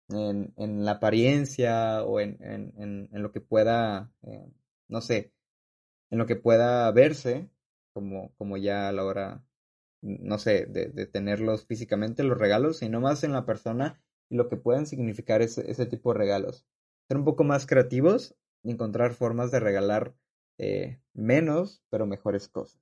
en, 0.09 0.85
la 0.85 0.92
apariencia 0.92 2.05
o 2.05 2.20
en, 2.20 2.38
en, 2.40 3.09
lo 3.22 3.33
que 3.33 3.40
pueda, 3.40 4.12
eh, 4.22 4.51
no 4.88 5.01
sé, 5.01 5.33
en 6.11 6.18
lo 6.18 6.27
que 6.27 6.37
pueda 6.37 6.90
verse, 6.92 7.51
como, 7.92 8.35
como 8.37 8.57
ya 8.57 8.88
a 8.88 8.92
la 8.92 9.05
hora, 9.05 9.44
no 10.03 10.38
sé, 10.38 10.66
de, 10.66 10.88
de 10.88 11.07
tenerlos 11.07 11.66
físicamente, 11.66 12.22
los 12.25 12.38
regalos, 12.38 12.79
sino 12.79 13.01
más 13.01 13.25
en 13.25 13.33
la 13.33 13.46
persona 13.46 14.01
y 14.29 14.37
lo 14.37 14.49
que 14.49 14.57
pueden 14.57 14.87
significar 14.87 15.42
ese, 15.42 15.70
ese 15.70 15.87
tipo 15.87 16.12
de 16.12 16.18
regalos. 16.18 16.66
Ser 17.08 17.18
un 17.18 17.24
poco 17.24 17.44
más 17.44 17.66
creativos 17.66 18.36
y 18.62 18.70
encontrar 18.70 19.12
formas 19.14 19.50
de 19.50 19.60
regalar 19.60 20.14
eh, 20.58 21.00
menos, 21.14 21.82
pero 21.90 22.06
mejores 22.06 22.48
cosas. 22.48 22.80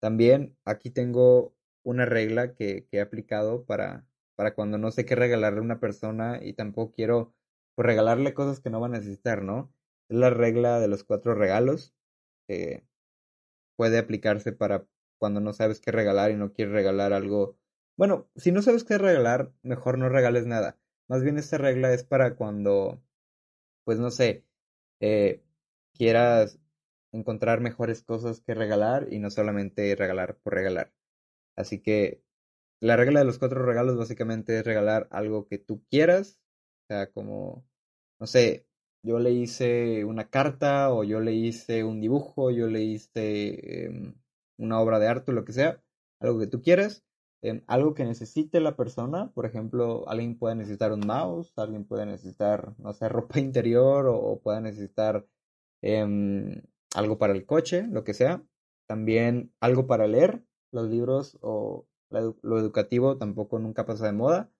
También 0.00 0.56
aquí 0.64 0.90
tengo 0.90 1.54
una 1.82 2.06
regla 2.06 2.54
que, 2.54 2.86
he 2.90 3.00
aplicado 3.00 3.64
para, 3.64 4.06
para 4.36 4.54
cuando 4.54 4.78
no 4.78 4.90
sé 4.90 5.04
qué 5.04 5.14
regalarle 5.14 5.58
a 5.60 5.62
una 5.62 5.80
persona 5.80 6.40
y 6.42 6.54
tampoco 6.54 6.92
quiero 6.92 7.34
pues, 7.74 7.86
regalarle 7.86 8.34
cosas 8.34 8.60
que 8.60 8.70
no 8.70 8.80
va 8.80 8.86
a 8.86 8.90
necesitar, 8.90 9.42
¿no? 9.42 9.72
Es 10.08 10.16
la 10.16 10.30
regla 10.30 10.80
de 10.80 10.88
los 10.88 11.04
cuatro 11.04 11.34
regalos. 11.34 11.94
que 12.48 12.84
puede 13.76 13.98
aplicarse 13.98 14.52
para 14.52 14.86
cuando 15.18 15.40
no 15.40 15.54
sabes 15.54 15.80
qué 15.80 15.90
regalar 15.90 16.30
y 16.30 16.36
no 16.36 16.52
quieres 16.52 16.74
regalar 16.74 17.14
algo. 17.14 17.56
Bueno, 17.96 18.28
si 18.36 18.52
no 18.52 18.60
sabes 18.62 18.84
qué 18.84 18.98
regalar, 18.98 19.52
mejor 19.62 19.96
no 19.98 20.10
regales 20.10 20.46
nada. 20.46 20.78
Más 21.08 21.22
bien 21.22 21.38
esta 21.38 21.58
regla 21.58 21.92
es 21.94 22.04
para 22.04 22.34
cuando, 22.36 23.02
pues 23.84 23.98
no 23.98 24.10
sé, 24.10 24.44
eh, 25.00 25.42
quieras 25.94 26.58
encontrar 27.12 27.60
mejores 27.60 28.02
cosas 28.02 28.40
que 28.40 28.54
regalar 28.54 29.08
y 29.12 29.18
no 29.18 29.30
solamente 29.30 29.94
regalar 29.96 30.36
por 30.38 30.54
regalar. 30.54 30.92
Así 31.56 31.80
que 31.82 32.22
la 32.80 32.96
regla 32.96 33.20
de 33.20 33.26
los 33.26 33.38
cuatro 33.38 33.64
regalos 33.64 33.96
básicamente 33.98 34.58
es 34.58 34.64
regalar 34.64 35.08
algo 35.10 35.46
que 35.48 35.58
tú 35.58 35.84
quieras, 35.90 36.40
o 36.84 36.86
sea, 36.88 37.10
como, 37.12 37.66
no 38.20 38.26
sé, 38.26 38.66
yo 39.02 39.18
le 39.18 39.32
hice 39.32 40.04
una 40.04 40.28
carta 40.30 40.92
o 40.92 41.04
yo 41.04 41.20
le 41.20 41.32
hice 41.32 41.84
un 41.84 42.00
dibujo, 42.00 42.50
yo 42.50 42.68
le 42.68 42.82
hice 42.82 43.86
em, 43.86 44.14
una 44.58 44.80
obra 44.80 44.98
de 44.98 45.08
arte, 45.08 45.32
lo 45.32 45.44
que 45.44 45.52
sea, 45.52 45.82
algo 46.20 46.38
que 46.40 46.46
tú 46.46 46.62
quieras, 46.62 47.04
algo 47.66 47.94
que 47.94 48.04
necesite 48.04 48.60
la 48.60 48.76
persona, 48.76 49.30
por 49.32 49.46
ejemplo, 49.46 50.08
alguien 50.08 50.38
puede 50.38 50.56
necesitar 50.56 50.92
un 50.92 51.00
mouse, 51.06 51.52
alguien 51.56 51.84
puede 51.84 52.06
necesitar, 52.06 52.74
no 52.78 52.92
sé, 52.92 53.08
ropa 53.10 53.40
interior 53.40 54.06
o, 54.06 54.16
o 54.16 54.40
puede 54.40 54.60
necesitar 54.60 55.26
Em, 55.82 56.62
algo 56.94 57.18
para 57.18 57.32
el 57.32 57.46
coche, 57.46 57.86
lo 57.90 58.04
que 58.04 58.14
sea. 58.14 58.44
También 58.86 59.52
algo 59.60 59.86
para 59.86 60.06
leer, 60.06 60.42
los 60.72 60.88
libros 60.88 61.38
o 61.42 61.86
lo 62.10 62.58
educativo 62.58 63.18
tampoco 63.18 63.58
nunca 63.58 63.86
pasa 63.86 64.06
de 64.06 64.12
moda. 64.12 64.50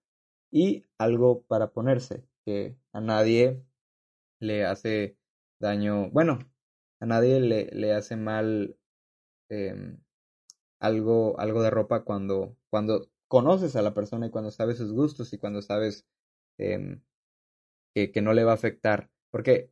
Y 0.52 0.86
algo 0.98 1.42
para 1.44 1.72
ponerse, 1.72 2.24
que 2.44 2.76
a 2.92 3.00
nadie 3.00 3.62
le 4.40 4.64
hace 4.66 5.16
daño, 5.60 6.10
bueno, 6.10 6.38
a 7.00 7.06
nadie 7.06 7.40
le, 7.40 7.66
le 7.72 7.94
hace 7.94 8.16
mal 8.16 8.76
em, 9.50 9.98
algo, 10.80 11.38
algo 11.40 11.62
de 11.62 11.70
ropa 11.70 12.04
cuando, 12.04 12.56
cuando 12.70 13.10
conoces 13.28 13.76
a 13.76 13.82
la 13.82 13.94
persona 13.94 14.26
y 14.26 14.30
cuando 14.30 14.50
sabes 14.50 14.78
sus 14.78 14.92
gustos 14.92 15.32
y 15.32 15.38
cuando 15.38 15.62
sabes 15.62 16.06
em, 16.58 17.02
que, 17.94 18.12
que, 18.12 18.22
no 18.22 18.32
le 18.32 18.44
va 18.44 18.52
a 18.52 18.54
afectar. 18.54 19.10
Porque 19.30 19.70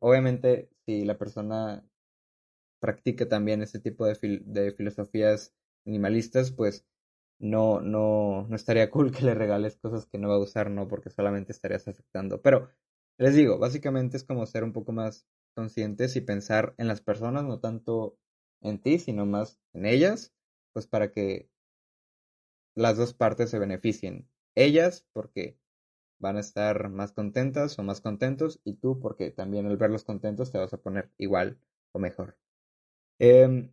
obviamente, 0.00 0.70
si 0.86 1.04
la 1.04 1.18
persona 1.18 1.84
practica 2.80 3.28
también 3.28 3.62
ese 3.62 3.80
tipo 3.80 4.06
de, 4.06 4.42
de 4.44 4.72
filosofías 4.72 5.54
minimalistas, 5.84 6.52
pues 6.52 6.86
no, 7.38 7.80
no, 7.80 8.46
no 8.48 8.56
estaría 8.56 8.90
cool 8.90 9.12
que 9.12 9.24
le 9.24 9.34
regales 9.34 9.76
cosas 9.76 10.06
que 10.06 10.18
no 10.18 10.28
va 10.28 10.36
a 10.36 10.38
usar, 10.38 10.70
no, 10.70 10.88
porque 10.88 11.10
solamente 11.10 11.52
estarías 11.52 11.88
afectando. 11.88 12.42
Pero 12.42 12.68
les 13.18 13.34
digo, 13.34 13.58
básicamente 13.58 14.16
es 14.16 14.24
como 14.24 14.46
ser 14.46 14.64
un 14.64 14.72
poco 14.72 14.92
más 14.92 15.26
conscientes 15.54 16.14
y 16.16 16.20
pensar 16.20 16.74
en 16.78 16.88
las 16.88 17.00
personas, 17.00 17.44
no 17.44 17.58
tanto 17.60 18.16
en 18.60 18.80
ti, 18.80 18.98
sino 18.98 19.26
más 19.26 19.60
en 19.72 19.86
ellas, 19.86 20.32
pues 20.72 20.86
para 20.86 21.12
que 21.12 21.48
las 22.78 22.96
dos 22.96 23.12
partes 23.12 23.50
se 23.50 23.58
beneficien. 23.58 24.28
Ellas 24.54 25.04
porque 25.12 25.58
van 26.20 26.36
a 26.36 26.40
estar 26.40 26.88
más 26.90 27.12
contentas 27.12 27.78
o 27.78 27.82
más 27.82 28.00
contentos 28.00 28.60
y 28.64 28.74
tú 28.74 29.00
porque 29.00 29.30
también 29.30 29.66
al 29.66 29.76
verlos 29.76 30.04
contentos 30.04 30.52
te 30.52 30.58
vas 30.58 30.72
a 30.72 30.78
poner 30.78 31.10
igual 31.18 31.58
o 31.92 31.98
mejor. 31.98 32.36
Em, 33.18 33.72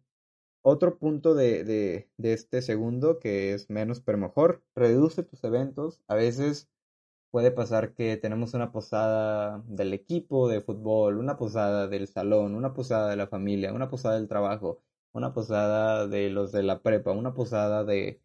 otro 0.63 0.97
punto 0.97 1.35
de, 1.35 1.63
de, 1.63 2.09
de, 2.17 2.33
este 2.33 2.61
segundo, 2.63 3.19
que 3.19 3.53
es 3.53 3.69
menos 3.69 4.01
pero 4.01 4.17
mejor, 4.17 4.63
reduce 4.75 5.23
tus 5.23 5.43
eventos. 5.43 6.01
A 6.07 6.15
veces 6.15 6.69
puede 7.31 7.51
pasar 7.51 7.93
que 7.93 8.17
tenemos 8.17 8.53
una 8.55 8.71
posada 8.71 9.63
del 9.67 9.93
equipo 9.93 10.47
de 10.49 10.61
fútbol, 10.61 11.17
una 11.19 11.37
posada 11.37 11.87
del 11.87 12.07
salón, 12.07 12.55
una 12.55 12.73
posada 12.73 13.09
de 13.09 13.17
la 13.17 13.27
familia, 13.27 13.73
una 13.73 13.89
posada 13.89 14.15
del 14.15 14.27
trabajo, 14.27 14.81
una 15.13 15.33
posada 15.33 16.07
de 16.07 16.29
los 16.31 16.51
de 16.51 16.63
la 16.63 16.81
prepa, 16.81 17.11
una 17.11 17.33
posada 17.35 17.83
de 17.83 18.21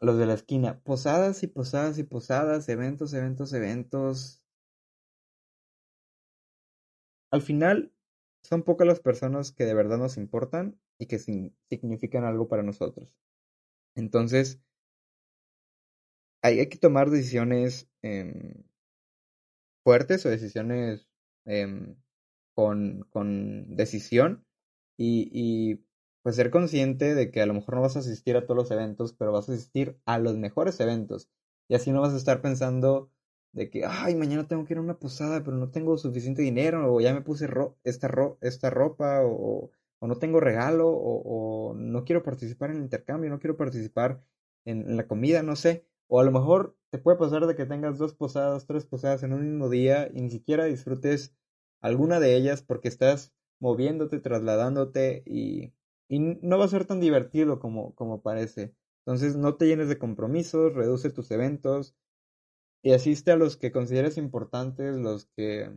los 0.00 0.18
de 0.18 0.26
la 0.26 0.34
esquina. 0.34 0.80
Posadas 0.80 1.42
y 1.42 1.46
posadas 1.46 1.98
y 1.98 2.04
posadas, 2.04 2.68
eventos, 2.68 3.12
eventos, 3.14 3.52
eventos. 3.52 4.42
Al 7.30 7.42
final, 7.42 7.92
son 8.42 8.62
pocas 8.62 8.86
las 8.86 9.00
personas 9.00 9.52
que 9.52 9.64
de 9.64 9.74
verdad 9.74 9.98
nos 9.98 10.16
importan 10.16 10.80
y 10.98 11.06
que 11.06 11.18
significan 11.18 12.24
algo 12.24 12.48
para 12.48 12.62
nosotros. 12.62 13.14
Entonces, 13.94 14.60
hay, 16.42 16.60
hay 16.60 16.68
que 16.68 16.78
tomar 16.78 17.10
decisiones 17.10 17.88
em, 18.02 18.64
fuertes 19.84 20.24
o 20.26 20.28
decisiones 20.28 21.08
em, 21.46 21.96
con, 22.54 23.06
con 23.10 23.76
decisión 23.76 24.44
y, 24.96 25.30
y 25.32 25.87
pues 26.22 26.36
ser 26.36 26.50
consciente 26.50 27.14
de 27.14 27.30
que 27.30 27.42
a 27.42 27.46
lo 27.46 27.54
mejor 27.54 27.76
no 27.76 27.82
vas 27.82 27.96
a 27.96 28.00
asistir 28.00 28.36
a 28.36 28.42
todos 28.44 28.56
los 28.56 28.70
eventos, 28.70 29.12
pero 29.12 29.32
vas 29.32 29.48
a 29.48 29.52
asistir 29.52 29.98
a 30.06 30.18
los 30.18 30.36
mejores 30.36 30.80
eventos. 30.80 31.28
Y 31.68 31.74
así 31.74 31.92
no 31.92 32.00
vas 32.00 32.14
a 32.14 32.16
estar 32.16 32.40
pensando 32.40 33.10
de 33.52 33.70
que, 33.70 33.84
ay, 33.86 34.14
mañana 34.14 34.46
tengo 34.46 34.64
que 34.64 34.74
ir 34.74 34.78
a 34.78 34.82
una 34.82 34.98
posada, 34.98 35.42
pero 35.42 35.56
no 35.56 35.70
tengo 35.70 35.96
suficiente 35.98 36.42
dinero, 36.42 36.94
o 36.94 37.00
ya 37.00 37.14
me 37.14 37.22
puse 37.22 37.48
esta, 37.84 38.10
esta 38.40 38.70
ropa, 38.70 39.22
o, 39.24 39.70
o, 39.98 40.06
no 40.06 40.16
tengo 40.18 40.40
regalo, 40.40 40.88
o, 40.88 41.70
o, 41.70 41.74
no 41.74 42.04
quiero 42.04 42.22
participar 42.22 42.70
en 42.70 42.76
el 42.78 42.82
intercambio, 42.84 43.30
no 43.30 43.40
quiero 43.40 43.56
participar 43.56 44.22
en, 44.64 44.96
la 44.96 45.06
comida, 45.06 45.42
no 45.42 45.56
sé. 45.56 45.86
O 46.08 46.20
a 46.20 46.24
lo 46.24 46.32
mejor 46.32 46.76
te 46.90 46.98
puede 46.98 47.18
pasar 47.18 47.46
de 47.46 47.56
que 47.56 47.66
tengas 47.66 47.98
dos 47.98 48.14
posadas, 48.14 48.66
tres 48.66 48.86
posadas 48.86 49.22
en 49.22 49.32
un 49.32 49.42
mismo 49.44 49.68
día 49.68 50.08
y 50.12 50.22
ni 50.22 50.30
siquiera 50.30 50.64
disfrutes 50.64 51.34
alguna 51.80 52.20
de 52.20 52.36
ellas 52.36 52.62
porque 52.62 52.88
estás 52.88 53.32
moviéndote, 53.60 54.20
trasladándote 54.20 55.22
y, 55.26 55.74
y 56.08 56.18
no 56.20 56.58
va 56.58 56.64
a 56.64 56.68
ser 56.68 56.86
tan 56.86 57.00
divertido 57.00 57.60
como, 57.60 57.94
como 57.94 58.22
parece. 58.22 58.74
Entonces 59.06 59.36
no 59.36 59.56
te 59.56 59.66
llenes 59.66 59.88
de 59.88 59.98
compromisos, 59.98 60.74
reduce 60.74 61.10
tus 61.10 61.30
eventos, 61.30 61.94
y 62.82 62.92
asiste 62.92 63.32
a 63.32 63.36
los 63.36 63.56
que 63.56 63.72
consideres 63.72 64.18
importantes, 64.18 64.96
los 64.96 65.26
que 65.36 65.70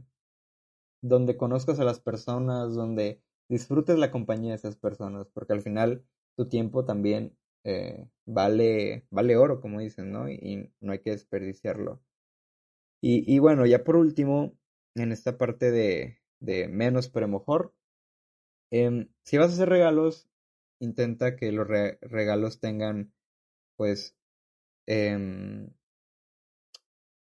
donde 1.02 1.36
conozcas 1.38 1.80
a 1.80 1.84
las 1.84 2.00
personas, 2.00 2.76
donde 2.76 3.22
disfrutes 3.50 3.98
la 3.98 4.12
compañía 4.12 4.52
de 4.52 4.58
esas 4.58 4.76
personas, 4.76 5.28
porque 5.34 5.54
al 5.54 5.62
final 5.62 6.06
tu 6.38 6.48
tiempo 6.48 6.86
también 6.86 7.36
eh, 7.64 8.08
vale, 8.26 9.06
vale 9.10 9.36
oro, 9.38 9.62
como 9.62 9.80
dicen, 9.80 10.12
¿no? 10.12 10.30
Y, 10.30 10.72
no 10.80 10.92
hay 10.94 11.00
que 11.00 11.12
desperdiciarlo. 11.12 12.02
Y, 13.02 13.24
y, 13.34 13.40
bueno, 13.40 13.66
ya 13.66 13.84
por 13.84 13.96
último, 13.96 14.54
en 14.96 15.12
esta 15.12 15.38
parte 15.38 15.72
de, 15.72 16.20
de 16.40 16.68
menos 16.68 17.10
pero 17.10 17.28
mejor, 17.28 17.74
eh, 18.72 19.08
si 19.24 19.38
vas 19.38 19.52
a 19.52 19.54
hacer 19.54 19.70
regalos, 19.70 20.28
intenta 20.80 21.36
que 21.36 21.52
los 21.52 21.68
regalos 21.68 22.60
tengan, 22.60 23.14
pues, 23.78 24.16
eh, 24.88 25.70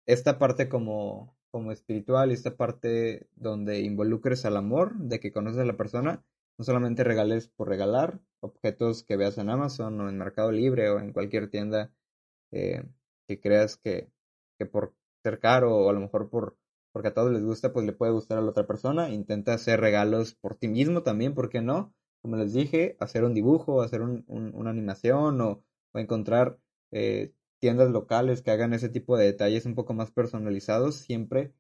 esta 0.07 0.39
parte 0.39 0.69
como, 0.69 1.37
como 1.51 1.73
espiritual 1.73 2.31
esta 2.31 2.57
parte 2.57 3.29
donde 3.37 3.81
involucres 3.81 4.45
al 4.45 4.57
amor, 4.57 4.97
de 4.97 5.21
que 5.21 5.33
conoces 5.33 5.61
a 5.61 5.65
la 5.65 5.77
persona, 5.77 6.25
no 6.59 6.65
solamente 6.65 7.05
regales 7.05 7.49
por 7.49 7.69
regalar, 7.69 8.21
objetos 8.41 9.03
que 9.05 9.17
veas 9.17 9.39
en 9.39 9.51
Amazon 9.51 10.01
o 10.01 10.09
en 10.09 10.19
Mercado 10.19 10.53
Libre 10.53 10.91
o 10.91 10.99
en 10.99 11.13
cualquier 11.13 11.51
tienda 11.51 11.93
eh, 12.53 12.85
que 13.27 13.41
creas 13.41 13.77
que, 13.77 14.11
que 14.59 14.67
por 14.67 14.95
ser 15.23 15.41
caro 15.41 15.75
o 15.77 15.91
a 15.91 15.93
lo 15.93 16.01
mejor 16.01 16.29
por 16.29 16.57
porque 16.95 17.09
a 17.09 17.15
todos 17.15 17.33
les 17.33 17.45
gusta, 17.45 17.75
pues 17.75 17.85
le 17.85 17.93
puede 17.93 18.13
gustar 18.13 18.39
a 18.39 18.41
la 18.41 18.51
otra 18.51 18.67
persona. 18.67 19.11
Intenta 19.11 19.53
hacer 19.55 19.81
regalos 19.81 20.35
por 20.35 20.55
ti 20.55 20.69
mismo 20.69 21.03
también, 21.03 21.35
¿por 21.35 21.51
qué 21.51 21.61
no? 21.61 21.93
Como 22.23 22.37
les 22.37 22.55
dije, 22.55 22.97
hacer 23.01 23.25
un 23.25 23.35
dibujo, 23.35 23.83
hacer 23.83 24.01
un, 24.01 24.25
una 24.29 24.71
animación 24.71 25.41
o, 25.43 25.65
o 25.93 25.99
encontrar 25.99 26.59
eh, 26.93 27.33
tiendas 27.59 27.91
locales 27.91 28.43
que 28.43 28.51
hagan 28.51 28.75
ese 28.75 28.89
tipo 28.89 29.17
de 29.17 29.27
detalles 29.27 29.67
un 29.67 29.75
poco 29.75 29.95
más 29.95 30.11
personalizados 30.11 30.97
siempre 30.97 31.53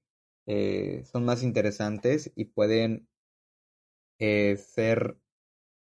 eh, 0.46 1.02
son 1.06 1.24
más 1.24 1.42
interesantes 1.42 2.30
y 2.36 2.44
pueden 2.46 3.08
eh, 4.18 4.56
ser 4.56 5.16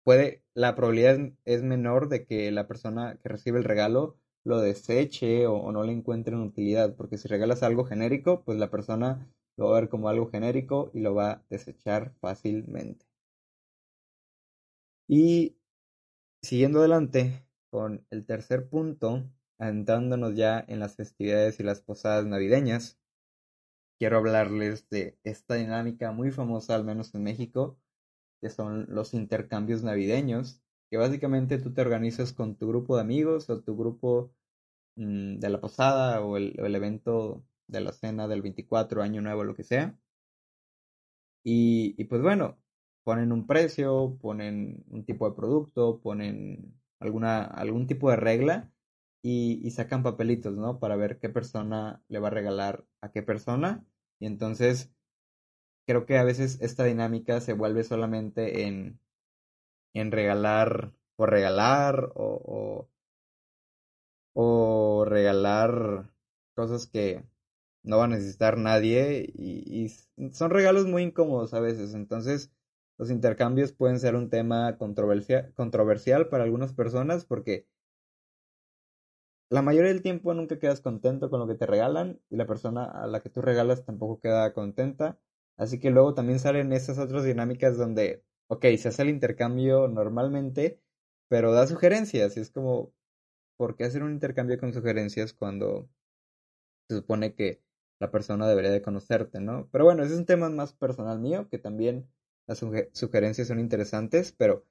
puede 0.03 0.43
la 0.53 0.75
probabilidad 0.75 1.19
es 1.45 1.63
menor 1.63 2.09
de 2.09 2.25
que 2.25 2.51
la 2.51 2.67
persona 2.67 3.17
que 3.21 3.29
recibe 3.29 3.59
el 3.59 3.65
regalo 3.65 4.17
lo 4.43 4.61
deseche 4.61 5.47
o, 5.47 5.71
no 5.71 5.83
le 5.83 5.91
encuentre 5.91 6.35
utilidad 6.35 6.95
porque 6.95 7.17
si 7.17 7.27
regalas 7.27 7.63
algo 7.63 7.85
genérico 7.85 8.43
pues 8.43 8.57
la 8.57 8.71
persona 8.71 9.27
lo 9.61 9.69
va 9.69 9.77
a 9.77 9.81
ver 9.81 9.89
como 9.89 10.09
algo 10.09 10.27
genérico 10.27 10.89
y 10.91 11.01
lo 11.01 11.13
va 11.13 11.31
a 11.31 11.45
desechar 11.49 12.15
fácilmente. 12.19 13.05
Y 15.07 15.55
siguiendo 16.41 16.79
adelante 16.79 17.45
con 17.69 18.03
el 18.09 18.25
tercer 18.25 18.67
punto 18.67 19.29
adentrándonos 19.59 20.35
ya 20.35 20.65
en 20.67 20.79
las 20.79 20.95
festividades 20.95 21.59
y 21.59 21.63
las 21.63 21.81
posadas 21.81 22.25
navideñas, 22.25 22.99
quiero 23.99 24.17
hablarles 24.17 24.89
de 24.89 25.19
esta 25.23 25.55
dinámica 25.55 26.11
muy 26.11 26.31
famosa, 26.31 26.73
al 26.73 26.83
menos 26.83 27.13
en 27.13 27.23
México, 27.23 27.77
que 28.41 28.49
son 28.49 28.87
los 28.89 29.13
intercambios 29.13 29.83
navideños, 29.83 30.63
que 30.89 30.97
básicamente 30.97 31.59
tú 31.59 31.71
te 31.71 31.81
organizas 31.81 32.33
con 32.33 32.55
tu 32.55 32.67
grupo 32.67 32.95
de 32.95 33.01
amigos 33.01 33.47
o 33.51 33.61
tu 33.61 33.77
grupo 33.77 34.33
mm, 34.95 35.37
de 35.37 35.49
la 35.49 35.61
posada 35.61 36.21
o 36.21 36.37
el, 36.37 36.57
evento 36.75 37.45
de 37.71 37.81
la 37.81 37.93
cena 37.93 38.27
del 38.27 38.41
24, 38.43 39.01
año 39.01 39.21
nuevo, 39.21 39.43
lo 39.43 39.55
que 39.55 39.63
sea. 39.63 39.97
Y, 41.43 41.95
y 41.97 42.05
pues 42.05 42.21
bueno, 42.21 42.57
ponen 43.03 43.31
un 43.31 43.47
precio, 43.47 44.17
ponen 44.21 44.83
un 44.89 45.05
tipo 45.05 45.29
de 45.29 45.35
producto, 45.35 45.99
ponen 46.01 46.79
alguna, 46.99 47.43
algún 47.43 47.87
tipo 47.87 48.09
de 48.11 48.17
regla 48.17 48.71
y, 49.23 49.69
sacan 49.71 50.03
papelitos, 50.03 50.55
¿no? 50.55 50.79
Para 50.79 50.95
ver 50.95 51.19
qué 51.19 51.29
persona 51.29 52.01
le 52.07 52.19
va 52.19 52.27
a 52.29 52.31
regalar 52.31 52.85
a 53.01 53.11
qué 53.11 53.23
persona. 53.23 53.85
Y 54.19 54.27
entonces 54.27 54.91
creo 55.85 56.05
que 56.05 56.17
a 56.17 56.23
veces 56.23 56.59
esta 56.61 56.83
dinámica 56.85 57.41
se 57.41 57.53
vuelve 57.53 57.83
solamente 57.83 58.67
en, 58.67 58.99
en 59.93 60.11
regalar 60.11 60.93
por 61.15 61.29
regalar 61.31 62.11
o, 62.15 62.89
o, 64.33 65.05
regalar 65.05 66.09
cosas 66.55 66.87
que 66.87 67.23
no 67.83 67.97
va 67.97 68.05
a 68.05 68.07
necesitar 68.07 68.57
nadie 68.57 69.31
y, 69.33 69.87
y, 70.17 70.31
son 70.33 70.51
regalos 70.51 70.87
muy 70.87 71.03
incómodos 71.03 71.53
a 71.53 71.59
veces. 71.59 71.93
Entonces 71.93 72.51
los 72.97 73.09
intercambios 73.09 73.73
pueden 73.73 73.99
ser 73.99 74.15
un 74.15 74.29
tema 74.29 74.77
controversial 74.77 76.29
para 76.29 76.43
algunas 76.43 76.73
personas 76.73 77.25
porque 77.25 77.67
la 79.49 79.61
mayoría 79.61 79.91
del 79.91 80.01
tiempo 80.01 80.33
nunca 80.33 80.59
quedas 80.59 80.81
contento 80.81 81.29
con 81.29 81.39
lo 81.39 81.47
que 81.47 81.55
te 81.55 81.65
regalan 81.65 82.21
y 82.29 82.37
la 82.37 82.47
persona 82.47 82.85
a 82.85 83.05
la 83.07 83.19
que 83.21 83.29
tú 83.29 83.41
regalas 83.41 83.83
tampoco 83.83 84.19
queda 84.21 84.53
contenta. 84.53 85.19
Así 85.57 85.79
que 85.79 85.91
luego 85.91 86.13
también 86.13 86.39
salen 86.39 86.71
esas 86.73 86.97
otras 86.99 87.25
dinámicas 87.25 87.77
donde, 87.77 88.23
ok, 88.47 88.65
se 88.77 88.87
hace 88.87 89.01
el 89.01 89.09
intercambio 89.09 89.87
normalmente, 89.89 90.79
pero 91.27 91.51
da 91.51 91.67
sugerencias 91.67 92.37
y 92.37 92.39
es 92.39 92.49
como, 92.51 92.93
¿por 93.57 93.75
qué 93.75 93.83
hacer 93.85 94.03
un 94.03 94.13
intercambio 94.13 94.57
con 94.59 94.73
sugerencias 94.73 95.33
cuando 95.33 95.89
se 96.87 96.97
supone 96.97 97.35
que 97.35 97.61
la 98.01 98.09
persona 98.09 98.47
debería 98.47 98.71
de 98.71 98.81
conocerte, 98.81 99.39
¿no? 99.39 99.69
Pero 99.71 99.85
bueno, 99.85 100.03
ese 100.03 100.13
es 100.13 100.19
un 100.19 100.25
tema 100.25 100.49
más 100.49 100.73
personal 100.73 101.19
mío, 101.19 101.47
que 101.49 101.59
también 101.59 102.09
las 102.47 102.57
sugerencias 102.93 103.47
son 103.47 103.59
interesantes, 103.59 104.33
pero 104.33 104.65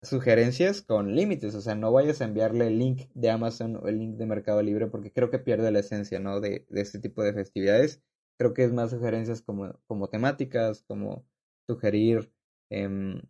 sugerencias 0.00 0.80
con 0.80 1.16
límites, 1.16 1.56
o 1.56 1.60
sea, 1.60 1.74
no 1.74 1.90
vayas 1.90 2.20
a 2.20 2.26
enviarle 2.26 2.68
el 2.68 2.78
link 2.78 3.10
de 3.14 3.30
Amazon 3.30 3.76
o 3.76 3.88
el 3.88 3.98
link 3.98 4.16
de 4.16 4.26
Mercado 4.26 4.62
Libre 4.62 4.86
porque 4.86 5.12
creo 5.12 5.28
que 5.28 5.40
pierde 5.40 5.72
la 5.72 5.80
esencia, 5.80 6.20
¿no? 6.20 6.40
De, 6.40 6.66
este 6.70 7.00
tipo 7.00 7.22
de 7.24 7.34
festividades. 7.34 8.00
Creo 8.38 8.54
que 8.54 8.62
es 8.64 8.72
más 8.72 8.90
sugerencias 8.90 9.42
como, 9.42 9.80
como 9.88 10.08
temáticas, 10.08 10.84
como 10.84 11.26
sugerir 11.66 12.32
em, 12.70 13.22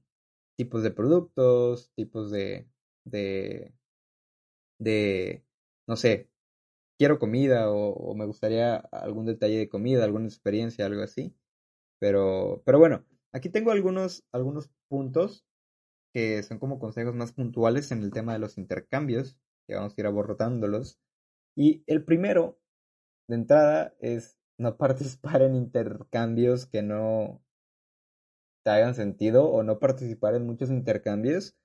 tipos 0.56 0.82
de 0.82 0.90
productos, 0.90 1.90
tipos 1.94 2.30
de, 2.30 2.68
de, 3.04 3.72
de, 4.78 5.42
no 5.86 5.96
sé, 5.96 6.28
quiero 6.98 7.18
comida 7.18 7.70
o, 7.70 8.14
me 8.14 8.26
gustaría 8.26 8.76
algún 8.76 9.26
detalle 9.26 9.58
de 9.58 9.68
comida, 9.68 10.04
alguna 10.04 10.26
experiencia, 10.26 10.86
algo 10.86 11.02
así. 11.02 11.34
Pero, 12.00 12.62
pero 12.64 12.78
bueno, 12.78 13.04
aquí 13.32 13.48
tengo 13.50 13.70
algunos, 13.72 14.24
algunos 14.32 14.70
puntos 14.88 15.44
que 16.12 16.42
son 16.42 16.58
como 16.58 16.78
consejos 16.78 17.14
más 17.14 17.32
puntuales 17.32 17.92
en 17.92 18.02
el 18.02 18.12
tema 18.12 18.32
de 18.32 18.38
los 18.38 18.58
intercambios. 18.58 19.38
que 19.66 19.74
vamos 19.74 19.94
a 19.96 20.00
ir 20.00 20.06
abordándolos. 20.06 20.98
Y 21.56 21.84
el 21.86 22.04
primero, 22.04 22.58
de 23.28 23.36
entrada, 23.36 23.94
es 24.00 24.38
no 24.58 24.76
participar 24.78 25.42
en 25.42 25.56
intercambios 25.56 26.66
que 26.66 26.82
no 26.82 27.42
te 28.64 28.70
hagan 28.70 28.94
sentido 28.94 29.48
o 29.50 29.62
no 29.62 29.78
participar 29.78 30.34
en 30.34 30.46
muchos 30.46 30.70
intercambios. 30.70 31.56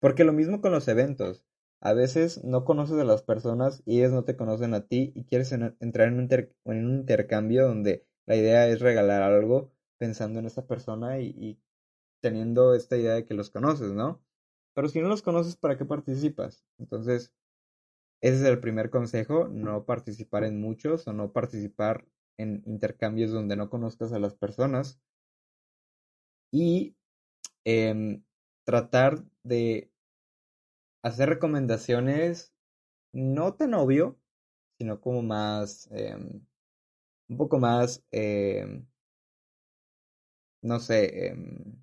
Porque 0.00 0.24
lo 0.24 0.32
mismo 0.32 0.60
con 0.62 0.72
los 0.72 0.88
eventos. 0.88 1.44
A 1.82 1.94
veces 1.94 2.44
no 2.44 2.64
conoces 2.64 2.98
a 2.98 3.04
las 3.04 3.22
personas 3.22 3.82
y 3.86 3.98
ellos 3.98 4.12
no 4.12 4.24
te 4.24 4.36
conocen 4.36 4.74
a 4.74 4.86
ti 4.86 5.12
y 5.14 5.24
quieres 5.24 5.52
entrar 5.52 6.08
en 6.08 6.30
un, 6.64 6.98
intercambio 6.98 7.66
donde 7.66 8.06
la 8.26 8.36
idea 8.36 8.68
es 8.68 8.80
regalar 8.80 9.22
algo 9.22 9.72
pensando 9.98 10.38
en 10.38 10.46
esa 10.46 10.66
persona 10.66 11.20
y, 11.20 11.58
teniendo 12.20 12.74
esta 12.74 12.98
idea 12.98 13.14
de 13.14 13.24
que 13.24 13.34
los 13.34 13.48
conoces, 13.50 13.92
¿no? 13.92 14.22
Pero 14.74 14.88
si 14.88 15.00
no 15.00 15.08
los 15.08 15.22
conoces, 15.22 15.56
¿para 15.56 15.78
qué 15.78 15.86
participas? 15.86 16.64
Entonces, 16.78 17.32
ese 18.20 18.36
es 18.36 18.42
el 18.42 18.60
primer 18.60 18.90
consejo, 18.90 19.48
no 19.48 19.86
participar 19.86 20.44
en 20.44 20.60
muchos 20.60 21.06
o 21.08 21.14
no 21.14 21.32
participar 21.32 22.06
en 22.36 22.62
intercambios 22.66 23.30
donde 23.32 23.56
no 23.56 23.70
conozcas 23.70 24.12
a 24.12 24.18
las 24.18 24.34
personas. 24.34 25.00
Y 26.52 26.94
em, 27.64 28.22
tratar 28.64 29.24
de 29.44 29.90
hacer 31.02 31.28
recomendaciones 31.28 32.52
no 33.12 33.54
tan 33.54 33.74
obvio, 33.74 34.18
sino 34.78 35.00
como 35.00 35.22
más, 35.22 35.88
em, 35.92 36.46
un 37.28 37.36
poco 37.38 37.58
más, 37.60 38.04
em, 38.12 38.86
no 40.62 40.80
sé, 40.80 41.26
em, 41.28 41.80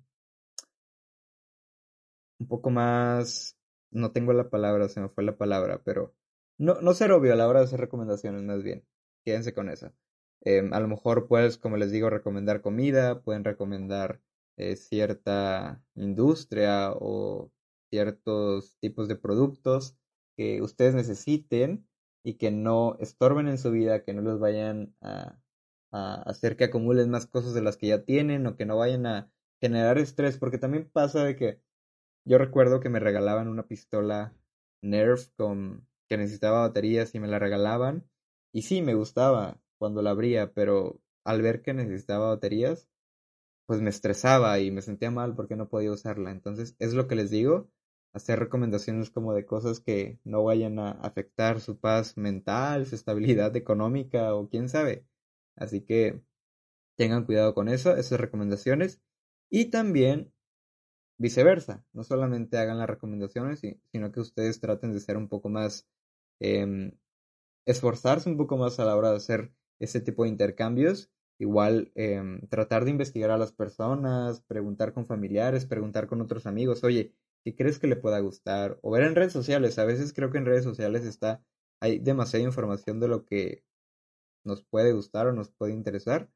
un 2.40 2.46
poco 2.48 2.70
más, 2.70 3.56
no 3.90 4.12
tengo 4.12 4.32
la 4.32 4.48
palabra, 4.50 4.88
se 4.88 5.00
me 5.00 5.08
fue 5.08 5.24
la 5.24 5.36
palabra, 5.36 5.82
pero 5.84 6.14
no, 6.58 6.80
no 6.80 6.94
ser 6.94 7.12
obvio 7.12 7.32
a 7.32 7.36
la 7.36 7.48
hora 7.48 7.60
de 7.60 7.66
hacer 7.66 7.80
recomendaciones, 7.80 8.42
más 8.42 8.62
bien, 8.62 8.84
quédense 9.24 9.54
con 9.54 9.68
eso. 9.70 9.92
a 10.72 10.80
lo 10.80 10.88
mejor 10.88 11.28
puedes, 11.28 11.58
como 11.58 11.76
les 11.76 11.90
digo, 11.92 12.10
recomendar 12.10 12.62
comida, 12.62 13.22
pueden 13.22 13.44
recomendar 13.44 14.20
eh, 14.56 14.76
cierta 14.76 15.82
industria 15.94 16.92
o 16.92 17.50
ciertos 17.90 18.76
tipos 18.80 19.08
de 19.08 19.16
productos 19.16 19.96
que 20.36 20.62
ustedes 20.62 20.94
necesiten 20.94 21.88
y 22.24 22.34
que 22.34 22.50
no 22.50 22.96
estorben 23.00 23.48
en 23.48 23.58
su 23.58 23.70
vida, 23.70 24.04
que 24.04 24.14
no 24.14 24.22
los 24.22 24.38
vayan 24.38 24.94
a, 25.00 25.40
hacer 25.90 26.56
que 26.56 26.64
acumulen 26.64 27.10
más 27.10 27.26
cosas 27.26 27.54
de 27.54 27.62
las 27.62 27.78
que 27.78 27.88
ya 27.88 28.04
tienen 28.04 28.46
o 28.46 28.56
que 28.56 28.66
no 28.66 28.76
vayan 28.76 29.06
a 29.06 29.32
generar 29.60 29.98
estrés, 29.98 30.36
porque 30.38 30.58
también 30.58 30.90
pasa 30.92 31.24
de 31.24 31.34
que 31.34 31.62
yo 32.26 32.36
recuerdo 32.36 32.80
que 32.80 32.90
me 32.90 33.00
regalaban 33.00 33.48
una 33.48 33.66
pistola 33.66 34.34
Nerf 34.82 35.28
con 35.36 35.88
que 36.08 36.18
necesitaba 36.18 36.60
baterías 36.60 37.14
y 37.14 37.20
me 37.20 37.26
la 37.28 37.38
regalaban 37.38 38.08
y 38.52 38.62
sí 38.62 38.82
me 38.82 38.94
gustaba 38.94 39.60
cuando 39.78 40.02
la 40.02 40.10
abría, 40.10 40.52
pero 40.52 41.00
al 41.24 41.42
ver 41.42 41.62
que 41.62 41.74
necesitaba 41.74 42.28
baterías, 42.28 42.88
pues 43.66 43.80
me 43.82 43.90
estresaba 43.90 44.58
y 44.60 44.70
me 44.70 44.82
sentía 44.82 45.10
mal 45.10 45.34
porque 45.34 45.56
no 45.56 45.68
podía 45.68 45.92
usarla. 45.92 46.30
Entonces, 46.30 46.74
es 46.78 46.94
lo 46.94 47.06
que 47.06 47.14
les 47.16 47.30
digo, 47.30 47.70
hacer 48.18 48.38
recomendaciones 48.38 49.10
como 49.10 49.34
de 49.34 49.46
cosas 49.46 49.80
que 49.80 50.20
no 50.24 50.44
vayan 50.44 50.78
a 50.78 50.92
afectar 50.92 51.60
su 51.60 51.78
paz 51.78 52.16
mental, 52.16 52.86
su 52.86 52.94
estabilidad 52.94 53.56
económica 53.56 54.34
o 54.34 54.48
quién 54.48 54.68
sabe. 54.68 55.06
Así 55.56 55.80
que 55.80 56.22
tengan 56.96 57.24
cuidado 57.24 57.54
con 57.54 57.68
eso, 57.68 57.96
esas 57.96 58.20
recomendaciones. 58.20 59.00
Y 59.50 59.66
también 59.66 60.32
viceversa, 61.18 61.84
no 61.92 62.04
solamente 62.04 62.58
hagan 62.58 62.78
las 62.78 62.88
recomendaciones, 62.88 63.60
sino 63.60 64.12
que 64.12 64.20
ustedes 64.20 64.60
traten 64.60 64.92
de 64.92 65.00
ser 65.00 65.16
un 65.16 65.28
poco 65.28 65.48
más, 65.48 65.88
em, 66.40 66.92
esforzarse 67.66 68.28
un 68.30 68.36
poco 68.36 68.56
más 68.56 68.78
a 68.80 68.84
la 68.84 68.96
hora 68.96 69.10
de 69.10 69.16
hacer 69.16 69.52
ese 69.80 70.00
tipo 70.00 70.24
de 70.24 70.30
intercambios. 70.30 71.10
Igual 71.38 71.92
em, 71.94 72.40
tratar 72.48 72.84
de 72.84 72.90
investigar 72.92 73.30
a 73.30 73.38
las 73.38 73.52
personas, 73.52 74.40
preguntar 74.42 74.92
con 74.92 75.06
familiares, 75.06 75.66
preguntar 75.66 76.08
con 76.08 76.20
otros 76.20 76.46
amigos, 76.46 76.82
oye, 76.84 77.14
¿Qué 77.44 77.54
crees 77.54 77.78
que 77.78 77.86
le 77.86 77.96
pueda 77.96 78.20
gustar, 78.20 78.78
o 78.82 78.90
ver 78.90 79.04
en 79.04 79.14
redes 79.14 79.32
sociales. 79.32 79.78
A 79.78 79.84
veces 79.84 80.12
creo 80.12 80.30
que 80.30 80.38
en 80.38 80.46
redes 80.46 80.64
sociales 80.64 81.04
está, 81.04 81.42
hay 81.80 81.98
demasiada 81.98 82.44
información 82.44 83.00
de 83.00 83.08
lo 83.08 83.24
que 83.24 83.64
nos 84.44 84.64
puede 84.64 84.92
gustar 84.92 85.26
o 85.28 85.32
nos 85.32 85.50
puede 85.50 85.72
interesar. 85.72 86.30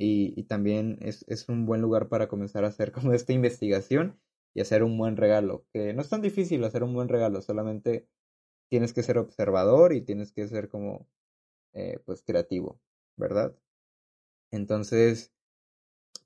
Y, 0.00 0.44
también 0.44 0.98
es, 1.02 1.24
es, 1.28 1.48
un 1.48 1.66
buen 1.66 1.80
lugar 1.82 2.08
para 2.08 2.28
comenzar 2.28 2.64
a 2.64 2.68
hacer 2.68 2.92
como 2.92 3.12
esta 3.12 3.32
investigación 3.32 4.20
y 4.54 4.60
hacer 4.60 4.82
un 4.82 4.96
buen 4.98 5.16
regalo. 5.16 5.66
Que 5.72 5.92
no 5.94 6.02
es 6.02 6.08
tan 6.08 6.22
difícil 6.22 6.64
hacer 6.64 6.82
un 6.84 6.94
buen 6.94 7.08
regalo, 7.08 7.42
solamente 7.42 8.08
tienes 8.70 8.92
que 8.92 9.02
ser 9.02 9.18
observador 9.18 9.92
y 9.92 10.02
tienes 10.02 10.32
que 10.32 10.46
ser 10.48 10.68
como, 10.68 11.08
eh, 11.74 12.00
pues, 12.06 12.22
creativo, 12.22 12.80
¿verdad? 13.16 13.56
Entonces, 14.52 15.32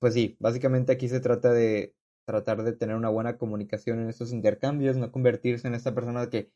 pues 0.01 0.15
sí, 0.15 0.37
básicamente 0.41 0.93
aquí 0.93 1.09
se 1.09 1.21
trata 1.21 1.53
de 1.53 1.95
tratar 2.25 2.63
de 2.63 2.73
tener 2.73 2.97
una 2.97 3.09
buena 3.09 3.39
comunicación 3.39 4.01
en 4.01 4.09
estos 4.09 4.33
intercambios, 4.33 4.97
no 4.97 5.13
convertirse 5.13 5.69
en 5.69 5.75
esta 5.75 5.95
persona 5.95 6.29
que 6.31 6.53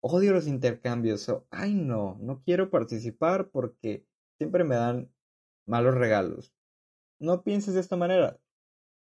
odio 0.00 0.32
los 0.32 0.46
intercambios 0.46 1.28
o, 1.28 1.46
ay 1.50 1.74
no, 1.74 2.18
no 2.20 2.42
quiero 2.42 2.70
participar 2.70 3.50
porque 3.50 4.06
siempre 4.38 4.64
me 4.64 4.76
dan 4.76 5.10
malos 5.66 5.94
regalos. 5.94 6.54
No 7.18 7.42
pienses 7.42 7.74
de 7.74 7.80
esta 7.80 7.96
manera, 7.96 8.40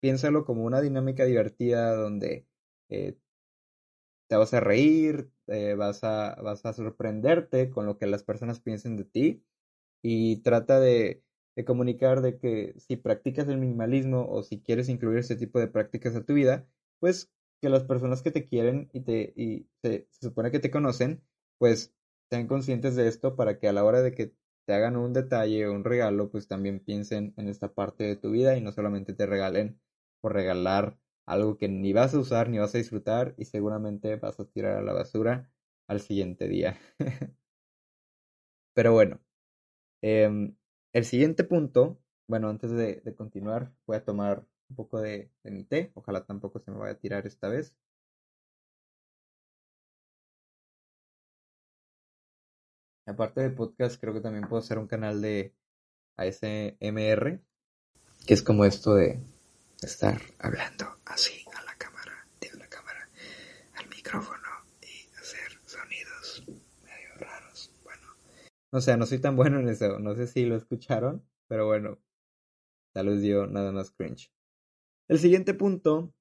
piénsalo 0.01 0.45
como 0.45 0.65
una 0.65 0.81
dinámica 0.81 1.25
divertida 1.25 1.95
donde 1.95 2.47
eh, 2.89 3.17
te 4.27 4.35
vas 4.35 4.53
a 4.53 4.59
reír, 4.59 5.31
vas, 5.77 6.03
a, 6.03 6.35
vas 6.41 6.65
a 6.65 6.73
sorprenderte 6.73 7.69
con 7.71 7.85
lo 7.85 7.97
que 7.97 8.05
las 8.05 8.23
personas 8.23 8.59
piensen 8.59 8.95
de 8.95 9.05
ti 9.05 9.43
y 10.03 10.37
trata 10.37 10.79
de 10.79 11.23
de 11.59 11.65
comunicar 11.65 12.21
de 12.21 12.39
que 12.39 12.73
si 12.77 12.95
practicas 12.95 13.49
el 13.49 13.57
minimalismo 13.57 14.25
o 14.29 14.43
si 14.43 14.61
quieres 14.61 14.87
incluir 14.87 15.19
este 15.19 15.35
tipo 15.35 15.59
de 15.59 15.67
prácticas 15.67 16.15
a 16.15 16.23
tu 16.23 16.33
vida, 16.33 16.65
pues 16.99 17.33
que 17.61 17.67
las 17.67 17.83
personas 17.83 18.21
que 18.21 18.31
te 18.31 18.45
quieren 18.45 18.89
y, 18.93 19.01
te, 19.01 19.33
y 19.35 19.67
se, 19.81 20.07
supone 20.21 20.51
que 20.51 20.59
te 20.59 20.71
conocen, 20.71 21.21
pues 21.57 21.93
sean 22.29 22.47
conscientes 22.47 22.95
de 22.95 23.09
esto 23.09 23.35
para 23.35 23.59
que 23.59 23.67
a 23.67 23.73
la 23.73 23.83
hora 23.83 24.01
de 24.01 24.13
que 24.15 24.33
te 24.65 24.73
hagan 24.73 24.95
un 24.95 25.11
detalle 25.11 25.67
o 25.67 25.73
un 25.73 25.83
regalo, 25.83 26.31
pues 26.31 26.47
también 26.47 26.79
piensen 26.79 27.33
en 27.35 27.49
esta 27.49 27.73
parte 27.73 28.05
de 28.05 28.15
tu 28.15 28.31
vida 28.31 28.55
y 28.55 28.61
no 28.61 28.71
solamente 28.71 29.13
te 29.13 29.25
regalen 29.25 29.81
por 30.21 30.31
regalar 30.33 30.97
algo 31.25 31.57
que 31.57 31.67
ni 31.67 31.91
vas 31.91 32.13
a 32.13 32.19
usar 32.19 32.49
ni 32.49 32.57
vas 32.57 32.73
a 32.73 32.77
disfrutar 32.77 33.35
y 33.37 33.43
seguramente 33.43 34.15
vas 34.15 34.39
a 34.39 34.45
tirar 34.45 34.77
a 34.77 34.81
la 34.81 34.93
basura 34.93 35.51
al 35.87 35.99
siguiente 35.99 36.47
día. 36.47 36.77
Pero 38.73 38.93
bueno, 38.93 39.19
eh, 40.01 40.53
el 40.93 41.05
siguiente 41.05 41.43
punto, 41.43 41.99
bueno, 42.27 42.49
antes 42.49 42.71
de, 42.71 43.01
continuar, 43.15 43.71
voy 43.85 43.97
a 43.97 44.03
tomar 44.03 44.45
un 44.69 44.75
poco 44.75 45.01
de, 45.01 45.31
mi 45.43 45.63
té. 45.63 45.91
Ojalá 45.95 46.25
tampoco 46.25 46.59
se 46.59 46.71
me 46.71 46.77
vaya 46.77 46.93
a 46.93 46.99
tirar 46.99 47.25
esta 47.27 47.49
vez. 47.49 47.75
Aparte 53.05 53.41
del 53.41 53.55
podcast, 53.55 53.99
creo 53.99 54.13
que 54.13 54.21
también 54.21 54.47
puedo 54.47 54.61
hacer 54.61 54.77
un 54.77 54.87
canal 54.87 55.21
de 55.21 55.55
ASMR, 56.17 57.41
que 58.27 58.33
es 58.33 58.43
como 58.43 58.65
esto 58.65 58.93
de 58.95 59.19
estar 59.81 60.21
hablando 60.37 60.85
así 61.05 61.43
a 61.55 61.63
la 61.63 61.75
cámara, 61.75 62.27
a 62.53 62.57
la 62.57 62.67
cámara, 62.67 63.09
al 63.75 63.89
micrófono 63.89 64.49
y 64.81 65.09
hacer 65.17 65.59
sonidos 65.65 66.43
medio 66.83 67.15
raros. 67.17 67.71
O 68.71 68.81
sea, 68.81 68.97
no 68.97 69.05
soy 69.05 69.19
tan 69.19 69.35
bueno 69.35 69.59
en 69.59 69.69
eso. 69.69 69.99
No 69.99 70.15
sé 70.15 70.27
si 70.27 70.45
lo 70.45 70.55
escucharon, 70.55 71.25
pero 71.47 71.67
bueno, 71.67 71.99
tal 72.93 73.07
vez 73.07 73.21
dio 73.21 73.47
nada 73.47 73.71
más 73.71 73.91
cringe. 73.91 74.31
El 75.07 75.19
siguiente 75.19 75.53
punto, 75.53 76.13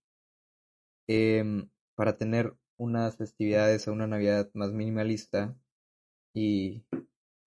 em, 1.08 1.68
para 1.94 2.16
tener 2.16 2.54
unas 2.76 3.16
festividades 3.16 3.88
o 3.88 3.92
una 3.92 4.06
Navidad 4.06 4.50
más 4.54 4.72
minimalista 4.72 5.56
y, 6.34 6.84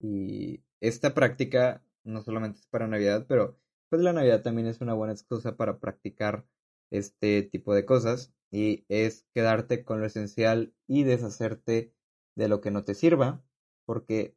y 0.00 0.62
esta 0.80 1.14
práctica 1.14 1.84
no 2.04 2.22
solamente 2.22 2.60
es 2.60 2.66
para 2.66 2.88
Navidad, 2.88 3.26
pero 3.28 3.58
pues 3.88 4.02
la 4.02 4.12
Navidad 4.12 4.42
también 4.42 4.68
es 4.68 4.80
una 4.80 4.94
buena 4.94 5.12
excusa 5.14 5.56
para 5.56 5.78
practicar 5.78 6.46
este 6.90 7.42
tipo 7.42 7.74
de 7.74 7.86
cosas 7.86 8.34
y 8.50 8.84
es 8.88 9.26
quedarte 9.34 9.84
con 9.84 10.00
lo 10.00 10.06
esencial 10.06 10.74
y 10.86 11.04
deshacerte 11.04 11.94
de 12.36 12.48
lo 12.48 12.60
que 12.60 12.70
no 12.70 12.84
te 12.84 12.94
sirva, 12.94 13.42
porque 13.86 14.36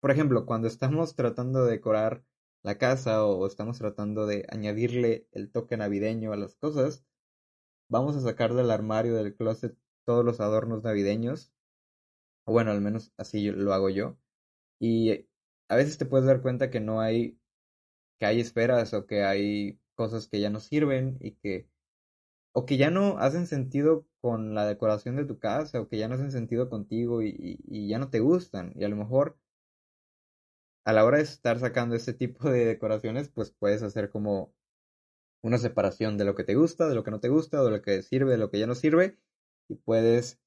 por 0.00 0.10
ejemplo, 0.10 0.46
cuando 0.46 0.68
estamos 0.68 1.14
tratando 1.16 1.64
de 1.64 1.72
decorar 1.72 2.24
la 2.62 2.78
casa 2.78 3.24
o 3.24 3.46
estamos 3.46 3.78
tratando 3.78 4.26
de 4.26 4.46
añadirle 4.50 5.26
el 5.32 5.50
toque 5.50 5.76
navideño 5.76 6.32
a 6.32 6.36
las 6.36 6.54
cosas, 6.56 7.04
vamos 7.88 8.16
a 8.16 8.20
sacar 8.20 8.54
del 8.54 8.70
armario, 8.70 9.14
del 9.14 9.34
closet, 9.36 9.76
todos 10.04 10.24
los 10.24 10.40
adornos 10.40 10.82
navideños. 10.82 11.52
O 12.44 12.52
bueno, 12.52 12.70
al 12.72 12.80
menos 12.80 13.12
así 13.16 13.50
lo 13.50 13.72
hago 13.74 13.90
yo. 13.90 14.18
Y 14.80 15.26
a 15.68 15.76
veces 15.76 15.98
te 15.98 16.06
puedes 16.06 16.26
dar 16.26 16.42
cuenta 16.42 16.70
que 16.70 16.80
no 16.80 17.00
hay, 17.00 17.38
que 18.20 18.26
hay 18.26 18.40
esferas 18.40 18.94
o 18.94 19.06
que 19.06 19.24
hay 19.24 19.80
cosas 19.94 20.28
que 20.28 20.40
ya 20.40 20.50
no 20.50 20.60
sirven 20.60 21.18
y 21.20 21.32
que 21.32 21.68
o 22.52 22.66
que 22.66 22.76
ya 22.76 22.90
no 22.90 23.18
hacen 23.18 23.46
sentido 23.46 24.06
con 24.20 24.54
la 24.54 24.66
decoración 24.66 25.16
de 25.16 25.24
tu 25.24 25.38
casa, 25.38 25.80
o 25.80 25.88
que 25.88 25.98
ya 25.98 26.08
no 26.08 26.14
hacen 26.16 26.32
sentido 26.32 26.68
contigo 26.68 27.22
y, 27.22 27.88
ya 27.88 27.98
no 27.98 28.10
te 28.10 28.20
gustan. 28.20 28.72
Y 28.74 28.84
a 28.84 28.88
lo 28.88 28.96
mejor 28.96 29.38
a 30.88 30.94
la 30.94 31.04
hora 31.04 31.18
de 31.18 31.24
estar 31.24 31.58
sacando 31.58 31.94
este 31.94 32.14
tipo 32.14 32.48
de 32.48 32.64
decoraciones, 32.64 33.28
pues 33.28 33.50
puedes 33.50 33.82
hacer 33.82 34.08
como 34.08 34.54
una 35.42 35.58
separación 35.58 36.16
de 36.16 36.24
lo 36.24 36.34
que 36.34 36.44
te 36.44 36.54
gusta, 36.54 36.88
de 36.88 36.94
lo 36.94 37.04
que 37.04 37.10
no 37.10 37.20
te 37.20 37.28
gusta, 37.28 37.62
de 37.62 37.70
lo 37.70 37.82
que 37.82 38.02
sirve, 38.02 38.30
de 38.32 38.38
lo 38.38 38.50
que 38.50 38.58
ya 38.58 38.66
no 38.66 38.74
sirve, 38.74 39.18
y 39.68 39.74
puedes 39.74 40.40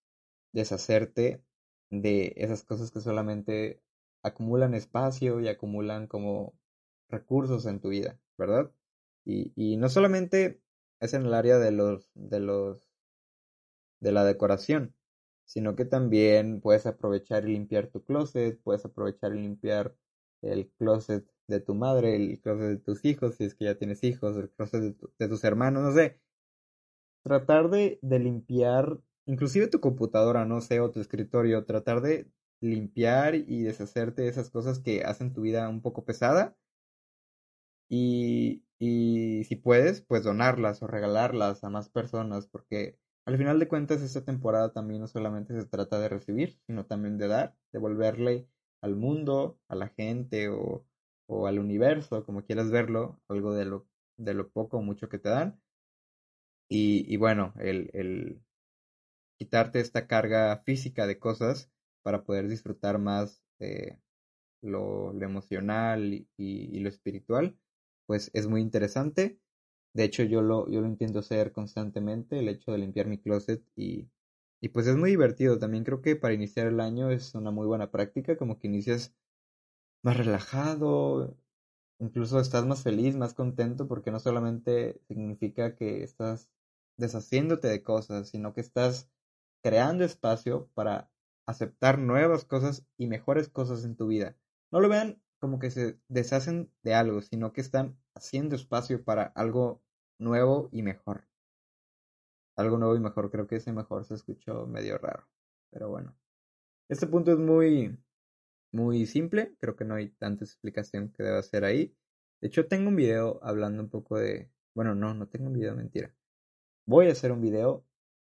deshacerte 0.51 1.43
de 1.91 2.33
esas 2.37 2.63
cosas 2.63 2.89
que 2.89 3.01
solamente 3.01 3.83
acumulan 4.23 4.73
espacio 4.73 5.39
y 5.41 5.47
acumulan 5.47 6.07
como 6.07 6.55
recursos 7.07 7.67
en 7.67 7.79
tu 7.79 7.89
vida, 7.89 8.19
¿verdad? 8.35 8.71
Y, 9.23 9.53
y 9.55 9.77
no 9.77 9.89
solamente 9.89 10.59
es 11.01 11.13
en 11.13 11.27
el 11.27 11.35
área 11.35 11.59
de 11.59 11.71
los, 11.71 12.09
de 12.15 12.39
los, 12.39 12.89
de 13.99 14.11
la 14.11 14.25
decoración, 14.25 14.95
sino 15.45 15.75
que 15.75 15.85
también 15.85 16.61
puedes 16.61 16.87
aprovechar 16.87 17.47
y 17.47 17.53
limpiar 17.53 17.89
tu 17.89 18.03
closet, 18.03 18.59
puedes 18.63 18.83
aprovechar 18.85 19.35
y 19.35 19.41
limpiar 19.41 19.95
el 20.41 20.69
closet 20.77 21.25
de 21.47 21.59
tu 21.59 21.75
madre, 21.75 22.15
el 22.15 22.39
closet 22.41 22.67
de 22.67 22.77
tus 22.77 23.05
hijos, 23.05 23.35
si 23.35 23.45
es 23.45 23.55
que 23.55 23.65
ya 23.65 23.75
tienes 23.75 24.03
hijos, 24.03 24.37
el 24.37 24.49
closet 24.49 24.95
de, 25.19 25.27
tus 25.27 25.43
hermanos, 25.43 25.83
no 25.83 25.91
sé. 25.93 26.19
Tratar 27.23 27.69
de, 27.69 27.99
de 28.01 28.19
limpiar, 28.19 28.99
inclusive 29.25 29.67
tu 29.67 29.79
computadora, 29.79 30.45
no 30.45 30.61
sé, 30.61 30.79
o 30.79 30.91
tu 30.91 30.99
escritorio, 30.99 31.65
tratar 31.65 32.01
de 32.01 32.31
limpiar 32.61 33.35
y 33.35 33.63
deshacerte 33.63 34.23
de 34.23 34.29
esas 34.29 34.49
cosas 34.49 34.79
que 34.79 35.03
hacen 35.03 35.33
tu 35.33 35.41
vida 35.41 35.67
un 35.69 35.81
poco 35.81 36.05
pesada. 36.05 36.55
Y, 37.89 38.63
y 38.79 39.43
si 39.43 39.55
puedes, 39.55 40.01
pues 40.01 40.23
donarlas 40.23 40.81
o 40.81 40.87
regalarlas 40.87 41.63
a 41.63 41.69
más 41.69 41.89
personas, 41.89 42.47
porque 42.47 42.97
al 43.25 43.37
final 43.37 43.59
de 43.59 43.67
cuentas 43.67 44.01
esta 44.01 44.23
temporada 44.23 44.71
también 44.73 45.01
no 45.01 45.07
solamente 45.07 45.53
se 45.53 45.67
trata 45.67 45.99
de 45.99 46.09
recibir, 46.09 46.57
sino 46.65 46.85
también 46.85 47.17
de 47.17 47.27
dar, 47.27 47.55
devolverle 47.71 48.47
al 48.81 48.95
mundo, 48.95 49.59
a 49.67 49.75
la 49.75 49.89
gente 49.89 50.49
o, 50.49 50.85
o 51.27 51.47
al 51.47 51.59
universo, 51.59 52.25
como 52.25 52.43
quieras 52.43 52.71
verlo, 52.71 53.21
algo 53.29 53.53
de 53.53 53.65
lo, 53.65 53.87
de 54.17 54.33
lo 54.33 54.49
poco 54.49 54.77
o 54.77 54.81
mucho 54.81 55.09
que 55.09 55.19
te 55.19 55.29
dan. 55.29 55.59
Y, 56.69 57.05
y 57.13 57.17
bueno, 57.17 57.53
el, 57.59 57.89
el 57.93 58.41
quitarte 59.37 59.79
esta 59.79 60.07
carga 60.07 60.57
física 60.65 61.05
de 61.05 61.19
cosas 61.19 61.69
para 62.03 62.23
poder 62.23 62.47
disfrutar 62.47 62.97
más 62.97 63.43
lo, 64.61 65.13
lo, 65.13 65.25
emocional 65.25 66.13
y, 66.13 66.27
y, 66.37 66.79
lo 66.79 66.89
espiritual, 66.89 67.57
pues 68.05 68.29
es 68.33 68.47
muy 68.47 68.61
interesante. 68.61 69.39
De 69.93 70.03
hecho, 70.03 70.23
yo 70.23 70.41
lo, 70.41 70.69
yo 70.69 70.81
lo 70.81 70.87
intento 70.87 71.19
hacer 71.19 71.51
constantemente, 71.51 72.39
el 72.39 72.47
hecho 72.49 72.71
de 72.71 72.77
limpiar 72.79 73.07
mi 73.07 73.17
closet 73.17 73.63
y, 73.75 74.07
y 74.61 74.69
pues 74.69 74.87
es 74.87 74.95
muy 74.95 75.09
divertido. 75.11 75.59
También 75.59 75.83
creo 75.83 76.01
que 76.01 76.15
para 76.15 76.33
iniciar 76.33 76.67
el 76.67 76.79
año 76.79 77.09
es 77.11 77.35
una 77.35 77.51
muy 77.51 77.67
buena 77.67 77.91
práctica, 77.91 78.37
como 78.37 78.59
que 78.59 78.67
inicias 78.67 79.13
más 80.03 80.17
relajado, 80.17 81.37
incluso 81.99 82.39
estás 82.39 82.65
más 82.65 82.83
feliz, 82.83 83.15
más 83.15 83.33
contento, 83.33 83.87
porque 83.87 84.11
no 84.11 84.19
solamente 84.19 85.01
significa 85.07 85.75
que 85.75 86.03
estás 86.03 86.51
deshaciéndote 86.97 87.67
de 87.67 87.83
cosas, 87.83 88.29
sino 88.29 88.53
que 88.53 88.61
estás 88.61 89.09
creando 89.63 90.05
espacio 90.05 90.69
para 90.75 91.11
aceptar 91.47 91.99
nuevas 91.99 92.45
cosas 92.45 92.85
y 92.97 93.07
mejores 93.07 93.49
cosas 93.49 93.85
en 93.85 93.95
tu 93.95 94.07
vida. 94.07 94.37
No 94.71 94.79
lo 94.79 94.89
vean 94.89 95.21
como 95.39 95.59
que 95.59 95.71
se 95.71 95.99
deshacen 96.07 96.71
de 96.83 96.93
algo, 96.93 97.21
sino 97.21 97.53
que 97.53 97.61
están 97.61 97.97
haciendo 98.15 98.55
espacio 98.55 99.03
para 99.03 99.23
algo 99.23 99.83
nuevo 100.19 100.69
y 100.71 100.83
mejor 100.83 101.27
algo 102.55 102.77
nuevo 102.77 102.95
y 102.95 102.99
mejor. 102.99 103.31
Creo 103.31 103.47
que 103.47 103.57
ese 103.57 103.71
mejor 103.73 104.05
se 104.05 104.15
escuchó 104.15 104.67
medio 104.67 104.97
raro. 104.97 105.27
Pero 105.71 105.89
bueno. 105.89 106.15
Este 106.89 107.07
punto 107.07 107.31
es 107.31 107.37
muy, 107.39 107.97
muy 108.71 109.05
simple. 109.05 109.55
Creo 109.59 109.75
que 109.75 109.85
no 109.85 109.95
hay 109.95 110.09
tanta 110.11 110.43
explicación 110.43 111.09
que 111.11 111.23
deba 111.23 111.39
hacer 111.39 111.63
ahí. 111.65 111.95
De 112.41 112.47
hecho, 112.47 112.67
tengo 112.67 112.89
un 112.89 112.95
video 112.95 113.39
hablando 113.43 113.83
un 113.83 113.89
poco 113.89 114.17
de... 114.17 114.51
Bueno, 114.73 114.95
no, 114.95 115.13
no 115.13 115.27
tengo 115.27 115.47
un 115.47 115.53
video, 115.53 115.75
mentira. 115.75 116.13
Voy 116.85 117.07
a 117.07 117.11
hacer 117.11 117.31
un 117.31 117.41
video 117.41 117.85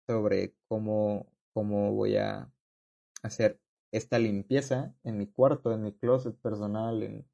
sobre 0.07 0.55
cómo, 0.68 1.33
cómo 1.52 1.92
voy 1.94 2.16
a 2.16 2.50
hacer 3.22 3.61
esta 3.92 4.18
limpieza 4.18 4.94
en 5.05 5.18
mi 5.18 5.26
cuarto, 5.26 5.72
en 5.72 5.83
mi 5.83 5.92
closet 5.92 6.37
personal, 6.37 7.02
en, 7.02 7.26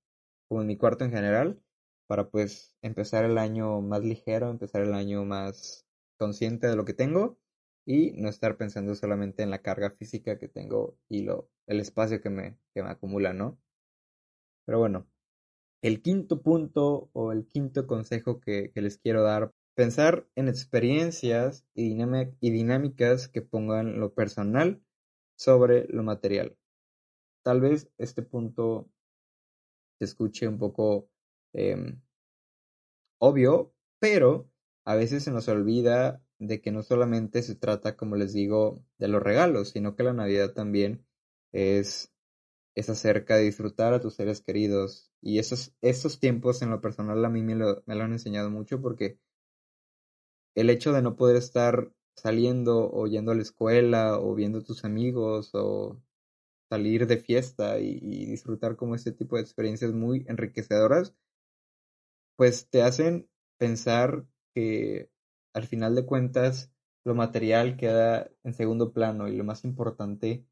o 0.49 0.61
en 0.61 0.66
mi 0.66 0.77
cuarto 0.77 1.05
en 1.05 1.11
general, 1.12 1.61
para 2.07 2.31
pues 2.31 2.77
empezar 2.83 3.25
el 3.25 3.38
año 3.38 3.81
más 3.81 4.03
ligero, 4.03 4.51
empezar 4.51 4.83
el 4.83 4.95
año 4.95 5.25
más 5.25 5.87
consciente 6.18 6.66
de 6.66 6.77
lo 6.77 6.85
que 6.85 6.94
tengo 6.94 7.38
y 7.85 8.12
no 8.12 8.29
estar 8.29 8.57
pensando 8.57 8.94
solamente 8.94 9.42
en 9.42 9.51
la 9.51 9.62
carga 9.62 9.90
física 9.90 10.38
que 10.38 10.48
tengo 10.48 10.96
y 11.09 11.22
lo, 11.22 11.51
el 11.66 11.81
espacio 11.81 12.20
que 12.20 12.31
me, 12.31 12.59
que 12.75 12.83
me 12.83 12.90
acumula, 12.90 13.33
¿no? 13.33 13.59
Pero 14.64 14.79
bueno, 14.79 15.09
el 15.83 16.03
quinto 16.03 16.42
punto 16.42 17.11
o 17.12 17.33
el 17.33 17.46
quinto 17.46 17.87
consejo 17.87 18.40
que, 18.40 18.70
que 18.72 18.81
les 18.83 18.98
quiero 18.98 19.22
dar, 19.22 19.53
pensar 19.75 20.29
en 20.37 20.48
experiencias 20.48 21.66
y, 21.75 21.96
y 22.40 22.51
dinámicas 22.51 23.29
que 23.29 23.42
pongan 23.42 23.98
lo 23.98 24.14
personal 24.14 24.83
sobre 25.37 25.87
lo 25.88 26.03
material. 26.03 26.57
Tal 27.44 27.61
vez 27.61 27.90
este 27.98 28.22
punto 28.22 28.88
se 29.98 30.05
escuche 30.05 30.46
un 30.46 30.59
poco 30.59 31.09
eh, 31.55 31.96
obvio, 33.20 33.75
pero 33.98 34.52
a 34.85 34.95
veces 34.95 35.25
se 35.25 35.31
nos 35.31 35.49
olvida 35.49 36.23
de 36.38 36.61
que 36.61 36.73
no 36.73 36.83
solamente 36.83 37.42
se 37.42 37.55
trata, 37.55 37.97
como 37.97 38.16
les 38.16 38.33
digo, 38.33 38.85
de 38.99 39.09
los 39.09 39.23
regalos, 39.23 39.71
sino 39.71 39.95
que 39.95 40.03
la 40.03 40.12
Navidad 40.12 40.53
también 40.53 41.07
es, 41.53 42.12
es 42.75 42.90
acerca 42.90 43.37
de 43.37 43.45
disfrutar 43.45 43.95
a 43.95 44.01
tus 44.01 44.14
seres 44.14 44.40
queridos. 44.40 45.12
Y 45.21 45.38
esos, 45.38 45.73
esos 45.83 46.18
tiempos 46.18 46.62
en 46.62 46.71
lo 46.71 46.81
personal 46.81 47.25
a 47.25 47.29
mí 47.29 47.42
me 47.42 47.55
lo, 47.55 47.83
me 47.87 47.95
lo 47.95 48.05
han 48.05 48.12
enseñado 48.12 48.51
mucho 48.51 48.81
porque 48.81 49.18
el 50.55 50.68
hecho 50.68 50.92
de 50.92 51.03
no 51.03 51.16
poder 51.16 51.37
estar 51.37 51.92
saliendo 52.16 52.90
o 52.92 53.07
yendo 53.07 53.33
a 53.33 53.35
la 53.35 53.42
escuela 53.42 54.18
o 54.18 54.35
viendo 54.35 54.59
a 54.59 54.64
tus 54.64 54.85
amigos 54.85 55.51
o 55.55 56.03
salir 56.68 57.07
de 57.07 57.18
fiesta 57.18 57.79
y, 57.79 57.99
y, 58.03 58.27
disfrutar 58.27 58.77
como 58.77 58.95
este 58.95 59.12
tipo 59.12 59.37
de 59.37 59.42
experiencias 59.42 59.92
muy 59.92 60.25
enriquecedoras, 60.29 61.14
pues 62.37 62.68
te 62.68 62.83
hacen 62.83 63.29
pensar 63.59 64.27
que 64.55 65.11
al 65.55 65.65
final 65.67 65.95
de 65.95 66.07
cuentas 66.07 66.73
lo 67.05 67.15
material 67.15 67.77
queda 67.77 68.31
en 68.45 68.55
segundo 68.55 68.93
plano 68.93 69.29
y 69.29 69.37
lo 69.37 69.45
más 69.45 69.65
importante 69.65 70.47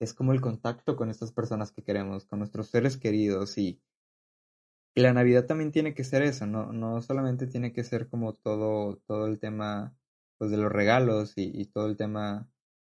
es 0.00 0.12
como 0.14 0.32
el 0.32 0.40
contacto 0.40 0.96
con 0.96 1.10
estas 1.10 1.32
personas 1.32 1.72
que 1.72 1.82
queremos, 1.82 2.26
con 2.26 2.40
nuestros 2.40 2.68
seres 2.68 2.96
queridos 2.96 3.56
y, 3.56 3.80
y 4.94 5.00
la 5.00 5.12
Navidad 5.12 5.46
también 5.46 5.72
tiene 5.72 5.94
que 5.94 6.04
ser 6.04 6.22
eso, 6.22 6.46
no, 6.46 6.72
no 6.72 7.00
solamente 7.02 7.46
tiene 7.46 7.72
que 7.72 7.84
ser 7.84 8.08
como 8.08 8.34
todo, 8.34 8.98
todo 9.06 9.26
el 9.26 9.38
tema 9.38 9.96
pues 10.38 10.50
de 10.50 10.58
los 10.58 10.70
regalos 10.70 11.32
y, 11.36 11.64
todo 11.66 11.86
el 11.86 11.96
tema 11.96 12.46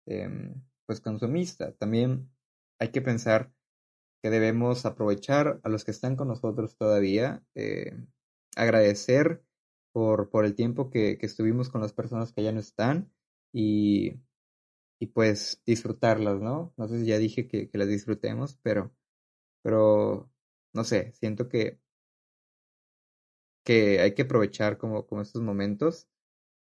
eh, 0.05 0.53
pues 0.85 1.01
consumista, 1.01 1.73
también 1.73 2.29
hay 2.79 2.89
que 2.89 3.01
pensar 3.01 3.51
que 4.21 4.29
debemos 4.29 4.85
aprovechar 4.85 5.59
a 5.63 5.69
los 5.69 5.83
que 5.83 5.91
están 5.91 6.15
con 6.15 6.29
nosotros 6.29 6.77
todavía, 6.77 7.43
eh, 7.55 7.91
agradecer 8.55 9.43
por, 9.93 10.29
por 10.29 10.45
el 10.45 10.55
tiempo 10.55 10.89
que, 10.89 11.17
que, 11.17 11.25
estuvimos 11.27 11.69
con 11.69 11.81
las 11.81 11.93
personas 11.93 12.33
que 12.33 12.43
ya 12.43 12.51
no 12.51 12.59
están 12.59 13.11
y, 13.53 14.19
y 14.99 15.07
pues 15.07 15.61
disfrutarlas, 15.65 16.41
¿no? 16.41 16.73
No 16.77 16.87
sé 16.87 16.99
si 16.99 17.07
ya 17.07 17.17
dije 17.19 17.47
que, 17.47 17.69
que 17.69 17.77
las 17.77 17.87
disfrutemos, 17.87 18.57
pero, 18.63 18.93
pero 19.63 20.31
no 20.73 20.83
sé, 20.83 21.13
siento 21.13 21.49
que, 21.49 21.79
que 23.63 23.99
hay 24.01 24.13
que 24.13 24.23
aprovechar 24.23 24.77
como, 24.77 25.07
como 25.07 25.21
estos 25.21 25.41
momentos 25.41 26.07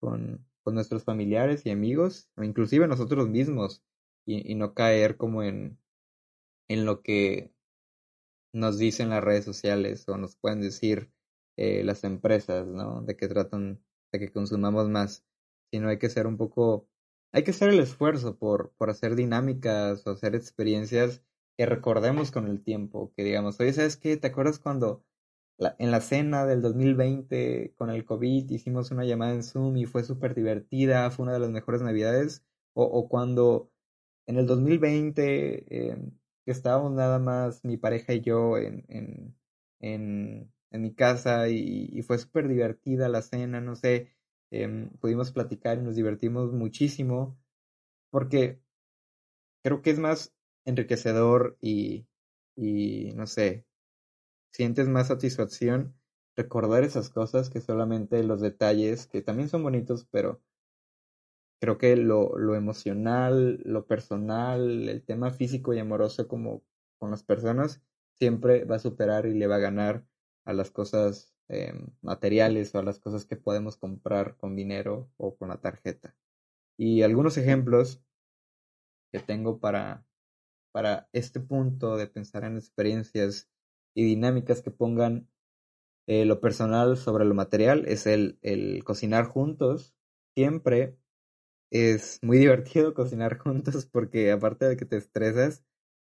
con, 0.01 0.47
con 0.63 0.75
nuestros 0.75 1.05
familiares 1.05 1.67
y 1.67 1.71
amigos, 1.71 2.31
o 2.37 2.43
inclusive 2.45 2.89
nosotros 2.89 3.29
mismos, 3.29 3.83
y, 4.27 4.51
y 4.53 4.55
no 4.55 4.75
caer 4.75 5.17
como 5.17 5.43
en, 5.43 5.79
en 6.69 6.85
lo 6.85 7.03
que 7.03 7.53
nos 8.53 8.79
dicen 8.79 9.11
las 9.11 9.25
redes 9.25 9.45
sociales 9.45 10.09
o 10.09 10.17
nos 10.17 10.37
pueden 10.37 10.61
decir 10.61 11.11
eh, 11.59 11.83
las 11.85 12.05
empresas, 12.05 12.69
¿no? 12.69 13.03
De 13.03 13.17
que 13.17 13.27
tratan 13.29 13.83
de 14.13 14.21
que 14.21 14.31
consumamos 14.31 14.89
más, 14.89 15.25
sino 15.73 15.89
hay 15.89 15.99
que 15.99 16.09
ser 16.09 16.27
un 16.29 16.37
poco, 16.37 16.89
hay 17.33 17.43
que 17.45 17.51
hacer 17.51 17.71
el 17.71 17.81
esfuerzo 17.81 18.39
por, 18.39 18.73
por 18.79 18.91
hacer 18.91 19.17
dinámicas 19.17 20.07
o 20.07 20.11
hacer 20.11 20.35
experiencias 20.37 21.23
que 21.57 21.67
recordemos 21.67 22.31
con 22.31 22.47
el 22.47 22.63
tiempo, 22.63 23.13
que 23.17 23.25
digamos, 23.25 23.59
oye, 23.61 23.73
¿sabes 23.73 23.97
qué? 23.97 24.17
¿Te 24.17 24.29
acuerdas 24.29 24.61
cuando 24.61 25.05
la, 25.59 25.75
en 25.81 25.91
la 25.91 26.01
cena 26.01 26.47
del 26.47 26.63
2020 26.63 27.75
con 27.77 27.91
el 27.91 28.05
COVID 28.05 28.51
hicimos 28.51 28.93
una 28.93 29.05
llamada 29.05 29.35
en 29.35 29.43
Zoom 29.43 29.77
y 29.79 29.87
fue 29.87 30.05
súper 30.05 30.35
divertida, 30.37 31.11
fue 31.11 31.25
una 31.25 31.33
de 31.35 31.41
las 31.41 31.51
mejores 31.51 31.83
navidades? 31.83 32.45
O, 32.75 32.85
o 32.85 33.09
cuando 33.09 33.73
en 34.29 34.39
el 34.39 34.47
2020 34.47 35.91
eh, 35.91 35.97
estábamos 36.47 36.93
nada 36.93 37.19
más 37.19 37.65
mi 37.65 37.77
pareja 37.77 38.15
y 38.15 38.21
yo 38.21 38.57
en, 38.59 38.85
en 39.81 40.53
en 40.71 40.83
mi 40.83 40.95
casa 40.95 41.49
y, 41.49 42.03
fue 42.03 42.19
súper 42.19 42.49
divertida 42.49 43.09
la 43.09 43.23
cena, 43.23 43.61
no 43.61 43.77
sé, 43.77 44.13
Em, 44.51 44.89
pudimos 44.99 45.31
platicar 45.33 45.79
y 45.79 45.83
nos 45.83 45.95
divertimos 45.97 46.53
muchísimo 46.53 47.39
porque 48.11 48.61
creo 49.63 49.83
que 49.83 49.91
es 49.91 49.99
más 49.99 50.35
enriquecedor 50.65 51.59
y, 51.61 52.07
y 52.57 53.13
no 53.15 53.27
sé, 53.27 53.67
sientes 54.53 54.89
más 54.89 55.09
satisfacción 55.09 55.95
recordar 56.37 56.85
esas 56.85 57.11
cosas 57.11 57.51
que 57.51 57.61
solamente 57.61 58.23
los 58.25 58.41
detalles, 58.41 59.07
que 59.07 59.23
también 59.23 59.49
son 59.49 59.63
bonitos, 59.63 60.07
pero 60.11 60.41
creo 61.61 61.79
que 61.79 61.97
lo, 61.97 62.39
lo 62.39 62.55
emocional, 62.55 63.61
lo 63.65 63.87
personal, 63.87 64.89
el 64.89 65.05
tema 65.05 65.31
físico 65.31 65.75
y 65.75 65.79
amoroso 65.79 66.29
como 66.29 66.63
con 66.99 67.11
las 67.11 67.23
personas, 67.25 67.83
siempre 68.15 68.65
va 68.65 68.77
a 68.77 68.81
superar 68.81 69.27
y 69.27 69.35
le 69.35 69.47
va 69.47 69.57
a 69.57 69.61
ganar 69.61 70.07
a 70.49 70.55
las 70.55 70.71
cosas 70.71 71.35
eh, 71.51 71.75
materiales 72.01 72.75
o 72.75 72.79
a 72.79 72.83
las 72.83 72.99
cosas 72.99 73.27
que 73.27 73.37
podemos 73.37 73.77
comprar 73.77 74.39
con 74.39 74.57
dinero 74.57 75.11
o 75.19 75.37
con 75.37 75.51
la 75.51 75.61
tarjeta. 75.61 76.17
Y 76.79 77.03
algunos 77.03 77.37
ejemplos 77.37 78.03
que 79.13 79.19
tengo 79.19 79.61
para, 79.61 80.07
para 80.73 81.07
este 81.13 81.41
punto 81.41 81.99
de 81.99 82.07
pensar 82.07 82.45
en 82.45 82.57
experiencias 82.57 83.51
y 83.95 84.05
dinámicas 84.05 84.63
que 84.63 84.71
pongan 84.71 85.29
eh, 86.07 86.25
lo 86.25 86.41
personal 86.41 86.97
sobre 86.97 87.27
lo 87.27 87.35
material 87.35 87.85
es 87.87 88.07
el, 88.07 88.39
el 88.41 88.83
cocinar 88.85 89.27
juntos. 89.27 89.95
Siempre 90.35 90.97
es 91.71 92.21
muy 92.23 92.39
divertido 92.39 92.95
cocinar 92.95 93.37
juntos 93.37 93.85
porque 93.85 94.33
aparte 94.33 94.65
de 94.65 94.79
que 94.79 94.87
te 94.87 94.97
estresas, 94.97 95.63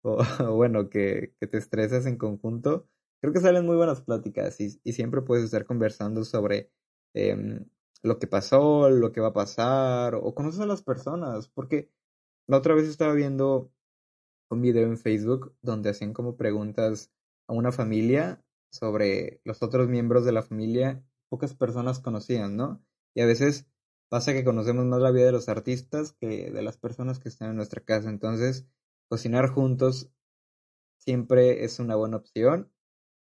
o, 0.01 0.17
bueno, 0.55 0.89
que, 0.89 1.35
que, 1.39 1.45
te 1.45 1.59
estresas 1.59 2.07
en 2.07 2.17
conjunto, 2.17 2.89
creo 3.23 3.31
que 3.31 3.39
salen 3.39 3.65
muy 3.65 3.77
buenas 3.77 4.01
pláticas 4.01 4.59
y, 4.59 4.81
y 4.83 4.91
siempre 4.91 5.21
puedes 5.21 5.45
estar 5.45 5.65
conversando 5.65 6.25
sobre 6.25 6.69
eh, 7.13 7.65
lo 8.01 8.19
que 8.19 8.27
pasó, 8.27 8.89
lo 8.89 9.13
que 9.13 9.21
va 9.21 9.29
a 9.29 9.33
pasar, 9.33 10.15
o 10.15 10.35
conoces 10.35 10.59
a 10.59 10.65
las 10.65 10.83
personas, 10.83 11.47
porque 11.47 11.89
la 12.47 12.57
otra 12.57 12.75
vez 12.75 12.85
estaba 12.85 13.13
viendo 13.13 13.71
un 14.49 14.61
video 14.61 14.83
en 14.83 14.97
Facebook 14.97 15.55
donde 15.61 15.91
hacían 15.91 16.11
como 16.11 16.35
preguntas 16.35 17.13
a 17.47 17.53
una 17.53 17.71
familia 17.71 18.43
sobre 18.69 19.39
los 19.45 19.63
otros 19.63 19.87
miembros 19.87 20.25
de 20.25 20.33
la 20.33 20.43
familia, 20.43 21.01
pocas 21.29 21.53
personas 21.53 22.01
conocían, 22.01 22.57
¿no? 22.57 22.83
Y 23.15 23.21
a 23.21 23.25
veces 23.25 23.65
pasa 24.09 24.33
que 24.33 24.43
conocemos 24.43 24.83
más 24.83 24.99
la 24.99 25.11
vida 25.11 25.27
de 25.27 25.31
los 25.31 25.47
artistas 25.47 26.11
que 26.11 26.51
de 26.51 26.61
las 26.61 26.75
personas 26.75 27.19
que 27.19 27.29
están 27.29 27.51
en 27.51 27.55
nuestra 27.55 27.79
casa. 27.79 28.09
Entonces, 28.09 28.67
cocinar 29.07 29.47
juntos 29.47 30.09
siempre 30.97 31.63
es 31.63 31.79
una 31.79 31.95
buena 31.95 32.17
opción. 32.17 32.72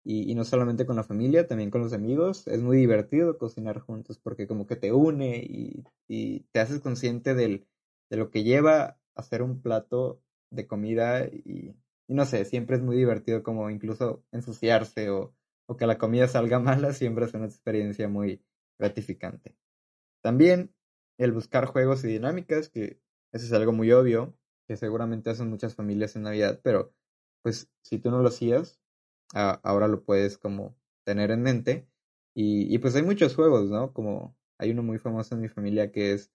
Y, 0.04 0.34
no 0.34 0.44
solamente 0.44 0.84
con 0.86 0.96
la 0.96 1.02
familia, 1.02 1.46
también 1.46 1.70
con 1.70 1.80
los 1.80 1.94
amigos. 1.94 2.46
Es 2.46 2.60
muy 2.60 2.76
divertido 2.76 3.38
cocinar 3.38 3.80
juntos 3.80 4.18
porque 4.18 4.46
como 4.46 4.66
que 4.66 4.76
te 4.76 4.92
une 4.92 5.38
y, 5.38 5.84
y 6.06 6.40
te 6.52 6.60
haces 6.60 6.80
consciente 6.80 7.34
del, 7.34 7.66
de 8.10 8.16
lo 8.18 8.30
que 8.30 8.44
lleva 8.44 8.98
hacer 9.14 9.42
un 9.42 9.62
plato 9.62 10.20
de 10.50 10.66
comida 10.66 11.24
y, 11.24 11.74
y, 12.06 12.14
no 12.14 12.26
sé, 12.26 12.44
siempre 12.44 12.76
es 12.76 12.82
muy 12.82 12.96
divertido 12.96 13.42
como 13.42 13.70
incluso 13.70 14.22
ensuciarse 14.30 15.10
o, 15.10 15.34
o 15.66 15.76
que 15.76 15.86
la 15.86 15.98
comida 15.98 16.28
salga 16.28 16.58
mala, 16.60 16.92
siempre 16.92 17.24
es 17.24 17.34
una 17.34 17.46
experiencia 17.46 18.08
muy 18.08 18.42
gratificante. 18.78 19.56
También 20.22 20.74
el 21.18 21.32
buscar 21.32 21.66
juegos 21.66 22.04
y 22.04 22.08
dinámicas, 22.08 22.68
que 22.68 23.00
eso 23.32 23.46
es 23.46 23.52
algo 23.52 23.72
muy 23.72 23.92
obvio, 23.92 24.36
que 24.66 24.76
seguramente 24.76 25.30
hacen 25.30 25.50
muchas 25.50 25.74
familias 25.74 26.16
en 26.16 26.22
Navidad, 26.22 26.60
pero 26.62 26.92
pues 27.42 27.70
si 27.82 27.98
tú 27.98 28.10
no 28.10 28.22
lo 28.22 28.28
hacías, 28.28 28.80
ahora 29.32 29.88
lo 29.88 30.04
puedes 30.04 30.38
como 30.38 30.76
tener 31.04 31.30
en 31.30 31.42
mente. 31.42 31.88
Y, 32.34 32.76
pues 32.78 32.96
hay 32.96 33.02
muchos 33.02 33.34
juegos, 33.36 33.70
¿no? 33.70 33.92
Como 33.92 34.36
hay 34.58 34.70
uno 34.72 34.82
muy 34.82 34.98
famoso 34.98 35.34
en 35.34 35.42
mi 35.42 35.48
familia 35.48 35.92
que 35.92 36.12
es 36.12 36.32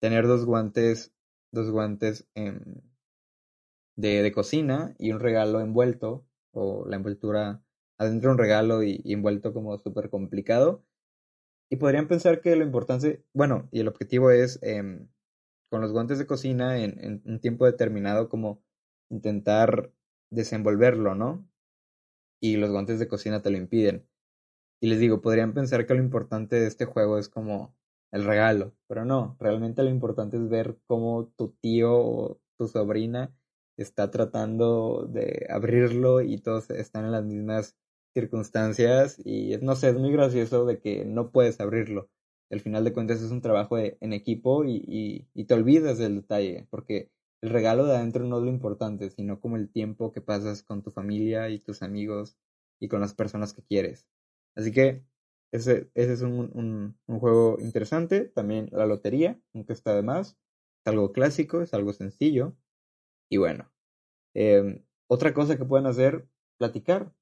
tener 0.00 0.26
dos 0.26 0.44
guantes, 0.46 1.12
dos 1.52 1.70
guantes 1.70 2.26
en, 2.34 2.82
de, 3.96 4.22
de 4.22 4.32
cocina 4.32 4.94
y 4.98 5.12
un 5.12 5.20
regalo 5.20 5.60
envuelto, 5.60 6.26
o 6.52 6.86
la 6.88 6.96
envoltura 6.96 7.62
adentro 7.98 8.30
de 8.30 8.32
un 8.34 8.38
regalo 8.38 8.82
y 8.82 9.02
envuelto 9.12 9.52
como 9.52 9.76
súper 9.78 10.10
complicado. 10.10 10.84
Y 11.70 11.76
podrían 11.76 12.08
pensar 12.08 12.40
que 12.40 12.56
lo 12.56 12.64
importante, 12.64 13.24
bueno, 13.32 13.68
y 13.72 13.80
el 13.80 13.88
objetivo 13.88 14.30
es 14.30 14.58
em, 14.62 15.08
con 15.70 15.80
los 15.80 15.92
guantes 15.92 16.18
de 16.18 16.26
cocina 16.26 16.78
en, 16.78 17.22
un 17.24 17.40
tiempo 17.40 17.66
determinado 17.66 18.28
como 18.28 18.62
intentar 19.10 19.92
desenvolverlo, 20.30 21.14
¿no? 21.14 21.48
Y 22.44 22.58
los 22.58 22.70
guantes 22.70 22.98
de 22.98 23.08
cocina 23.08 23.40
te 23.40 23.48
lo 23.48 23.56
impiden. 23.56 24.06
Y 24.78 24.88
les 24.88 25.00
digo, 25.00 25.22
podrían 25.22 25.54
pensar 25.54 25.86
que 25.86 25.94
lo 25.94 26.00
importante 26.00 26.60
de 26.60 26.66
este 26.66 26.84
juego 26.84 27.16
es 27.16 27.30
como 27.30 27.74
el 28.12 28.22
regalo, 28.22 28.74
pero 28.86 29.06
no, 29.06 29.34
realmente 29.40 29.82
lo 29.82 29.88
importante 29.88 30.36
es 30.36 30.46
ver 30.50 30.76
cómo 30.86 31.32
tu 31.38 31.52
tío 31.62 31.96
o 31.96 32.38
tu 32.58 32.68
sobrina 32.68 33.34
está 33.78 34.10
tratando 34.10 35.08
de 35.10 35.46
abrirlo 35.48 36.20
y 36.20 36.36
todos 36.36 36.68
están 36.68 37.06
en 37.06 37.12
las 37.12 37.24
mismas 37.24 37.78
circunstancias 38.12 39.18
y 39.24 39.56
no 39.62 39.74
sé, 39.74 39.88
es 39.88 39.96
muy 39.96 40.12
gracioso 40.12 40.66
de 40.66 40.80
que 40.80 41.06
no 41.06 41.30
puedes 41.30 41.60
abrirlo. 41.60 42.10
Al 42.50 42.60
final 42.60 42.84
de 42.84 42.92
cuentas 42.92 43.22
es 43.22 43.30
un 43.30 43.40
trabajo 43.40 43.78
en 43.78 44.12
equipo 44.12 44.66
y, 44.66 45.26
y, 45.32 45.44
te 45.46 45.54
olvidas 45.54 45.96
del 45.96 46.16
detalle, 46.16 46.66
porque 46.68 47.10
el 47.44 47.50
regalo 47.50 47.84
de 47.84 47.96
adentro 47.96 48.24
no 48.24 48.38
es 48.38 48.44
lo 48.44 48.48
importante, 48.48 49.10
sino 49.10 49.38
como 49.38 49.56
el 49.56 49.70
tiempo 49.70 50.12
que 50.12 50.22
pasas 50.22 50.62
con 50.62 50.82
tu 50.82 50.90
familia 50.90 51.50
y 51.50 51.58
tus 51.58 51.82
amigos 51.82 52.38
y 52.80 52.88
con 52.88 53.02
las 53.02 53.12
personas 53.12 53.52
que 53.52 53.62
quieres. 53.62 54.06
Así 54.56 54.72
que 54.72 55.04
ese, 55.52 55.90
ese 55.94 56.14
es 56.14 56.22
un, 56.22 56.96
un, 57.06 57.20
juego 57.20 57.58
interesante. 57.60 58.24
También 58.24 58.70
la 58.72 58.86
lotería, 58.86 59.38
nunca 59.52 59.74
está 59.74 59.94
de 59.94 60.02
más. 60.02 60.38
Es 60.84 60.86
algo 60.86 61.12
clásico, 61.12 61.60
es 61.60 61.74
algo 61.74 61.92
sencillo. 61.92 62.56
Y 63.28 63.36
bueno, 63.36 63.70
eh, 64.34 64.82
otra 65.06 65.34
cosa 65.34 65.58
que 65.58 65.66
pueden 65.66 65.86
hacer, 65.86 66.26
platicar 66.56 67.12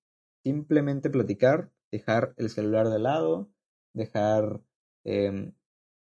simplemente 0.45 1.11
platicar, 1.11 1.71
dejar 1.91 2.35
el 2.37 2.51
celular 2.51 2.89
de 2.89 2.99
lado, 2.99 3.51
dejar, 3.95 4.61
eh, 5.05 5.53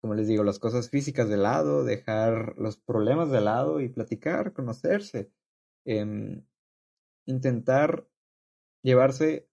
como 0.02 0.14
les 0.14 0.28
digo, 0.28 0.44
las 0.44 0.58
cosas 0.58 0.90
físicas 0.90 1.28
de 1.28 1.38
lado, 1.38 1.84
dejar 1.84 2.54
los 2.58 2.76
problemas 2.76 3.30
de 3.30 3.40
lado 3.40 3.80
y 3.80 3.88
platicar, 3.88 4.52
conocerse. 4.52 5.30
Eh, 5.86 6.42
intentar 7.26 8.08
llevarse 8.82 9.48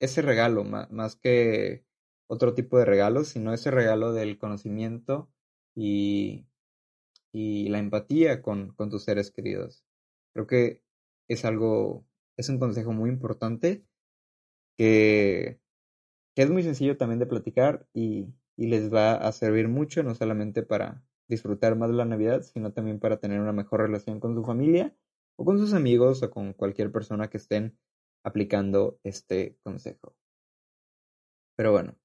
ese 0.00 0.22
regalo, 0.22 0.64
más 0.64 1.16
que 1.16 1.84
otro 2.26 2.54
tipo 2.54 2.78
de 2.78 2.86
regalo, 2.86 3.24
sino 3.24 3.52
ese 3.52 3.70
regalo 3.70 4.12
del 4.12 4.38
conocimiento 4.38 5.30
y, 5.76 6.46
y 7.32 7.68
la 7.68 7.78
empatía 7.78 8.42
con, 8.42 8.72
con 8.74 8.90
tus 8.90 9.04
seres 9.04 9.30
queridos. 9.30 9.84
Creo 10.32 10.46
que 10.46 10.82
es 11.28 11.44
algo, 11.44 12.06
es 12.36 12.48
un 12.48 12.58
consejo 12.58 12.92
muy 12.92 13.10
importante 13.10 13.84
que, 14.76 15.60
es 16.34 16.50
muy 16.50 16.62
sencillo 16.62 16.96
también 16.96 17.18
de 17.18 17.26
platicar 17.26 17.86
y, 17.92 18.26
y 18.62 18.68
les 18.68 18.94
va 18.94 19.14
a 19.14 19.32
servir 19.32 19.66
mucho, 19.66 20.04
no 20.04 20.14
solamente 20.14 20.62
para 20.62 21.02
disfrutar 21.28 21.74
más 21.74 21.90
de 21.90 21.96
la 21.96 22.04
Navidad, 22.04 22.42
sino 22.42 22.72
también 22.72 23.00
para 23.00 23.18
tener 23.18 23.40
una 23.40 23.52
mejor 23.52 23.80
relación 23.80 24.20
con 24.20 24.36
su 24.36 24.44
familia 24.44 24.94
o 25.34 25.44
con 25.44 25.58
sus 25.58 25.74
amigos 25.74 26.22
o 26.22 26.30
con 26.30 26.52
cualquier 26.52 26.92
persona 26.92 27.28
que 27.28 27.38
estén 27.38 27.76
aplicando 28.22 29.00
este 29.02 29.58
consejo. 29.64 30.14
Pero 31.56 31.72
bueno, 31.72 31.96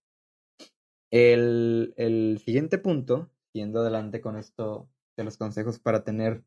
el, 1.11 1.93
el 1.95 2.41
siguiente 2.43 2.79
punto, 2.79 3.29
yendo 3.53 3.81
adelante 3.81 4.19
con 4.19 4.35
esto 4.35 4.89
de 5.15 5.25
los 5.25 5.37
consejos 5.37 5.77
para 5.77 6.03
tener 6.03 6.43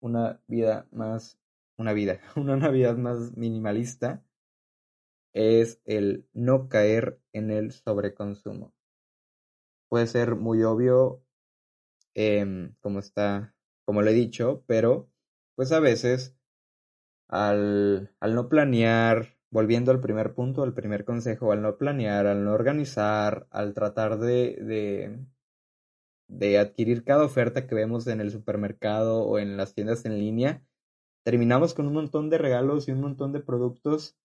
una 0.00 0.40
vida 0.46 0.88
más, 0.90 1.38
una 1.76 1.92
vida, 1.92 2.18
una 2.34 2.56
Navidad 2.56 2.96
más 2.96 3.36
minimalista, 3.36 4.24
es 5.34 5.82
el 5.84 6.26
no 6.32 6.70
caer 6.70 7.20
en 7.34 7.50
el 7.50 7.72
sobreconsumo. 7.72 8.72
Puede 9.90 10.06
ser 10.06 10.36
muy 10.36 10.62
obvio, 10.62 11.22
em, 12.14 12.74
como 12.80 13.00
está, 13.00 13.54
como 13.84 14.02
lo 14.02 14.10
he 14.10 14.14
dicho, 14.14 14.64
pero 14.66 15.10
pues 15.56 15.72
a 15.72 15.80
veces 15.80 16.36
al, 17.28 18.14
al 18.20 18.34
no 18.34 18.48
planear, 18.48 19.36
volviendo 19.50 19.90
al 19.92 20.00
primer 20.00 20.34
punto, 20.34 20.62
al 20.64 20.74
primer 20.74 21.04
consejo, 21.04 21.52
al 21.52 21.62
no 21.62 21.78
planear, 21.78 22.26
al 22.26 22.44
no 22.44 22.52
organizar, 22.54 23.48
al 23.50 23.74
tratar 23.74 24.18
de, 24.18 24.56
de, 24.62 25.18
de 26.28 26.58
adquirir 26.58 27.04
cada 27.04 27.24
oferta 27.24 27.66
que 27.66 27.74
vemos 27.74 28.06
en 28.06 28.20
el 28.22 28.30
supermercado 28.30 29.22
o 29.24 29.38
en 29.38 29.56
las 29.58 29.74
tiendas 29.74 30.04
en 30.06 30.18
línea, 30.18 30.62
terminamos 31.24 31.74
con 31.74 31.86
un 31.86 31.94
montón 31.94 32.30
de 32.30 32.38
regalos 32.38 32.88
y 32.88 32.92
un 32.92 33.00
montón 33.00 33.32
de 33.32 33.40
productos 33.40 34.16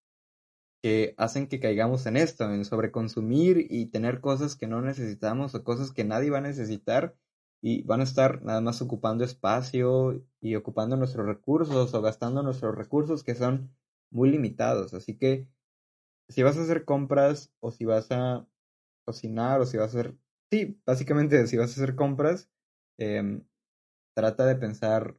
que 0.81 1.15
hacen 1.17 1.47
que 1.47 1.59
caigamos 1.59 2.05
en 2.05 2.17
esto, 2.17 2.45
en 2.51 2.65
sobreconsumir 2.65 3.67
y 3.69 3.87
tener 3.87 4.21
cosas 4.21 4.55
que 4.55 4.67
no 4.67 4.81
necesitamos 4.81 5.55
o 5.55 5.63
cosas 5.63 5.91
que 5.91 6.03
nadie 6.03 6.29
va 6.29 6.39
a 6.39 6.41
necesitar 6.41 7.15
y 7.61 7.81
van 7.83 8.01
a 8.01 8.03
estar 8.03 8.43
nada 8.43 8.61
más 8.61 8.81
ocupando 8.81 9.23
espacio 9.23 10.23
y 10.41 10.55
ocupando 10.55 10.97
nuestros 10.97 11.25
recursos 11.25 11.93
o 11.93 12.01
gastando 12.01 12.43
nuestros 12.43 12.75
recursos 12.75 13.23
que 13.23 13.35
son 13.35 13.75
muy 14.11 14.29
limitados. 14.29 14.93
Así 14.93 15.17
que 15.17 15.47
si 16.29 16.43
vas 16.43 16.57
a 16.57 16.61
hacer 16.61 16.85
compras 16.85 17.53
o 17.59 17.71
si 17.71 17.85
vas 17.85 18.11
a 18.11 18.47
cocinar 19.05 19.61
o 19.61 19.65
si 19.65 19.77
vas 19.77 19.95
a 19.95 19.99
hacer, 19.99 20.17
sí, 20.51 20.81
básicamente 20.85 21.47
si 21.47 21.57
vas 21.57 21.69
a 21.71 21.81
hacer 21.83 21.95
compras, 21.95 22.49
em, 22.99 23.43
trata 24.15 24.45
de 24.45 24.55
pensar 24.55 25.17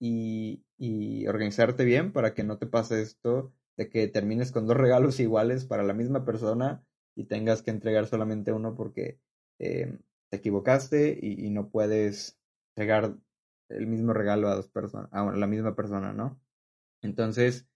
y, 0.00 0.64
y 0.78 1.26
organizarte 1.26 1.84
bien 1.84 2.12
para 2.12 2.34
que 2.34 2.44
no 2.44 2.58
te 2.58 2.66
pase 2.66 3.02
esto 3.02 3.54
de 3.76 3.88
que 3.88 4.08
termines 4.08 4.52
con 4.52 4.66
dos 4.66 4.76
regalos 4.78 5.20
iguales 5.20 5.64
para 5.64 5.82
la 5.82 5.94
misma 5.94 6.24
persona 6.24 6.84
y 7.14 7.24
tengas 7.24 7.62
que 7.62 7.70
entregar 7.70 8.06
solamente 8.06 8.52
uno 8.52 8.74
porque 8.74 9.20
em, 9.58 9.98
te 10.30 10.38
equivocaste 10.38 11.18
y, 11.20 11.46
y, 11.46 11.50
no 11.50 11.68
puedes 11.68 12.38
entregar 12.74 13.16
el 13.68 13.86
mismo 13.86 14.12
regalo 14.12 14.48
a 14.48 14.54
dos 14.56 14.68
personas, 14.68 15.08
a 15.12 15.24
la 15.24 15.46
misma 15.46 15.74
persona, 15.74 16.12
¿no? 16.12 16.40
Entonces, 17.02 17.66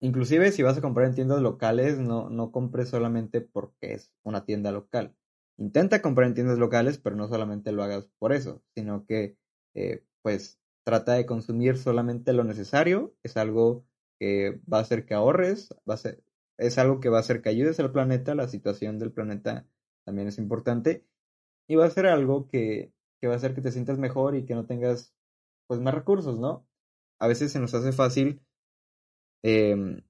inclusive 0.00 0.52
si 0.52 0.62
vas 0.62 0.78
a 0.78 0.80
comprar 0.80 1.06
en 1.06 1.14
tiendas 1.14 1.42
locales, 1.42 1.98
no, 1.98 2.30
no 2.30 2.52
compres 2.52 2.88
solamente 2.88 3.40
porque 3.40 3.94
es 3.94 4.12
una 4.22 4.44
tienda 4.44 4.72
local. 4.72 5.14
Intenta 5.58 6.02
comprar 6.02 6.28
en 6.28 6.34
tiendas 6.34 6.58
locales, 6.58 6.98
pero 6.98 7.16
no 7.16 7.28
solamente 7.28 7.72
lo 7.72 7.82
hagas 7.82 8.08
por 8.18 8.32
eso, 8.32 8.62
sino 8.74 9.04
que 9.06 9.36
eh, 9.74 10.04
pues 10.22 10.60
trata 10.84 11.14
de 11.14 11.26
consumir 11.26 11.76
solamente 11.76 12.32
lo 12.32 12.44
necesario, 12.44 13.14
es 13.22 13.36
algo 13.36 13.84
que 14.18 14.60
va 14.72 14.78
a 14.78 14.82
hacer 14.82 15.04
que 15.06 15.14
ahorres, 15.14 15.70
va 15.88 15.94
a 15.94 15.98
ser, 15.98 16.22
es 16.56 16.78
algo 16.78 17.00
que 17.00 17.08
va 17.08 17.18
a 17.18 17.20
hacer 17.20 17.42
que 17.42 17.48
ayudes 17.50 17.78
al 17.80 17.92
planeta, 17.92 18.34
la 18.34 18.48
situación 18.48 18.98
del 18.98 19.12
planeta 19.12 19.66
también 20.04 20.28
es 20.28 20.38
importante, 20.38 21.04
y 21.66 21.76
va 21.76 21.86
a 21.86 21.90
ser 21.90 22.06
algo 22.06 22.48
que, 22.48 22.92
que 23.20 23.26
va 23.28 23.34
a 23.34 23.36
hacer 23.36 23.54
que 23.54 23.60
te 23.60 23.72
sientas 23.72 23.98
mejor 23.98 24.36
y 24.36 24.44
que 24.44 24.54
no 24.54 24.66
tengas 24.66 25.14
pues 25.66 25.80
más 25.80 25.94
recursos, 25.94 26.38
¿no? 26.38 26.66
A 27.18 27.28
veces 27.28 27.52
se 27.52 27.60
nos 27.60 27.74
hace 27.74 27.92
fácil 27.92 28.40
eh, 29.42 30.02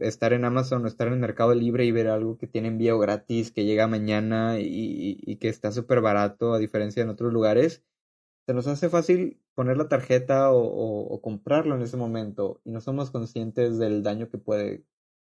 estar 0.00 0.32
en 0.32 0.44
Amazon 0.44 0.84
o 0.84 0.88
estar 0.88 1.06
en 1.06 1.14
el 1.14 1.18
Mercado 1.20 1.54
Libre 1.54 1.84
y 1.84 1.92
ver 1.92 2.08
algo 2.08 2.38
que 2.38 2.46
tiene 2.46 2.68
envío 2.68 2.98
gratis, 2.98 3.52
que 3.52 3.64
llega 3.64 3.86
mañana 3.86 4.58
y, 4.60 5.18
y 5.20 5.36
que 5.36 5.48
está 5.48 5.72
súper 5.72 6.00
barato 6.00 6.54
a 6.54 6.58
diferencia 6.58 7.02
de 7.02 7.04
en 7.04 7.10
otros 7.10 7.32
lugares, 7.32 7.82
se 8.46 8.54
nos 8.54 8.66
hace 8.66 8.88
fácil 8.90 9.40
poner 9.54 9.76
la 9.76 9.88
tarjeta 9.88 10.52
o, 10.52 11.20
comprarlo 11.22 11.74
en 11.74 11.82
ese 11.82 11.96
momento 11.96 12.60
y 12.64 12.70
no 12.70 12.80
somos 12.80 13.10
conscientes 13.10 13.78
del 13.78 14.02
daño 14.02 14.28
que 14.28 14.38
puede 14.38 14.84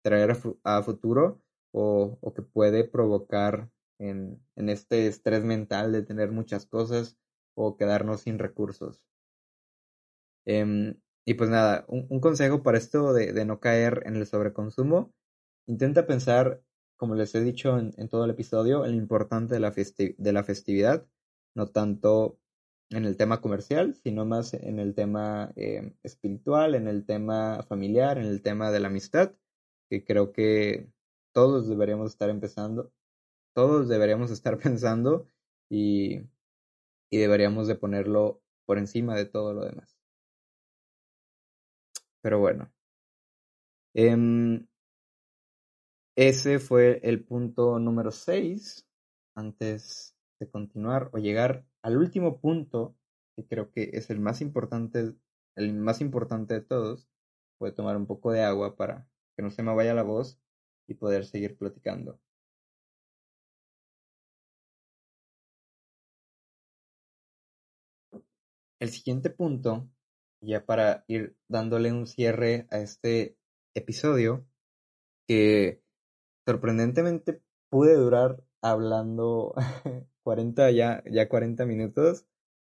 traer 0.04 0.38
a, 0.64 0.84
futuro 0.84 1.42
o, 1.72 2.34
que 2.36 2.42
puede 2.42 2.84
provocar 2.84 3.70
en, 3.98 4.42
este 4.56 5.08
estrés 5.08 5.44
mental 5.44 5.92
de 5.92 6.04
tener 6.04 6.32
muchas 6.32 6.66
cosas 6.66 7.18
o 7.56 7.78
quedarnos 7.78 8.22
sin 8.22 8.38
recursos. 8.38 9.02
Eh, 10.46 10.96
y 11.26 11.34
pues 11.36 11.50
nada, 11.50 11.86
un, 11.88 12.20
consejo 12.20 12.64
para 12.64 12.78
esto 12.78 13.14
de, 13.14 13.46
no 13.46 13.60
caer 13.60 14.04
en 14.06 14.16
el 14.16 14.26
sobreconsumo, 14.26 15.14
intenta 15.68 16.06
pensar, 16.08 16.64
como 16.98 17.16
les 17.16 17.34
he 17.36 17.42
dicho 17.42 17.78
en, 17.78 18.10
todo 18.10 18.26
el 18.26 18.32
episodio, 18.32 18.86
en 18.86 18.92
lo 18.92 18.98
importante 18.98 19.56
de 19.56 20.32
la 20.34 20.44
festividad, 20.44 21.06
no 21.56 21.68
tanto 21.68 22.40
en 22.90 23.06
el 23.06 23.18
tema 23.18 23.42
comercial, 23.42 23.96
sino 23.96 24.26
más 24.26 24.54
en 24.54 24.80
el 24.80 24.96
tema 24.96 25.52
eh, 25.56 25.94
espiritual, 26.04 26.76
en 26.76 26.88
el 26.88 27.06
tema 27.06 27.64
familiar, 27.68 28.18
en 28.18 28.26
el 28.26 28.42
tema 28.42 28.72
de 28.72 28.80
la 28.80 28.88
amistad, 28.88 29.34
que 29.90 30.04
creo 30.04 30.32
que 30.32 30.92
todos 31.34 31.68
deberíamos 31.68 32.12
estar 32.12 32.30
empezando, 32.30 32.92
todos 33.54 33.88
deberíamos 33.88 34.32
estar 34.32 34.58
pensando 34.60 35.28
y, 35.70 36.22
y 37.12 37.18
deberíamos 37.18 37.68
de 37.68 37.76
ponerlo 37.76 38.42
por 38.66 38.78
encima 38.78 39.16
de 39.16 39.26
todo 39.26 39.54
lo 39.54 39.66
demás. 39.66 39.98
Pero 42.22 42.40
bueno. 42.40 42.72
Eh, 43.94 44.66
ese 46.16 46.60
fue 46.60 47.00
el 47.04 47.24
punto 47.24 47.80
número 47.80 48.12
6. 48.12 48.86
Antes 49.36 50.19
de 50.40 50.50
continuar 50.50 51.10
o 51.14 51.18
llegar 51.18 51.66
al 51.82 51.98
último 51.98 52.40
punto, 52.40 52.96
que 53.36 53.46
creo 53.46 53.72
que 53.72 53.92
es 53.94 54.10
el 54.10 54.20
más 54.20 54.42
importante, 54.42 55.14
el 55.56 55.74
más 55.74 56.02
importante 56.02 56.54
de 56.56 56.62
todos, 56.62 57.08
voy 57.60 57.72
a 57.72 57.76
tomar 57.76 57.98
un 57.98 58.08
poco 58.08 58.32
de 58.32 58.44
agua 58.44 58.76
para 58.76 59.08
que 59.36 59.44
no 59.44 59.52
se 59.52 59.64
me 59.64 59.74
vaya 59.76 59.94
la 59.94 60.04
voz 60.04 60.40
y 60.88 60.96
poder 60.96 61.26
seguir 61.26 61.58
platicando. 61.58 62.20
El 68.80 68.90
siguiente 68.90 69.30
punto 69.30 69.90
ya 70.42 70.66
para 70.66 71.04
ir 71.08 71.36
dándole 71.48 71.92
un 71.92 72.08
cierre 72.08 72.68
a 72.72 72.80
este 72.80 73.38
episodio, 73.76 74.46
que 75.28 75.82
sorprendentemente 76.48 77.42
pude 77.70 77.96
durar 77.96 78.44
hablando 78.62 79.54
40 80.30 80.70
ya, 80.70 81.04
ya 81.10 81.28
40 81.28 81.66
minutos, 81.66 82.28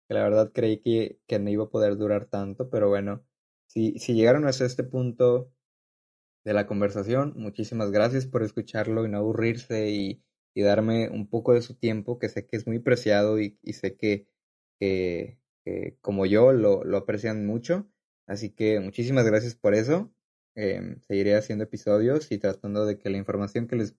que 0.10 0.14
la 0.14 0.24
verdad 0.24 0.52
creí 0.54 0.82
que, 0.82 1.22
que 1.26 1.40
no 1.40 1.50
iba 1.50 1.64
a 1.64 1.70
poder 1.70 1.96
durar 1.96 2.26
tanto, 2.26 2.70
pero 2.70 2.90
bueno, 2.90 3.26
si, 3.66 3.98
si 3.98 4.14
llegaron 4.14 4.46
hasta 4.46 4.66
este 4.66 4.84
punto 4.84 5.54
de 6.44 6.52
la 6.52 6.68
conversación, 6.68 7.34
muchísimas 7.38 7.92
gracias 7.92 8.28
por 8.28 8.44
escucharlo 8.44 9.06
y 9.06 9.10
no 9.10 9.20
aburrirse 9.20 9.90
y, 9.90 10.22
y 10.54 10.64
darme 10.64 11.08
un 11.10 11.30
poco 11.30 11.54
de 11.54 11.62
su 11.62 11.76
tiempo, 11.76 12.20
que 12.20 12.28
sé 12.28 12.46
que 12.46 12.58
es 12.58 12.68
muy 12.68 12.80
preciado 12.80 13.40
y, 13.40 13.58
sé 13.72 13.96
que, 13.96 14.28
que, 14.78 15.40
como 16.02 16.26
yo 16.26 16.52
lo, 16.52 16.84
lo, 16.84 16.98
aprecian 16.98 17.46
mucho. 17.46 17.88
Así 18.28 18.50
que 18.50 18.82
muchísimas 18.82 19.26
gracias 19.26 19.56
por 19.56 19.76
eso. 19.76 20.12
Eh, 20.56 20.98
seguiré 21.08 21.36
haciendo 21.36 21.64
episodios 21.64 22.34
y 22.34 22.38
tratando 22.38 22.86
de 22.86 23.00
que 23.00 23.10
la 23.10 23.18
información 23.18 23.68
que 23.68 23.78
les 23.78 23.96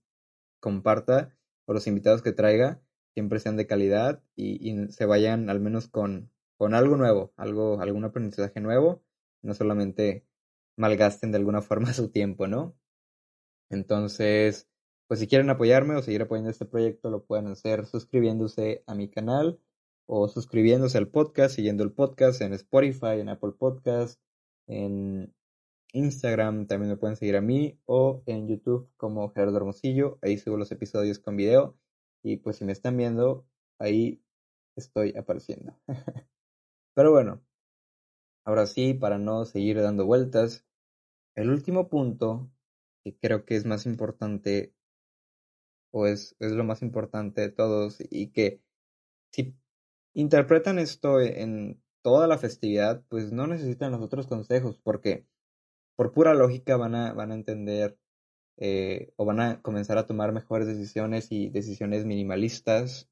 comparta 0.61 1.35
o 1.65 1.73
los 1.73 1.87
invitados 1.87 2.21
que 2.21 2.33
traiga 2.33 2.83
siempre 3.17 3.41
sean 3.41 3.57
de 3.57 3.67
calidad 3.67 4.23
y, 4.37 4.89
se 4.91 5.07
vayan 5.07 5.49
al 5.49 5.59
menos 5.59 5.89
con, 5.89 6.31
con 6.59 6.75
algo 6.75 6.97
nuevo, 6.97 7.33
algo, 7.39 7.81
algún 7.81 8.05
aprendizaje 8.05 8.61
nuevo, 8.61 9.03
no 9.41 9.55
solamente 9.55 10.27
malgasten 10.77 11.33
de 11.33 11.39
alguna 11.39 11.63
forma 11.63 11.95
su 11.95 12.11
tiempo, 12.11 12.47
¿no? 12.47 12.77
Entonces, 13.71 14.69
pues 15.09 15.19
si 15.21 15.29
quieren 15.29 15.49
apoyarme 15.49 15.97
o 15.97 16.03
seguir 16.03 16.21
apoyando 16.21 16.51
este 16.51 16.67
proyecto, 16.67 17.09
lo 17.09 17.25
pueden 17.25 17.47
hacer 17.47 17.87
suscribiéndose 17.87 18.85
a 18.87 18.95
mi 18.95 19.09
canal 19.09 19.59
o 20.05 20.29
suscribiéndose 20.29 20.99
al 20.99 21.09
podcast, 21.09 21.57
siguiendo 21.57 21.85
el 21.85 21.93
podcast 21.93 22.43
en 22.43 22.53
Spotify, 22.53 23.19
en 23.19 23.31
Apple 23.31 23.53
Podcast, 23.59 24.21
en 24.67 25.35
Instagram 25.95 26.67
también 26.67 26.91
me 26.91 26.99
pueden 26.99 27.17
seguir 27.17 27.37
a 27.37 27.41
mí 27.41 27.81
o 27.87 28.23
en 28.27 28.47
YouTube 28.47 28.91
como 28.99 29.31
Gerardo 29.31 29.57
Hermosillo, 29.57 30.19
ahí 30.21 30.37
subo 30.37 30.59
los 30.59 30.71
episodios 30.71 31.19
con 31.19 31.35
video 31.35 31.79
y 32.27 32.39
pues 32.39 32.57
si 32.57 32.65
me 32.65 32.73
están 32.73 32.97
viendo, 32.97 33.47
ahí 33.79 34.21
estoy 34.75 35.17
apareciendo. 35.17 35.79
Pero 36.95 37.13
bueno, 37.13 37.41
ahora 38.45 38.67
sí, 38.67 38.95
para 38.95 39.17
no 39.19 39.45
seguir 39.45 39.81
dando 39.81 40.07
vueltas, 40.07 40.67
el 41.37 41.51
último 41.51 41.89
punto 41.89 42.51
que 43.05 43.17
creo 43.17 43.45
que 43.45 43.55
es 43.55 43.65
más 43.65 43.87
importante 43.87 44.75
o 45.93 46.09
es, 46.09 46.35
es 46.41 46.51
lo 46.51 46.65
más 46.65 46.83
importante 46.83 47.43
de 47.43 47.51
todos 47.51 47.99
y 48.11 48.33
que 48.33 48.61
si 49.33 49.57
interpretan 50.13 50.81
esto 50.81 51.21
en 51.21 51.81
toda 52.03 52.27
la 52.27 52.39
festividad, 52.39 53.05
pues 53.09 53.31
no 53.33 53.47
necesitan 53.47 53.93
los 53.93 54.03
otros 54.03 54.27
consejos, 54.27 54.81
porque 54.83 55.29
por 55.95 56.13
pura 56.13 56.35
lógica 56.35 56.77
van 56.77 56.97
a, 56.97 57.13
van 57.13 57.31
a 57.31 57.37
entender 57.37 57.97
eh, 58.59 59.13
o 59.17 59.25
van 59.25 59.41
a 59.41 59.63
comenzar 59.63 59.99
a 59.99 60.07
tomar 60.07 60.33
mejores 60.33 60.67
decisiones 60.67 61.29
y 61.31 61.51
decisiones 61.51 62.05
minimalistas 62.05 63.09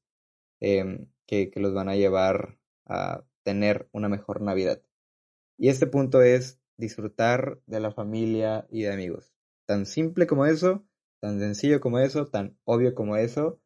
eh, 0.61 1.07
que, 1.27 1.51
que 1.51 1.59
los 1.59 1.73
van 1.73 1.89
a 1.89 1.95
llevar 1.95 2.57
a 2.85 3.23
tener 3.43 3.87
una 3.91 4.09
mejor 4.09 4.41
Navidad. 4.41 4.81
Y 5.57 5.69
este 5.69 5.87
punto 5.87 6.21
es 6.21 6.59
disfrutar 6.77 7.61
de 7.67 7.79
la 7.79 7.91
familia 7.91 8.67
y 8.69 8.83
de 8.83 8.91
amigos. 8.91 9.33
Tan 9.65 9.85
simple 9.85 10.27
como 10.27 10.45
eso, 10.45 10.85
tan 11.21 11.39
sencillo 11.39 11.79
como 11.79 11.99
eso, 11.99 12.27
tan 12.27 12.57
obvio 12.65 12.93
como 12.95 13.17
eso. 13.17 13.59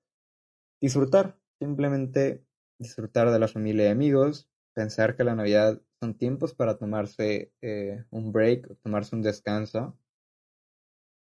Disfrutar, 0.82 1.38
simplemente 1.60 2.44
disfrutar 2.78 3.32
de 3.32 3.40
la 3.40 3.48
familia 3.48 3.86
y 3.86 3.90
amigos, 3.90 4.50
pensar 4.74 5.16
que 5.16 5.26
la 5.26 5.36
Navidad 5.36 5.82
son 6.00 6.16
tiempos 6.16 6.54
para 6.54 6.78
tomarse 6.78 7.52
eh, 7.62 8.06
un 8.12 8.32
break, 8.32 8.78
tomarse 8.82 9.16
un 9.16 9.22
descanso 9.22 9.99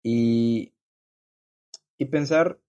y, 0.03 0.73
y 1.97 2.05
pensar 2.05 2.59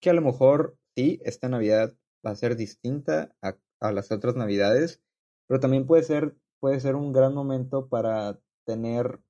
que 0.00 0.10
a 0.10 0.14
lo 0.14 0.22
mejor 0.22 0.78
sí, 0.96 1.20
esta 1.24 1.48
Navidad 1.48 1.94
va 2.26 2.32
a 2.32 2.36
ser 2.36 2.56
distinta 2.56 3.34
a, 3.42 3.56
a 3.80 3.92
las 3.92 4.12
otras 4.12 4.36
Navidades, 4.36 5.02
pero 5.46 5.60
también 5.60 5.86
puede 5.86 6.02
ser, 6.02 6.36
puede 6.60 6.80
ser 6.80 6.96
un 6.96 7.12
gran 7.12 7.34
momento 7.34 7.88
para 7.88 8.38
tener 8.64 9.20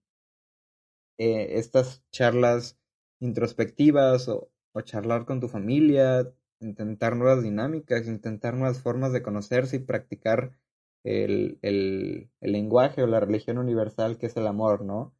eh, 1.19 1.59
estas 1.59 2.03
charlas 2.11 2.79
introspectivas 3.21 4.29
o, 4.29 4.51
o 4.73 4.81
charlar 4.81 5.27
con 5.27 5.41
tu 5.41 5.49
familia, 5.49 6.33
intentar 6.61 7.17
nuevas 7.17 7.43
dinámicas, 7.43 8.07
intentar 8.07 8.55
nuevas 8.55 8.81
formas 8.81 9.13
de 9.13 9.23
conocerse 9.23 9.77
y 9.77 9.81
practicar 9.81 10.59
el, 11.05 11.59
el, 11.63 12.31
el 12.41 12.53
lenguaje 12.53 13.03
o 13.03 13.07
la 13.07 13.21
religión 13.21 13.59
universal 13.59 14.19
que 14.19 14.27
es 14.27 14.37
el 14.37 14.47
amor, 14.47 14.85
¿no? 14.85 15.15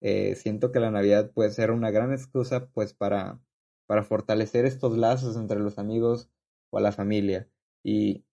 Eh, 0.00 0.34
siento 0.34 0.72
que 0.72 0.80
la 0.80 0.90
Navidad 0.90 1.30
puede 1.32 1.50
ser 1.50 1.70
una 1.70 1.90
gran 1.90 2.12
excusa 2.12 2.68
pues 2.68 2.94
para, 2.94 3.40
para 3.86 4.02
fortalecer 4.02 4.64
estos 4.64 4.96
lazos 4.96 5.36
entre 5.36 5.60
los 5.60 5.78
amigos 5.78 6.30
o 6.70 6.78
a 6.78 6.80
la 6.80 6.92
familia. 6.92 7.48
Y, 7.82 8.24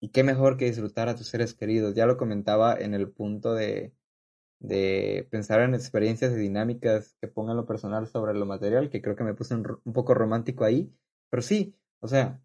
y 0.00 0.10
qué 0.10 0.22
mejor 0.22 0.56
que 0.56 0.66
disfrutar 0.66 1.08
a 1.08 1.16
tus 1.16 1.28
seres 1.28 1.54
queridos. 1.54 1.94
Ya 1.94 2.06
lo 2.06 2.16
comentaba 2.16 2.74
en 2.74 2.94
el 2.94 3.10
punto 3.10 3.54
de, 3.54 3.94
de 4.60 5.28
pensar 5.30 5.60
en 5.60 5.74
experiencias 5.74 6.32
y 6.32 6.36
dinámicas 6.36 7.16
que 7.20 7.28
pongan 7.28 7.56
lo 7.56 7.66
personal 7.66 8.06
sobre 8.06 8.34
lo 8.34 8.46
material, 8.46 8.90
que 8.90 9.02
creo 9.02 9.16
que 9.16 9.24
me 9.24 9.34
puse 9.34 9.54
un, 9.54 9.80
un 9.84 9.92
poco 9.92 10.14
romántico 10.14 10.64
ahí. 10.64 10.92
Pero 11.30 11.42
sí, 11.42 11.76
o 12.00 12.08
sea, 12.08 12.42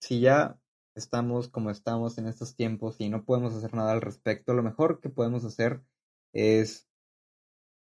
si 0.00 0.20
ya 0.20 0.58
estamos 0.94 1.48
como 1.48 1.70
estamos 1.70 2.18
en 2.18 2.26
estos 2.26 2.54
tiempos 2.54 3.00
y 3.00 3.08
no 3.08 3.24
podemos 3.24 3.54
hacer 3.54 3.74
nada 3.74 3.92
al 3.92 4.00
respecto, 4.00 4.54
lo 4.54 4.62
mejor 4.62 5.00
que 5.00 5.08
podemos 5.08 5.44
hacer 5.44 5.82
es 6.32 6.88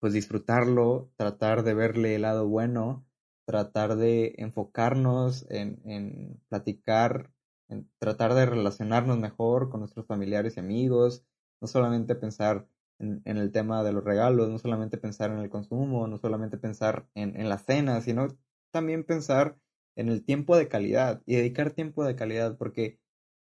pues 0.05 0.13
disfrutarlo, 0.13 1.11
tratar 1.17 1.63
de 1.63 1.73
verle 1.73 2.17
el 2.17 2.21
lado 2.21 2.47
bueno, 2.47 3.07
tratar 3.47 3.97
de 3.97 4.35
enfocarnos 4.37 5.47
en, 5.49 5.81
en 5.87 6.43
platicar, 6.51 7.33
en 7.69 7.89
tratar 7.99 8.35
de 8.35 8.45
relacionarnos 8.45 9.19
mejor 9.19 9.71
con 9.71 9.81
nuestros 9.81 10.07
familiares 10.07 10.59
y 10.59 10.61
amigos, 10.61 11.25
no 11.63 11.69
solamente 11.69 12.15
pensar 12.17 12.69
en, 12.99 13.23
el 13.25 13.51
tema 13.51 13.83
de 13.83 13.95
los 13.95 14.05
regalos, 14.05 14.51
no 14.51 14.59
solamente 14.59 14.99
pensar 14.99 15.31
en 15.31 15.39
el 15.39 15.49
consumo, 15.49 16.07
no 16.07 16.19
solamente 16.19 16.59
pensar 16.59 17.09
en, 17.15 17.41
en 17.41 17.49
la 17.49 17.57
cena, 17.57 18.03
sino 18.03 18.29
también 18.73 19.05
pensar 19.05 19.57
en 19.97 20.11
el 20.11 20.23
tiempo 20.23 20.55
de 20.55 20.69
calidad 20.69 21.23
y 21.25 21.37
dedicar 21.37 21.71
tiempo 21.71 22.05
de 22.05 22.15
calidad 22.15 22.59
porque, 22.59 23.01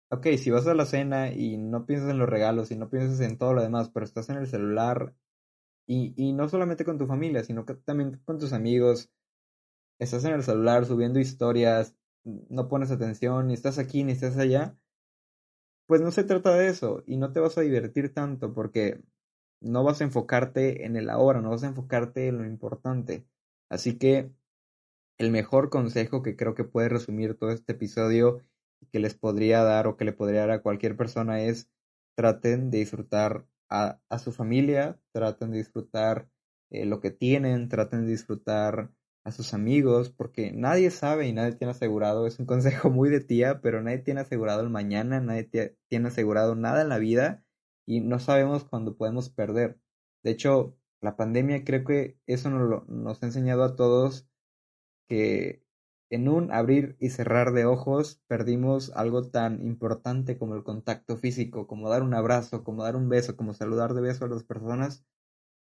ok, 0.09 0.25
si 0.39 0.49
vas 0.49 0.65
a 0.65 0.73
la 0.73 0.87
cena 0.87 1.31
y 1.31 1.57
no 1.57 1.85
piensas 1.85 2.09
en 2.09 2.17
los 2.17 2.27
regalos 2.27 2.71
y 2.71 2.75
no 2.75 2.89
piensas 2.89 3.19
en 3.19 3.37
todo 3.37 3.53
lo 3.53 3.61
demás, 3.61 3.91
pero 3.91 4.03
estás 4.03 4.29
en 4.29 4.37
el 4.37 4.47
celular 4.47 5.13
y, 5.89 6.13
y 6.15 6.33
no 6.33 6.47
solamente 6.47 6.85
con 6.85 6.99
tu 6.99 7.07
familia, 7.07 7.43
sino 7.43 7.65
también 7.65 8.21
con 8.23 8.37
tus 8.37 8.53
amigos, 8.53 9.09
estás 9.97 10.23
en 10.23 10.33
el 10.33 10.43
celular 10.43 10.85
subiendo 10.85 11.19
historias, 11.19 11.95
no 12.23 12.67
pones 12.67 12.91
atención, 12.91 13.47
ni 13.47 13.55
estás 13.55 13.79
aquí 13.79 14.03
ni 14.03 14.11
estás 14.11 14.37
allá, 14.37 14.77
pues 15.87 16.01
no 16.01 16.11
se 16.11 16.23
trata 16.23 16.53
de 16.53 16.67
eso 16.67 17.03
y 17.07 17.17
no 17.17 17.33
te 17.33 17.39
vas 17.39 17.57
a 17.57 17.61
divertir 17.61 18.13
tanto 18.13 18.53
porque 18.53 19.01
no 19.61 19.83
vas 19.83 20.01
a 20.01 20.03
enfocarte 20.03 20.85
en 20.85 20.95
el 20.95 21.09
ahora, 21.09 21.41
no 21.41 21.49
vas 21.49 21.63
a 21.63 21.67
enfocarte 21.67 22.27
en 22.27 22.37
lo 22.37 22.45
importante. 22.45 23.25
Así 23.67 23.97
que 23.97 24.31
el 25.17 25.31
mejor 25.31 25.71
consejo 25.71 26.21
que 26.21 26.35
creo 26.35 26.53
que 26.53 26.65
puede 26.65 26.89
resumir 26.89 27.35
todo 27.35 27.49
este 27.49 27.73
episodio 27.73 28.43
que 28.91 28.99
les 28.99 29.15
podría 29.15 29.63
dar 29.63 29.87
o 29.87 29.97
que 29.97 30.05
le 30.05 30.13
podría 30.13 30.41
dar 30.41 30.51
a 30.51 30.61
cualquier 30.61 30.95
persona 30.95 31.41
es 31.41 31.67
traten 32.15 32.69
de 32.69 32.77
disfrutar 32.77 33.47
a, 33.69 33.99
a 34.09 34.19
su 34.19 34.31
familia, 34.31 34.99
traten 35.11 35.51
de 35.51 35.57
disfrutar 35.59 36.29
eh, 36.71 36.85
lo 36.85 36.99
que 36.99 37.11
tienen, 37.11 37.69
traten 37.69 38.05
de 38.05 38.11
disfrutar 38.11 38.91
a 39.23 39.31
sus 39.31 39.53
amigos, 39.53 40.09
porque 40.09 40.51
nadie 40.51 40.91
sabe 40.91 41.27
y 41.27 41.33
nadie 41.33 41.53
tiene 41.53 41.71
asegurado, 41.71 42.27
es 42.27 42.39
un 42.39 42.45
consejo 42.45 42.89
muy 42.89 43.09
de 43.09 43.21
tía, 43.21 43.61
pero 43.61 43.81
nadie 43.81 43.99
tiene 43.99 44.21
asegurado 44.21 44.61
el 44.61 44.69
mañana, 44.69 45.19
nadie 45.21 45.75
tiene 45.87 46.07
asegurado 46.07 46.55
nada 46.55 46.81
en 46.81 46.89
la 46.89 46.99
vida 46.99 47.43
y 47.85 48.01
no 48.01 48.19
sabemos 48.19 48.65
cuándo 48.65 48.97
podemos 48.97 49.29
perder. 49.29 49.79
De 50.23 50.31
hecho, 50.31 50.77
la 51.01 51.15
pandemia 51.15 51.63
creo 51.63 51.83
que 51.83 52.19
eso 52.27 52.49
nos, 52.49 53.23
ha 53.23 53.25
enseñado 53.25 53.63
a 53.63 53.75
todos 53.75 54.27
que 55.07 55.63
en 56.09 56.27
un 56.27 56.51
abrir 56.51 56.95
y 56.99 57.09
cerrar 57.09 57.53
de 57.53 57.65
ojos 57.65 58.21
perdimos 58.27 58.91
algo 58.95 59.29
tan 59.29 59.61
importante 59.65 60.37
como 60.37 60.55
el 60.55 60.63
contacto 60.63 61.17
físico, 61.17 61.67
como 61.67 61.89
dar 61.89 62.01
un 62.03 62.13
abrazo, 62.13 62.63
como 62.63 62.83
dar 62.83 62.95
un 62.95 63.09
beso, 63.09 63.35
como 63.35 63.53
saludar 63.53 63.93
de 63.93 64.01
beso 64.01 64.25
a 64.25 64.29
las 64.29 64.43
personas. 64.43 65.05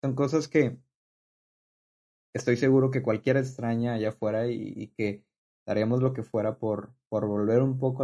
Son 0.02 0.16
cosas 0.16 0.48
que 0.50 0.78
estoy 2.34 2.58
seguro 2.58 2.91
que 2.91 3.04
cualquiera 3.04 3.39
extraña 3.39 3.94
allá 3.94 4.10
afuera 4.10 4.48
y, 4.48 4.88
que 4.98 5.24
daríamos 5.66 6.02
lo 6.02 6.14
que 6.14 6.24
fuera 6.24 6.58
por, 6.58 6.94
por 7.10 7.26
volver 7.28 7.62
un 7.62 7.78
poco 7.78 8.04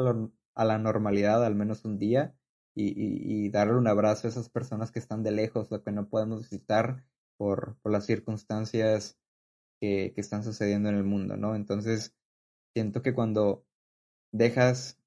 a, 0.56 0.66
la 0.66 0.78
normalidad, 0.78 1.44
al 1.46 1.56
menos 1.56 1.84
un 1.84 2.00
día, 2.00 2.36
y, 2.74 2.88
y, 2.90 3.46
y, 3.46 3.50
darle 3.50 3.76
un 3.76 3.88
abrazo 3.88 4.28
a 4.28 4.30
esas 4.30 4.50
personas 4.50 4.92
que 4.92 5.00
están 5.00 5.24
de 5.24 5.32
lejos, 5.32 5.72
lo 5.72 5.84
que 5.84 5.92
no 5.92 6.08
podemos 6.08 6.42
visitar 6.42 7.04
por, 7.38 7.78
por 7.82 7.92
las 7.92 8.06
circunstancias 8.06 9.18
que, 9.82 10.14
que 10.14 10.22
están 10.22 10.44
sucediendo 10.44 10.90
en 10.90 10.96
el 10.96 11.04
mundo, 11.04 11.36
¿no? 11.36 11.56
Entonces, 11.56 12.16
siento 12.80 13.02
que 13.02 13.14
cuando 13.14 13.66
dejas 14.32 14.98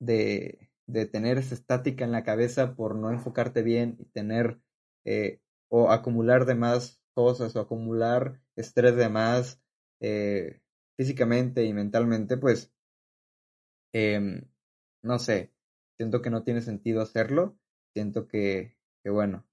de, 0.00 0.70
de 0.86 1.04
tener 1.04 1.36
esa 1.36 1.54
estática 1.54 2.02
en 2.02 2.12
la 2.12 2.24
cabeza 2.24 2.74
por 2.74 2.94
no 2.94 3.10
enfocarte 3.10 3.62
bien 3.62 3.96
y 3.98 4.06
tener 4.06 4.58
eh, 5.04 5.42
o 5.68 5.90
acumular 5.90 6.46
de 6.46 6.54
más 6.54 7.02
cosas 7.12 7.54
o 7.56 7.60
acumular 7.60 8.40
estrés 8.56 8.96
de 8.96 9.10
más 9.10 9.60
eh, 10.00 10.62
físicamente 10.96 11.64
y 11.64 11.74
mentalmente, 11.74 12.38
pues, 12.38 12.72
eh, 13.92 14.42
no 15.02 15.18
sé, 15.18 15.52
siento 15.98 16.22
que 16.22 16.30
no 16.30 16.42
tiene 16.42 16.62
sentido 16.62 17.02
hacerlo, 17.02 17.58
siento 17.92 18.28
que, 18.28 18.78
que 19.04 19.10
bueno, 19.10 19.46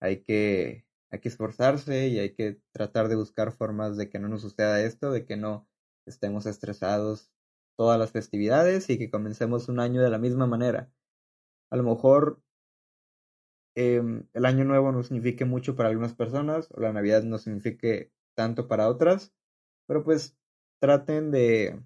hay 0.00 0.22
que 0.22 0.84
hay 1.10 1.20
que 1.20 1.28
esforzarse 1.30 2.08
y 2.08 2.18
hay 2.18 2.34
que 2.34 2.60
tratar 2.72 3.08
de 3.08 3.16
buscar 3.16 3.52
formas 3.52 3.96
de 3.96 4.10
que 4.10 4.18
no 4.18 4.28
nos 4.28 4.42
suceda 4.42 4.82
esto, 4.82 5.12
de 5.12 5.24
que 5.24 5.36
no 5.38 5.66
estemos 6.06 6.46
estresados 6.46 7.30
todas 7.76 7.98
las 7.98 8.12
festividades 8.12 8.88
y 8.88 8.98
que 8.98 9.10
comencemos 9.10 9.68
un 9.68 9.80
año 9.80 10.02
de 10.02 10.10
la 10.10 10.18
misma 10.18 10.46
manera. 10.46 10.90
A 11.70 11.76
lo 11.76 11.82
mejor 11.82 12.40
eh, 13.74 14.02
el 14.32 14.44
año 14.46 14.64
nuevo 14.64 14.92
no 14.92 15.02
signifique 15.02 15.44
mucho 15.44 15.76
para 15.76 15.90
algunas 15.90 16.14
personas, 16.14 16.68
o 16.72 16.80
la 16.80 16.92
Navidad 16.92 17.22
no 17.22 17.38
signifique 17.38 18.12
tanto 18.34 18.68
para 18.68 18.88
otras, 18.88 19.34
pero 19.86 20.02
pues 20.02 20.36
traten 20.80 21.30
de, 21.30 21.82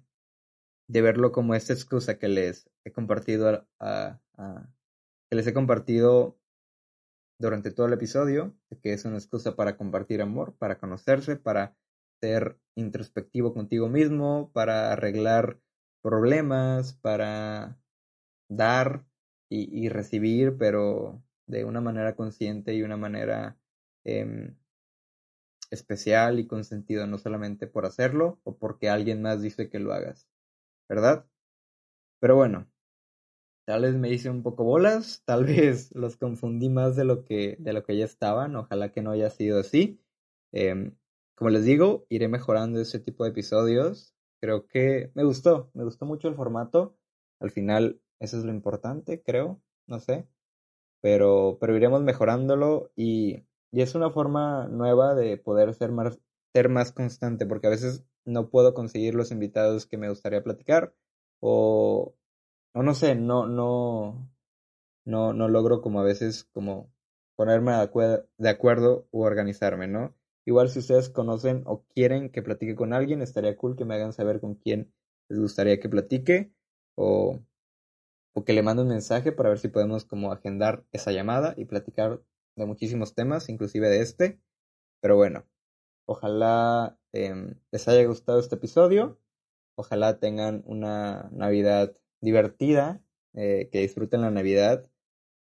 de 0.87 1.01
verlo 1.01 1.31
como 1.31 1.55
esta 1.55 1.73
excusa 1.73 2.17
que 2.17 2.29
les 2.29 2.69
he 2.85 2.91
compartido 2.91 3.67
que 5.29 5.35
les 5.35 5.47
he 5.47 5.53
compartido 5.53 6.37
durante 7.39 7.71
todo 7.71 7.87
el 7.87 7.93
episodio, 7.93 8.55
que 8.81 8.93
es 8.93 9.05
una 9.05 9.17
excusa 9.17 9.55
para 9.55 9.77
compartir 9.77 10.21
amor, 10.21 10.55
para 10.57 10.77
conocerse, 10.77 11.37
para 11.37 11.75
ser 12.21 12.57
introspectivo 12.75 13.53
contigo 13.53 13.89
mismo, 13.89 14.51
para 14.53 14.93
arreglar 14.93 15.59
problemas, 16.01 16.93
para 16.93 17.79
dar 18.49 19.05
y, 19.49 19.89
recibir, 19.89 20.57
pero 20.57 21.21
de 21.45 21.65
una 21.65 21.81
manera 21.81 22.15
consciente 22.15 22.73
y 22.73 22.83
una 22.83 22.95
manera 22.95 23.57
eh, 24.05 24.55
especial 25.71 26.39
y 26.39 26.47
con 26.47 26.63
sentido, 26.63 27.07
no 27.07 27.17
solamente 27.17 27.67
por 27.67 27.85
hacerlo 27.85 28.39
o 28.43 28.57
porque 28.57 28.89
alguien 28.89 29.21
más 29.21 29.41
dice 29.41 29.69
que 29.69 29.79
lo 29.79 29.93
hagas, 29.93 30.27
¿verdad? 30.87 31.25
Pero 32.19 32.35
bueno, 32.37 32.71
tal 33.65 33.81
vez 33.83 33.95
me 33.95 34.11
hice 34.11 34.29
un 34.29 34.43
poco 34.43 34.63
bolas, 34.63 35.23
tal 35.25 35.45
vez 35.45 35.91
los 35.95 36.17
confundí 36.17 36.69
más 36.69 36.95
de 36.95 37.05
lo 37.05 37.25
que, 37.25 37.57
de 37.59 37.73
lo 37.73 37.83
que 37.83 37.97
ya 37.97 38.05
estaban, 38.05 38.55
ojalá 38.55 38.91
que 38.91 39.01
no 39.01 39.11
haya 39.11 39.29
sido 39.29 39.59
así. 39.59 39.99
Eh, 40.53 40.93
como 41.41 41.49
les 41.49 41.65
digo, 41.65 42.05
iré 42.07 42.27
mejorando 42.27 42.79
ese 42.79 42.99
tipo 42.99 43.23
de 43.23 43.31
episodios. 43.31 44.13
Creo 44.39 44.67
que 44.67 45.09
me 45.15 45.23
gustó, 45.23 45.71
me 45.73 45.83
gustó 45.83 46.05
mucho 46.05 46.27
el 46.27 46.35
formato. 46.35 46.95
Al 47.39 47.49
final, 47.49 47.99
eso 48.19 48.37
es 48.37 48.43
lo 48.43 48.51
importante, 48.51 49.23
creo, 49.23 49.59
no 49.87 49.99
sé. 49.99 50.27
Pero, 51.01 51.57
pero 51.59 51.75
iremos 51.75 52.03
mejorándolo 52.03 52.91
y, 52.95 53.47
y 53.71 53.81
es 53.81 53.95
una 53.95 54.11
forma 54.11 54.67
nueva 54.67 55.15
de 55.15 55.35
poder 55.37 55.73
ser 55.73 55.91
más, 55.91 56.19
ser 56.53 56.69
más 56.69 56.91
constante, 56.91 57.47
porque 57.47 57.65
a 57.65 57.71
veces 57.71 58.05
no 58.23 58.51
puedo 58.51 58.75
conseguir 58.75 59.15
los 59.15 59.31
invitados 59.31 59.87
que 59.87 59.97
me 59.97 60.09
gustaría 60.09 60.43
platicar 60.43 60.93
o, 61.39 62.13
o 62.75 62.83
no 62.83 62.93
sé, 62.93 63.15
no, 63.15 63.47
no, 63.47 64.29
no, 65.05 65.33
no 65.33 65.47
logro 65.47 65.81
como 65.81 66.01
a 66.01 66.03
veces 66.03 66.43
como 66.53 66.93
ponerme 67.35 67.71
de, 67.71 67.81
acuer 67.81 68.29
de 68.37 68.49
acuerdo 68.49 69.07
o 69.09 69.25
organizarme, 69.25 69.87
¿no? 69.87 70.13
Igual 70.45 70.69
si 70.69 70.79
ustedes 70.79 71.09
conocen 71.09 71.63
o 71.65 71.83
quieren 71.93 72.29
que 72.29 72.41
platique 72.41 72.75
con 72.75 72.93
alguien, 72.93 73.21
estaría 73.21 73.55
cool 73.55 73.75
que 73.75 73.85
me 73.85 73.95
hagan 73.95 74.13
saber 74.13 74.39
con 74.39 74.55
quién 74.55 74.93
les 75.29 75.39
gustaría 75.39 75.79
que 75.79 75.89
platique 75.89 76.51
o, 76.95 77.39
o 78.33 78.43
que 78.43 78.53
le 78.53 78.63
mande 78.63 78.83
un 78.83 78.89
mensaje 78.89 79.31
para 79.31 79.49
ver 79.49 79.59
si 79.59 79.67
podemos 79.67 80.05
como 80.05 80.31
agendar 80.31 80.83
esa 80.91 81.11
llamada 81.11 81.53
y 81.57 81.65
platicar 81.65 82.21
de 82.55 82.65
muchísimos 82.65 83.13
temas, 83.13 83.49
inclusive 83.49 83.89
de 83.89 84.01
este. 84.01 84.41
Pero 85.01 85.15
bueno, 85.15 85.45
ojalá 86.05 86.97
eh, 87.13 87.55
les 87.71 87.87
haya 87.87 88.05
gustado 88.05 88.39
este 88.39 88.55
episodio. 88.55 89.19
Ojalá 89.75 90.19
tengan 90.19 90.63
una 90.65 91.29
Navidad 91.31 91.95
divertida, 92.19 93.01
eh, 93.33 93.69
que 93.71 93.79
disfruten 93.79 94.21
la 94.21 94.31
Navidad, 94.31 94.89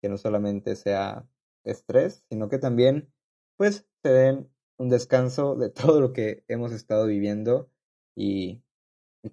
que 0.00 0.08
no 0.08 0.18
solamente 0.18 0.76
sea 0.76 1.28
estrés, 1.64 2.24
sino 2.28 2.48
que 2.48 2.58
también 2.58 3.12
pues 3.56 3.86
se 4.02 4.08
den 4.10 4.53
un 4.76 4.88
descanso 4.88 5.56
de 5.56 5.70
todo 5.70 6.00
lo 6.00 6.12
que 6.12 6.44
hemos 6.48 6.72
estado 6.72 7.06
viviendo 7.06 7.70
y, 8.14 8.62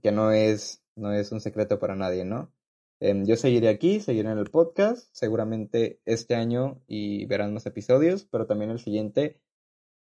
que 0.01 0.11
no 0.11 0.31
es, 0.31 0.83
no 0.95 1.13
es 1.13 1.31
un 1.31 1.41
secreto 1.41 1.79
para 1.79 1.95
nadie, 1.95 2.23
¿no? 2.25 2.53
Eh, 3.01 3.23
yo 3.25 3.35
seguiré 3.35 3.69
aquí, 3.69 3.99
seguiré 3.99 4.31
en 4.31 4.37
el 4.37 4.51
podcast, 4.51 5.09
seguramente 5.11 5.99
este 6.05 6.35
año 6.35 6.81
y 6.87 7.25
verán 7.25 7.53
más 7.53 7.65
episodios, 7.65 8.25
pero 8.25 8.45
también 8.45 8.71
el 8.71 8.79
siguiente. 8.79 9.41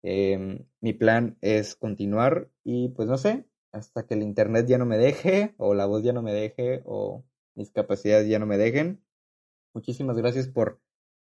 Eh, 0.02 0.66
mi 0.80 0.92
plan 0.92 1.38
es 1.40 1.76
continuar 1.76 2.50
y 2.64 2.88
pues 2.88 3.08
no 3.08 3.16
sé, 3.16 3.46
hasta 3.72 4.06
que 4.06 4.14
el 4.14 4.22
internet 4.22 4.66
ya 4.66 4.78
no 4.78 4.86
me 4.86 4.98
deje, 4.98 5.54
o 5.58 5.74
la 5.74 5.86
voz 5.86 6.02
ya 6.02 6.12
no 6.12 6.22
me 6.22 6.32
deje, 6.32 6.82
o 6.84 7.24
mis 7.54 7.70
capacidades 7.70 8.28
ya 8.28 8.38
no 8.38 8.46
me 8.46 8.58
dejen. 8.58 9.02
Muchísimas 9.74 10.16
gracias 10.16 10.48
por 10.48 10.80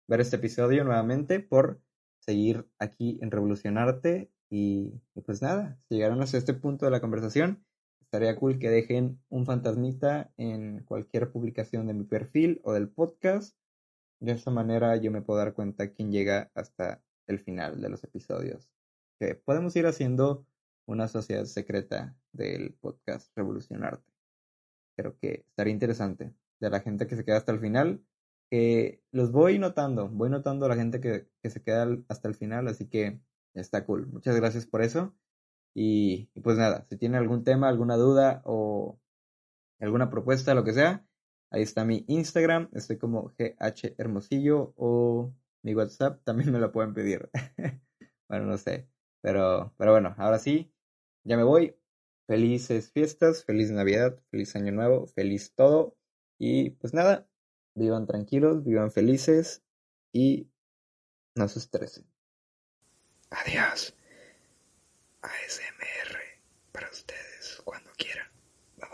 ver 0.08 0.20
este 0.20 0.36
episodio 0.36 0.84
nuevamente, 0.84 1.40
por 1.40 1.80
seguir 2.26 2.68
aquí 2.78 3.18
en 3.22 3.30
Revolucionarte. 3.30 4.30
Y, 4.50 5.00
pues 5.24 5.42
nada, 5.42 5.78
si 5.88 5.94
llegaron 5.94 6.20
hasta 6.20 6.38
este 6.38 6.54
punto 6.54 6.84
de 6.84 6.90
la 6.90 7.00
conversación, 7.00 7.64
estaría 8.00 8.36
cool 8.36 8.58
que 8.58 8.70
dejen 8.70 9.20
un 9.28 9.46
fantasmita 9.46 10.32
en 10.36 10.84
cualquier 10.84 11.30
publicación 11.30 11.86
de 11.86 11.94
mi 11.94 12.04
perfil 12.04 12.60
o 12.64 12.72
del 12.72 12.88
podcast. 12.88 13.56
De 14.20 14.32
esta 14.32 14.50
manera 14.50 14.96
yo 14.96 15.10
me 15.10 15.22
puedo 15.22 15.38
dar 15.38 15.54
cuenta 15.54 15.92
quién 15.92 16.10
llega 16.12 16.50
hasta 16.54 17.02
el 17.26 17.38
final 17.38 17.80
de 17.80 17.88
los 17.88 18.04
episodios. 18.04 18.70
Que 19.18 19.34
podemos 19.34 19.74
ir 19.76 19.86
haciendo 19.86 20.46
una 20.86 21.08
sociedad 21.08 21.44
secreta 21.44 22.16
del 22.32 22.74
podcast 22.74 23.30
Revolucionarte. 23.36 24.12
Creo 24.96 25.18
que 25.18 25.44
estaría 25.48 25.72
interesante. 25.72 26.32
De 26.60 26.70
la 26.70 26.80
gente 26.80 27.06
que 27.06 27.16
se 27.16 27.24
queda 27.24 27.36
hasta 27.36 27.52
el 27.52 27.60
final, 27.60 28.02
que 28.50 29.02
los 29.12 29.32
voy 29.32 29.58
notando, 29.58 30.08
voy 30.08 30.30
notando 30.30 30.66
a 30.66 30.68
la 30.68 30.76
gente 30.76 31.00
que, 31.00 31.28
que 31.42 31.50
se 31.50 31.62
queda 31.62 31.88
hasta 32.08 32.28
el 32.28 32.34
final, 32.34 32.68
así 32.68 32.88
que 32.88 33.20
está 33.54 33.84
cool. 33.84 34.06
Muchas 34.08 34.36
gracias 34.36 34.66
por 34.66 34.82
eso. 34.82 35.14
Y, 35.74 36.30
y, 36.34 36.40
pues 36.40 36.56
nada, 36.56 36.86
si 36.88 36.96
tienen 36.96 37.20
algún 37.20 37.44
tema, 37.44 37.68
alguna 37.68 37.96
duda 37.96 38.42
o 38.44 38.98
alguna 39.80 40.10
propuesta, 40.10 40.54
lo 40.54 40.64
que 40.64 40.72
sea, 40.72 41.06
ahí 41.50 41.62
está 41.62 41.84
mi 41.84 42.04
Instagram, 42.08 42.70
estoy 42.72 42.98
como 42.98 43.34
GH 43.38 43.94
Hermosillo 43.98 44.74
o 44.76 45.34
mi 45.62 45.74
WhatsApp, 45.74 46.22
también 46.24 46.52
me 46.52 46.60
lo 46.60 46.72
pueden 46.72 46.94
pedir. 46.94 47.30
bueno, 48.28 48.46
no 48.46 48.58
sé. 48.58 48.88
Pero, 49.20 49.74
pero 49.76 49.92
bueno, 49.92 50.14
ahora 50.18 50.38
sí, 50.38 50.72
ya 51.24 51.36
me 51.36 51.42
voy. 51.42 51.76
Felices 52.26 52.90
fiestas, 52.92 53.44
feliz 53.44 53.70
Navidad, 53.70 54.20
feliz 54.30 54.54
Año 54.56 54.72
Nuevo, 54.72 55.06
feliz 55.08 55.54
todo. 55.54 55.96
Y 56.38 56.70
pues 56.70 56.94
nada, 56.94 57.28
vivan 57.76 58.06
tranquilos, 58.06 58.64
vivan 58.64 58.90
felices 58.90 59.62
y 60.12 60.50
no 61.34 61.46
se 61.48 61.60
estresen. 61.60 62.04
Adiós. 63.30 63.94
ASMR 65.22 66.18
para 66.72 66.90
ustedes 66.90 67.60
cuando 67.64 67.90
quieran. 67.96 68.28
Bye 68.76 68.88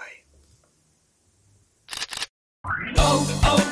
bye. 3.55 3.72